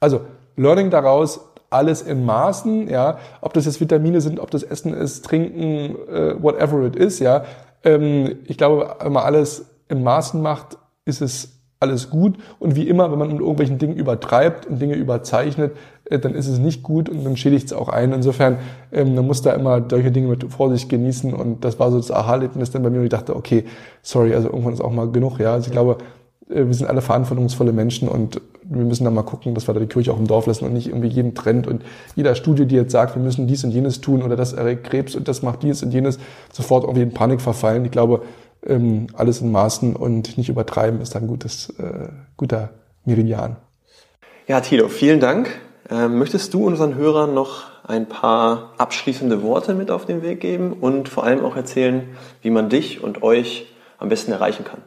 Also, 0.00 0.22
Learning 0.56 0.90
daraus, 0.90 1.40
alles 1.70 2.02
in 2.02 2.24
Maßen, 2.24 2.88
ja, 2.88 3.18
ob 3.40 3.52
das 3.54 3.66
jetzt 3.66 3.80
Vitamine 3.80 4.20
sind, 4.20 4.40
ob 4.40 4.50
das 4.50 4.62
Essen 4.62 4.92
ist, 4.92 5.24
Trinken, 5.24 5.96
äh, 6.08 6.42
whatever 6.42 6.82
it 6.84 6.96
is, 6.96 7.20
ja. 7.20 7.44
Ähm, 7.84 8.36
ich 8.46 8.56
glaube, 8.58 8.96
wenn 9.00 9.12
man 9.12 9.24
alles 9.24 9.66
in 9.88 10.02
Maßen 10.02 10.40
macht, 10.40 10.78
ist 11.04 11.20
es 11.20 11.54
alles 11.80 12.10
gut. 12.10 12.36
Und 12.58 12.76
wie 12.76 12.88
immer, 12.88 13.10
wenn 13.12 13.18
man 13.18 13.28
mit 13.28 13.40
irgendwelchen 13.40 13.78
Dingen 13.78 13.96
übertreibt 13.96 14.66
und 14.66 14.80
Dinge 14.80 14.94
überzeichnet, 14.94 15.76
dann 16.10 16.34
ist 16.34 16.48
es 16.48 16.58
nicht 16.58 16.82
gut 16.82 17.08
und 17.08 17.24
dann 17.24 17.36
schädigt 17.36 17.66
es 17.66 17.72
auch 17.72 17.88
ein. 17.88 18.12
Insofern, 18.12 18.58
ähm, 18.92 19.14
man 19.14 19.26
muss 19.26 19.42
da 19.42 19.52
immer 19.52 19.82
solche 19.88 20.10
Dinge 20.10 20.28
mit 20.28 20.44
Vorsicht 20.52 20.88
genießen 20.88 21.32
und 21.32 21.64
das 21.64 21.78
war 21.78 21.90
so 21.90 21.96
das 21.96 22.10
Aha-Erlebnis 22.10 22.70
dann 22.70 22.82
bei 22.82 22.90
mir 22.90 22.98
und 22.98 23.04
ich 23.04 23.10
dachte, 23.10 23.34
okay, 23.34 23.64
sorry, 24.02 24.34
also 24.34 24.48
irgendwann 24.48 24.74
ist 24.74 24.82
auch 24.82 24.92
mal 24.92 25.10
genug, 25.10 25.38
ja. 25.38 25.54
Also 25.54 25.68
ich 25.68 25.72
glaube, 25.72 25.98
äh, 26.50 26.66
wir 26.66 26.74
sind 26.74 26.86
alle 26.86 27.00
verantwortungsvolle 27.00 27.72
Menschen 27.72 28.08
und 28.08 28.40
wir 28.64 28.84
müssen 28.84 29.04
dann 29.04 29.14
mal 29.14 29.22
gucken, 29.22 29.54
dass 29.54 29.66
wir 29.68 29.74
da 29.74 29.80
die 29.80 29.86
Kirche 29.86 30.12
auch 30.12 30.18
im 30.18 30.26
Dorf 30.26 30.46
lassen 30.46 30.64
und 30.64 30.72
nicht 30.72 30.88
irgendwie 30.88 31.08
jeden 31.08 31.34
Trend 31.34 31.66
und 31.66 31.82
jeder 32.16 32.34
Studie, 32.34 32.66
die 32.66 32.76
jetzt 32.76 32.92
sagt, 32.92 33.14
wir 33.14 33.22
müssen 33.22 33.46
dies 33.46 33.64
und 33.64 33.70
jenes 33.70 34.00
tun 34.00 34.22
oder 34.22 34.36
das 34.36 34.52
erregt 34.52 34.84
Krebs 34.84 35.14
und 35.14 35.28
das 35.28 35.42
macht 35.42 35.62
dies 35.62 35.82
und 35.82 35.92
jenes, 35.92 36.18
sofort 36.52 36.84
irgendwie 36.84 37.02
in 37.02 37.12
Panik 37.12 37.40
verfallen. 37.40 37.84
Ich 37.84 37.90
glaube, 37.90 38.22
ähm, 38.66 39.08
alles 39.14 39.40
in 39.40 39.52
Maßen 39.52 39.94
und 39.96 40.38
nicht 40.38 40.48
übertreiben 40.48 41.00
ist 41.00 41.14
ein 41.16 41.26
gutes, 41.26 41.70
äh, 41.78 42.08
guter 42.36 42.70
Meridian. 43.04 43.56
Ja, 44.46 44.60
Tilo, 44.60 44.88
vielen 44.88 45.20
Dank. 45.20 45.48
Ähm, 45.94 46.18
möchtest 46.18 46.52
du 46.52 46.66
unseren 46.66 46.96
Hörern 46.96 47.34
noch 47.34 47.62
ein 47.86 48.08
paar 48.08 48.72
abschließende 48.78 49.42
Worte 49.42 49.74
mit 49.74 49.92
auf 49.92 50.06
den 50.06 50.22
Weg 50.22 50.40
geben 50.40 50.72
und 50.72 51.08
vor 51.08 51.22
allem 51.22 51.44
auch 51.44 51.54
erzählen, 51.54 52.02
wie 52.42 52.50
man 52.50 52.68
dich 52.68 53.04
und 53.04 53.22
euch 53.22 53.72
am 53.98 54.08
besten 54.08 54.32
erreichen 54.32 54.64
kann? 54.64 54.80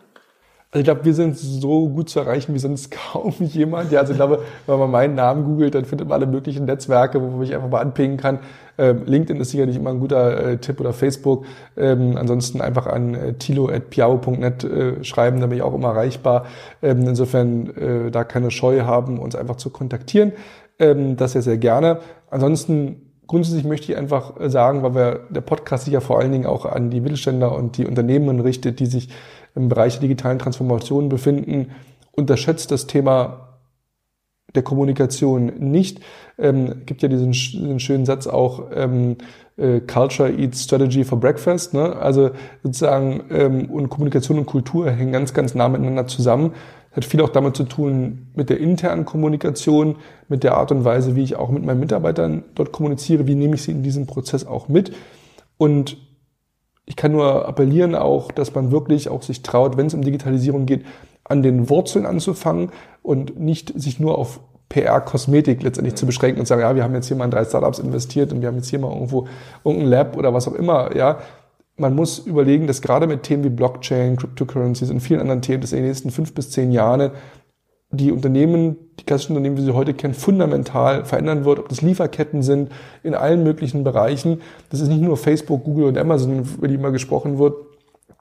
Also 0.71 0.79
ich 0.81 0.83
glaube, 0.83 1.05
wir 1.05 1.13
sind 1.13 1.37
so 1.37 1.87
gut 1.87 2.09
zu 2.09 2.19
erreichen 2.19 2.53
wie 2.53 2.59
sonst 2.59 2.91
kaum 3.13 3.33
jemand. 3.39 3.89
Ja, 3.93 4.01
also 4.01 4.11
ich 4.11 4.17
glaube, 4.17 4.43
wenn 4.65 4.79
man 4.79 4.91
meinen 4.91 5.15
Namen 5.15 5.45
googelt, 5.45 5.75
dann 5.75 5.85
findet 5.85 6.09
man 6.09 6.19
alle 6.19 6.29
möglichen 6.29 6.65
Netzwerke, 6.65 7.21
wo 7.21 7.27
man 7.27 7.39
mich 7.39 7.55
einfach 7.55 7.69
mal 7.69 7.79
anpingen 7.79 8.17
kann. 8.17 8.39
Ähm, 8.77 9.03
LinkedIn 9.05 9.41
ist 9.41 9.51
sicherlich 9.51 9.77
immer 9.77 9.91
ein 9.91 10.01
guter 10.01 10.45
äh, 10.45 10.57
Tipp 10.57 10.81
oder 10.81 10.91
Facebook. 10.91 11.45
Ähm, 11.77 12.17
ansonsten 12.17 12.59
einfach 12.59 12.85
an 12.85 13.13
äh, 13.13 13.33
tilo.piao.net 13.35 14.63
äh, 14.65 15.03
schreiben, 15.05 15.39
da 15.39 15.47
bin 15.47 15.57
ich 15.57 15.63
auch 15.63 15.73
immer 15.73 15.89
erreichbar. 15.89 16.45
Ähm, 16.81 17.07
insofern 17.07 17.69
äh, 17.77 18.11
da 18.11 18.25
keine 18.25 18.51
Scheu 18.51 18.81
haben, 18.81 19.19
uns 19.19 19.35
einfach 19.35 19.55
zu 19.55 19.69
kontaktieren. 19.69 20.33
Ähm, 20.79 21.15
das 21.17 21.33
ja 21.33 21.41
sehr 21.41 21.57
gerne. 21.57 21.99
Ansonsten 22.29 23.07
grundsätzlich 23.27 23.65
möchte 23.65 23.91
ich 23.91 23.97
einfach 23.97 24.35
sagen, 24.49 24.83
weil 24.83 24.95
wir 24.95 25.19
der 25.29 25.41
Podcast 25.41 25.85
sich 25.85 25.93
ja 25.93 25.99
vor 25.99 26.19
allen 26.19 26.31
Dingen 26.31 26.45
auch 26.45 26.65
an 26.65 26.89
die 26.89 27.01
Mittelständler 27.01 27.55
und 27.55 27.77
die 27.77 27.85
Unternehmen 27.85 28.39
richtet, 28.39 28.79
die 28.79 28.85
sich 28.85 29.09
im 29.55 29.69
Bereich 29.69 29.93
der 29.93 30.01
digitalen 30.01 30.39
Transformation 30.39 31.09
befinden, 31.09 31.71
unterschätzt 32.11 32.71
das 32.71 32.87
Thema 32.87 33.59
der 34.55 34.63
Kommunikation 34.63 35.45
nicht. 35.57 35.99
Ähm, 36.37 36.85
gibt 36.85 37.01
ja 37.01 37.09
diesen, 37.09 37.31
diesen 37.31 37.79
schönen 37.79 38.05
Satz 38.05 38.27
auch, 38.27 38.71
ähm, 38.73 39.17
äh, 39.57 39.79
Culture 39.81 40.31
eats 40.31 40.63
Strategy 40.63 41.03
for 41.03 41.19
Breakfast. 41.19 41.73
Ne? 41.73 41.95
Also 41.95 42.31
sozusagen, 42.63 43.23
ähm, 43.29 43.69
und 43.69 43.89
Kommunikation 43.89 44.39
und 44.39 44.45
Kultur 44.45 44.89
hängen 44.89 45.11
ganz, 45.11 45.33
ganz 45.33 45.55
nah 45.55 45.67
miteinander 45.67 46.07
zusammen. 46.07 46.53
Hat 46.91 47.05
viel 47.05 47.21
auch 47.21 47.29
damit 47.29 47.55
zu 47.55 47.63
tun 47.63 48.27
mit 48.35 48.49
der 48.49 48.59
internen 48.59 49.05
Kommunikation, 49.05 49.97
mit 50.29 50.43
der 50.43 50.57
Art 50.57 50.71
und 50.71 50.83
Weise, 50.83 51.15
wie 51.15 51.23
ich 51.23 51.35
auch 51.35 51.49
mit 51.49 51.63
meinen 51.63 51.79
Mitarbeitern 51.79 52.43
dort 52.55 52.71
kommuniziere, 52.71 53.27
wie 53.27 53.35
nehme 53.35 53.55
ich 53.55 53.63
sie 53.63 53.71
in 53.71 53.83
diesem 53.83 54.07
Prozess 54.07 54.47
auch 54.47 54.67
mit. 54.67 54.93
Und 55.57 55.97
ich 56.85 56.95
kann 56.95 57.11
nur 57.11 57.47
appellieren 57.47 57.95
auch, 57.95 58.31
dass 58.31 58.55
man 58.55 58.71
wirklich 58.71 59.09
auch 59.09 59.21
sich 59.21 59.43
traut, 59.43 59.77
wenn 59.77 59.87
es 59.87 59.93
um 59.93 60.01
Digitalisierung 60.01 60.65
geht, 60.65 60.85
an 61.23 61.43
den 61.43 61.69
Wurzeln 61.69 62.05
anzufangen 62.05 62.69
und 63.03 63.39
nicht 63.39 63.73
sich 63.79 63.99
nur 63.99 64.17
auf 64.17 64.39
PR-Kosmetik 64.69 65.63
letztendlich 65.63 65.95
zu 65.95 66.05
beschränken 66.05 66.39
und 66.39 66.45
sagen, 66.45 66.61
ja, 66.61 66.75
wir 66.75 66.83
haben 66.83 66.93
jetzt 66.93 67.07
hier 67.07 67.17
mal 67.17 67.25
in 67.25 67.31
drei 67.31 67.45
Startups 67.45 67.79
investiert 67.79 68.33
und 68.33 68.41
wir 68.41 68.49
haben 68.49 68.57
jetzt 68.57 68.69
hier 68.69 68.79
mal 68.79 68.91
irgendwo 68.91 69.27
irgendein 69.63 69.89
Lab 69.89 70.17
oder 70.17 70.33
was 70.33 70.47
auch 70.47 70.55
immer, 70.55 70.95
ja. 70.95 71.19
Man 71.79 71.95
muss 71.95 72.19
überlegen, 72.19 72.65
dass 72.65 72.81
gerade 72.81 73.05
mit 73.05 73.21
Themen 73.21 73.43
wie 73.43 73.49
Blockchain, 73.49 74.15
Cryptocurrencies 74.17 74.89
und 74.89 74.99
vielen 74.99 75.19
anderen 75.21 75.43
Themen, 75.43 75.61
dass 75.61 75.73
in 75.73 75.77
den 75.77 75.87
nächsten 75.87 76.09
fünf 76.09 76.33
bis 76.33 76.49
zehn 76.49 76.71
Jahren 76.71 77.11
die 77.91 78.11
Unternehmen, 78.11 78.77
die 78.99 79.05
klassischen 79.05 79.33
Unternehmen, 79.33 79.57
wie 79.57 79.61
sie 79.61 79.73
heute 79.73 79.93
kennen, 79.93 80.13
fundamental 80.13 81.05
verändern 81.05 81.45
wird, 81.45 81.59
ob 81.59 81.69
das 81.69 81.81
Lieferketten 81.81 82.41
sind, 82.41 82.71
in 83.03 83.15
allen 83.15 83.43
möglichen 83.43 83.83
Bereichen. 83.83 84.41
Das 84.69 84.81
ist 84.81 84.89
nicht 84.89 85.01
nur 85.01 85.17
Facebook, 85.17 85.63
Google 85.63 85.85
und 85.85 85.97
Amazon, 85.97 86.45
über 86.57 86.67
die 86.67 86.75
immer 86.75 86.91
gesprochen 86.91 87.37
wird, 87.37 87.55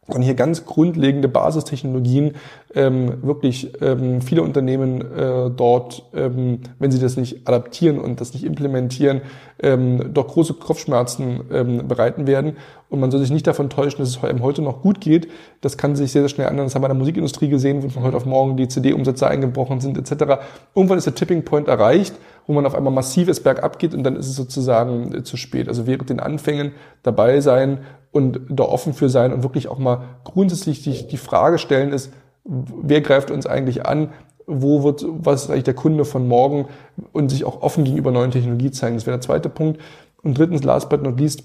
und 0.09 0.23
hier 0.23 0.35
ganz 0.35 0.65
grundlegende 0.65 1.29
Basistechnologien 1.29 2.35
ähm, 2.75 3.23
wirklich 3.23 3.73
ähm, 3.81 4.21
viele 4.21 4.43
Unternehmen 4.43 5.01
äh, 5.01 5.51
dort, 5.51 6.05
ähm, 6.15 6.61
wenn 6.79 6.91
sie 6.91 7.01
das 7.01 7.17
nicht 7.17 7.49
adaptieren 7.49 7.99
und 7.99 8.21
das 8.21 8.33
nicht 8.33 8.45
implementieren, 8.45 9.23
ähm, 9.61 10.13
doch 10.15 10.29
große 10.29 10.55
Kopfschmerzen 10.55 11.41
ähm, 11.53 11.89
bereiten 11.89 12.27
werden. 12.27 12.57
Und 12.89 13.01
man 13.01 13.11
soll 13.11 13.21
sich 13.21 13.33
nicht 13.33 13.47
davon 13.49 13.69
täuschen, 13.69 13.99
dass 13.99 14.11
es 14.11 14.23
heute 14.23 14.63
noch 14.63 14.83
gut 14.83 15.01
geht. 15.01 15.29
Das 15.61 15.77
kann 15.77 15.97
sich 15.97 16.13
sehr, 16.13 16.23
sehr 16.23 16.29
schnell 16.29 16.47
ändern. 16.47 16.67
Das 16.67 16.75
haben 16.77 16.83
wir 16.83 16.87
in 16.87 16.95
der 16.95 16.99
Musikindustrie 16.99 17.49
gesehen, 17.49 17.83
wo 17.83 17.89
von 17.89 18.05
heute 18.05 18.17
auf 18.17 18.27
morgen 18.27 18.57
die 18.57 18.69
CD-Umsätze 18.69 19.27
eingebrochen 19.27 19.81
sind 19.81 19.99
etc. 19.99 20.41
Irgendwann 20.75 20.99
ist 20.99 21.07
der 21.07 21.17
Tipping 21.17 21.45
Point 21.45 21.67
erreicht 21.67 22.15
wo 22.47 22.53
man 22.53 22.67
auf 22.67 22.75
einmal 22.75 22.93
massives 22.93 23.41
bergab 23.41 23.79
geht 23.79 23.95
und 23.95 24.05
dann 24.05 24.17
ist 24.17 24.29
es 24.29 24.37
sozusagen 24.37 25.15
äh, 25.15 25.23
zu 25.25 25.37
spät. 25.37 25.69
Also 25.69 25.87
während 25.87 26.11
den 26.11 26.21
Anfängen 26.21 26.73
dabei 27.03 27.41
sein 27.41 27.81
und 28.13 28.41
da 28.49 28.65
offen 28.65 28.95
für 28.95 29.09
sein 29.09 29.33
und 29.33 29.43
wirklich 29.43 29.69
auch 29.69 29.79
mal 29.79 30.05
grundsätzlich 30.25 30.83
die, 30.83 31.07
die 31.07 31.17
Frage 31.17 31.59
stellen 31.59 31.93
ist, 31.93 32.13
wer 32.45 33.01
greift 33.01 33.31
uns 33.31 33.47
eigentlich 33.47 33.87
an? 33.87 34.11
Wo 34.47 34.85
wird, 34.85 35.05
was 35.09 35.45
ist 35.45 35.51
eigentlich 35.51 35.65
der 35.65 35.75
Kunde 35.75 36.05
von 36.05 36.29
morgen? 36.29 36.67
Und 37.13 37.31
sich 37.31 37.45
auch 37.45 37.63
offen 37.63 37.85
gegenüber 37.85 38.13
neuen 38.13 38.31
Technologien 38.31 38.73
zeigen. 38.73 38.95
Das 38.95 39.07
wäre 39.07 39.17
der 39.17 39.27
zweite 39.27 39.49
Punkt. 39.49 39.81
Und 40.23 40.39
drittens, 40.39 40.63
last 40.63 40.89
but 40.89 41.03
not 41.03 41.19
least, 41.19 41.43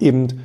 eben 0.00 0.42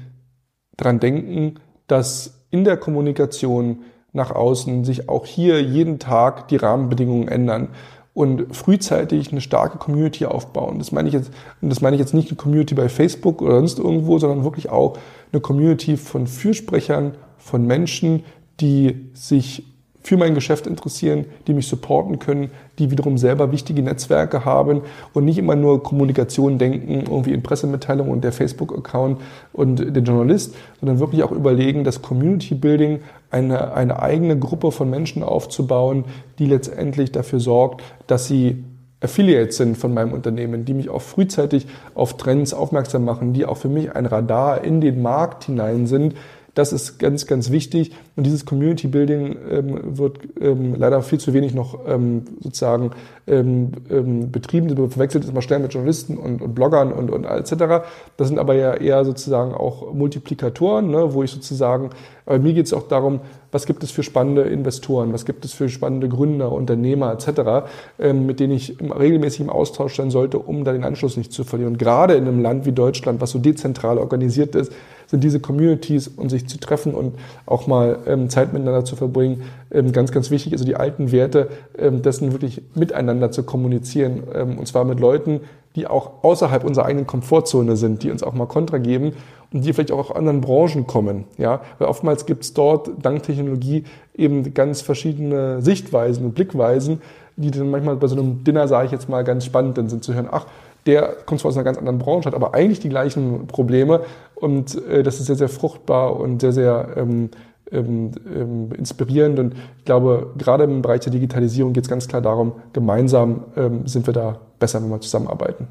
dran 0.75 0.99
denken, 0.99 1.55
dass 1.87 2.45
in 2.51 2.65
der 2.65 2.77
Kommunikation 2.77 3.79
nach 4.11 4.31
außen 4.31 4.83
sich 4.83 5.09
auch 5.09 5.25
hier 5.25 5.61
jeden 5.61 5.99
Tag 5.99 6.49
die 6.49 6.57
Rahmenbedingungen 6.57 7.27
ändern 7.27 7.69
und 8.13 8.55
frühzeitig 8.55 9.31
eine 9.31 9.41
starke 9.41 9.77
Community 9.77 10.25
aufbauen. 10.25 10.77
Das 10.77 10.91
meine 10.91 11.07
ich 11.07 11.13
jetzt, 11.13 11.31
das 11.61 11.81
meine 11.81 11.95
ich 11.95 11.99
jetzt 11.99 12.13
nicht 12.13 12.29
eine 12.29 12.37
Community 12.37 12.75
bei 12.75 12.89
Facebook 12.89 13.41
oder 13.41 13.55
sonst 13.55 13.79
irgendwo, 13.79 14.19
sondern 14.19 14.43
wirklich 14.43 14.69
auch 14.69 14.97
eine 15.31 15.41
Community 15.41 15.97
von 15.97 16.27
Fürsprechern, 16.27 17.15
von 17.37 17.65
Menschen, 17.65 18.23
die 18.59 19.09
sich 19.13 19.63
für 20.03 20.17
mein 20.17 20.35
Geschäft 20.35 20.67
interessieren, 20.67 21.25
die 21.47 21.53
mich 21.53 21.67
supporten 21.67 22.19
können, 22.19 22.51
die 22.77 22.91
wiederum 22.91 23.17
selber 23.17 23.51
wichtige 23.51 23.81
Netzwerke 23.81 24.43
haben 24.43 24.81
und 25.13 25.25
nicht 25.25 25.37
immer 25.37 25.55
nur 25.55 25.81
Kommunikation 25.81 26.57
denken, 26.57 27.05
irgendwie 27.07 27.31
in 27.31 27.41
Pressemitteilungen 27.41 28.11
und 28.11 28.23
der 28.23 28.33
Facebook-Account 28.33 29.21
und 29.53 29.95
der 29.95 30.03
Journalist, 30.03 30.55
sondern 30.79 30.99
wirklich 30.99 31.23
auch 31.23 31.31
überlegen, 31.31 31.85
das 31.85 32.01
Community 32.01 32.53
Building, 32.53 32.99
eine, 33.31 33.73
eine 33.73 34.01
eigene 34.01 34.37
Gruppe 34.37 34.71
von 34.71 34.89
Menschen 34.89 35.23
aufzubauen, 35.23 36.03
die 36.37 36.45
letztendlich 36.45 37.11
dafür 37.11 37.39
sorgt, 37.39 37.81
dass 38.05 38.27
sie 38.27 38.63
Affiliates 39.03 39.57
sind 39.57 39.77
von 39.77 39.93
meinem 39.93 40.13
Unternehmen, 40.13 40.65
die 40.65 40.73
mich 40.73 40.89
auch 40.89 41.01
frühzeitig 41.01 41.67
auf 41.93 42.15
Trends 42.15 42.53
aufmerksam 42.53 43.03
machen, 43.03 43.33
die 43.33 43.45
auch 43.45 43.57
für 43.57 43.67
mich 43.67 43.93
ein 43.93 44.05
Radar 44.05 44.63
in 44.63 44.79
den 44.79 45.01
Markt 45.01 45.45
hinein 45.45 45.87
sind, 45.87 46.15
Das 46.53 46.71
ist 46.71 46.99
ganz, 46.99 47.25
ganz 47.25 47.49
wichtig. 47.49 47.91
Und 48.15 48.25
dieses 48.25 48.45
Community 48.45 48.87
Building 48.87 49.37
ähm, 49.49 49.97
wird 49.97 50.19
ähm, 50.39 50.75
leider 50.75 51.01
viel 51.01 51.19
zu 51.19 51.33
wenig 51.33 51.55
noch 51.55 51.79
ähm, 51.87 52.25
sozusagen 52.41 52.91
ähm, 53.25 53.71
ähm, 53.89 54.31
betrieben. 54.31 54.67
Das 54.67 54.77
verwechselt 54.93 55.23
ist 55.23 55.31
immer 55.31 55.41
schnell 55.41 55.59
mit 55.59 55.73
Journalisten 55.73 56.17
und, 56.17 56.41
und 56.41 56.53
Bloggern 56.53 56.91
und, 56.91 57.09
und 57.09 57.25
etc. 57.25 57.85
Das 58.17 58.27
sind 58.27 58.37
aber 58.37 58.53
ja 58.53 58.75
eher 58.75 59.03
sozusagen 59.03 59.53
auch 59.53 59.93
Multiplikatoren, 59.93 60.91
ne, 60.91 61.13
wo 61.13 61.23
ich 61.23 61.31
sozusagen, 61.31 61.89
bei 62.25 62.37
mir 62.37 62.53
geht 62.53 62.67
es 62.67 62.73
auch 62.73 62.87
darum, 62.87 63.21
was 63.53 63.65
gibt 63.65 63.83
es 63.83 63.91
für 63.91 64.03
spannende 64.03 64.41
Investoren, 64.41 65.13
was 65.13 65.25
gibt 65.25 65.45
es 65.45 65.53
für 65.53 65.69
spannende 65.69 66.09
Gründer, 66.09 66.51
Unternehmer 66.51 67.13
etc., 67.13 67.67
ähm, 67.99 68.25
mit 68.25 68.39
denen 68.39 68.53
ich 68.53 68.75
regelmäßig 68.81 69.41
im 69.41 69.49
Austausch 69.49 69.95
sein 69.95 70.11
sollte, 70.11 70.39
um 70.39 70.63
da 70.63 70.73
den 70.73 70.83
Anschluss 70.83 71.15
nicht 71.15 71.31
zu 71.31 71.43
verlieren. 71.43 71.73
Und 71.73 71.77
gerade 71.77 72.15
in 72.15 72.27
einem 72.27 72.41
Land 72.41 72.65
wie 72.65 72.71
Deutschland, 72.71 73.21
was 73.21 73.31
so 73.31 73.39
dezentral 73.39 73.97
organisiert 73.97 74.55
ist, 74.55 74.71
sind 75.07 75.23
diese 75.23 75.39
Communities 75.39 76.07
und 76.07 76.29
sich 76.29 76.47
zu 76.47 76.59
treffen 76.59 76.95
und 76.95 77.13
auch 77.45 77.67
mal 77.67 77.99
ähm, 78.07 78.29
Zeit 78.29 78.51
miteinander 78.53 78.83
zu 78.83 78.95
verbringen, 78.95 79.43
ähm, 79.71 79.91
ganz, 79.91 80.11
ganz 80.11 80.31
wichtig. 80.31 80.53
Also 80.53 80.65
die 80.65 80.75
alten 80.75 81.11
Werte, 81.11 81.49
dessen 81.77 82.31
wirklich 82.31 82.61
miteinander 82.75 83.31
zu 83.31 83.43
kommunizieren 83.43 84.23
und 84.57 84.67
zwar 84.67 84.85
mit 84.85 84.99
Leuten, 84.99 85.41
die 85.75 85.87
auch 85.87 86.23
außerhalb 86.23 86.63
unserer 86.63 86.85
eigenen 86.85 87.07
Komfortzone 87.07 87.75
sind, 87.75 88.03
die 88.03 88.11
uns 88.11 88.23
auch 88.23 88.33
mal 88.33 88.45
Kontra 88.45 88.77
geben 88.77 89.13
und 89.51 89.65
die 89.65 89.73
vielleicht 89.73 89.91
auch 89.91 90.09
aus 90.09 90.15
anderen 90.15 90.41
Branchen 90.41 90.87
kommen. 90.87 91.25
Ja? 91.37 91.61
Weil 91.79 91.87
oftmals 91.87 92.25
gibt 92.25 92.43
es 92.43 92.53
dort 92.53 92.89
dank 93.01 93.23
Technologie 93.23 93.83
eben 94.15 94.53
ganz 94.53 94.81
verschiedene 94.81 95.61
Sichtweisen 95.61 96.25
und 96.25 96.35
Blickweisen, 96.35 97.01
die 97.35 97.51
dann 97.51 97.71
manchmal 97.71 97.95
bei 97.95 98.07
so 98.07 98.15
einem 98.15 98.43
Dinner, 98.43 98.67
sage 98.67 98.87
ich 98.87 98.91
jetzt 98.91 99.09
mal, 99.09 99.23
ganz 99.23 99.45
spannend 99.45 99.89
sind 99.89 100.03
zu 100.03 100.13
hören, 100.13 100.27
ach, 100.31 100.45
der 100.85 101.15
kommt 101.25 101.39
zwar 101.39 101.49
aus 101.49 101.55
einer 101.55 101.63
ganz 101.63 101.77
anderen 101.77 101.97
Branche, 101.97 102.27
hat 102.27 102.35
aber 102.35 102.53
eigentlich 102.53 102.79
die 102.79 102.89
gleichen 102.89 103.47
Probleme 103.47 104.01
und 104.35 104.85
äh, 104.87 105.01
das 105.01 105.19
ist 105.19 105.27
sehr, 105.27 105.37
sehr 105.37 105.49
fruchtbar 105.49 106.19
und 106.19 106.41
sehr, 106.41 106.51
sehr 106.51 106.89
ähm, 106.97 107.29
ähm, 107.71 108.11
ähm, 108.27 108.69
inspirierend. 108.77 109.39
Und 109.39 109.55
ich 109.79 109.85
glaube, 109.85 110.31
gerade 110.37 110.65
im 110.65 110.81
Bereich 110.81 110.99
der 111.01 111.11
Digitalisierung 111.11 111.73
geht 111.73 111.85
es 111.85 111.89
ganz 111.89 112.07
klar 112.07 112.21
darum, 112.21 112.53
gemeinsam 112.73 113.45
ähm, 113.55 113.87
sind 113.87 114.05
wir 114.05 114.13
da 114.13 114.39
besser, 114.63 114.81
wenn 114.81 114.87
wir 114.89 115.01
zusammenarbeiten. 115.01 115.67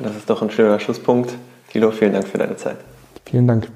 Das 0.00 0.16
ist 0.16 0.28
doch 0.28 0.42
ein 0.42 0.50
schöner 0.50 0.80
Schlusspunkt. 0.80 1.32
Thilo, 1.70 1.92
vielen 1.92 2.12
Dank 2.12 2.26
für 2.26 2.38
deine 2.38 2.56
Zeit. 2.56 2.78
Vielen 3.24 3.46
Dank. 3.46 3.70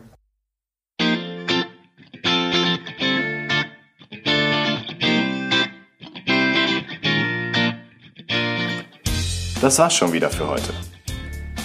Das 9.61 9.78
war's 9.78 9.95
schon 9.95 10.12
wieder 10.12 10.30
für 10.30 10.49
heute. 10.49 10.72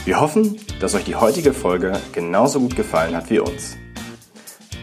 Wir 0.06 0.22
hoffen, 0.22 0.60
dass 0.80 0.94
euch 0.94 1.06
die 1.06 1.16
heutige 1.16 1.54
Folge 1.54 1.94
genauso 2.14 2.60
gut 2.60 2.76
gefallen 2.76 3.16
hat 3.16 3.32
wie 3.32 3.40
uns. 3.40 3.78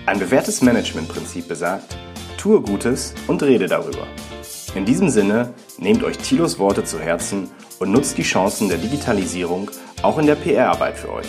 Ein 0.06 0.18
bewährtes 0.18 0.60
Managementprinzip 0.60 1.46
besagt, 1.46 1.96
tue 2.36 2.60
Gutes 2.60 3.14
und 3.28 3.44
rede 3.44 3.68
darüber. 3.68 4.08
In 4.74 4.84
diesem 4.84 5.08
Sinne, 5.08 5.54
nehmt 5.78 6.02
euch 6.02 6.18
Thilos 6.18 6.58
Worte 6.58 6.82
zu 6.82 6.98
Herzen 6.98 7.48
und 7.78 7.92
nutzt 7.92 8.18
die 8.18 8.22
Chancen 8.22 8.68
der 8.68 8.78
Digitalisierung 8.78 9.70
auch 10.02 10.18
in 10.18 10.26
der 10.26 10.34
PR-Arbeit 10.34 10.98
für 10.98 11.12
euch. 11.12 11.28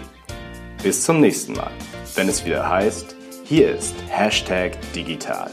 Bis 0.83 1.03
zum 1.03 1.21
nächsten 1.21 1.53
Mal, 1.53 1.71
wenn 2.15 2.27
es 2.27 2.45
wieder 2.45 2.69
heißt, 2.69 3.15
hier 3.45 3.73
ist 3.73 3.95
Hashtag 4.09 4.73
Digital. 4.93 5.49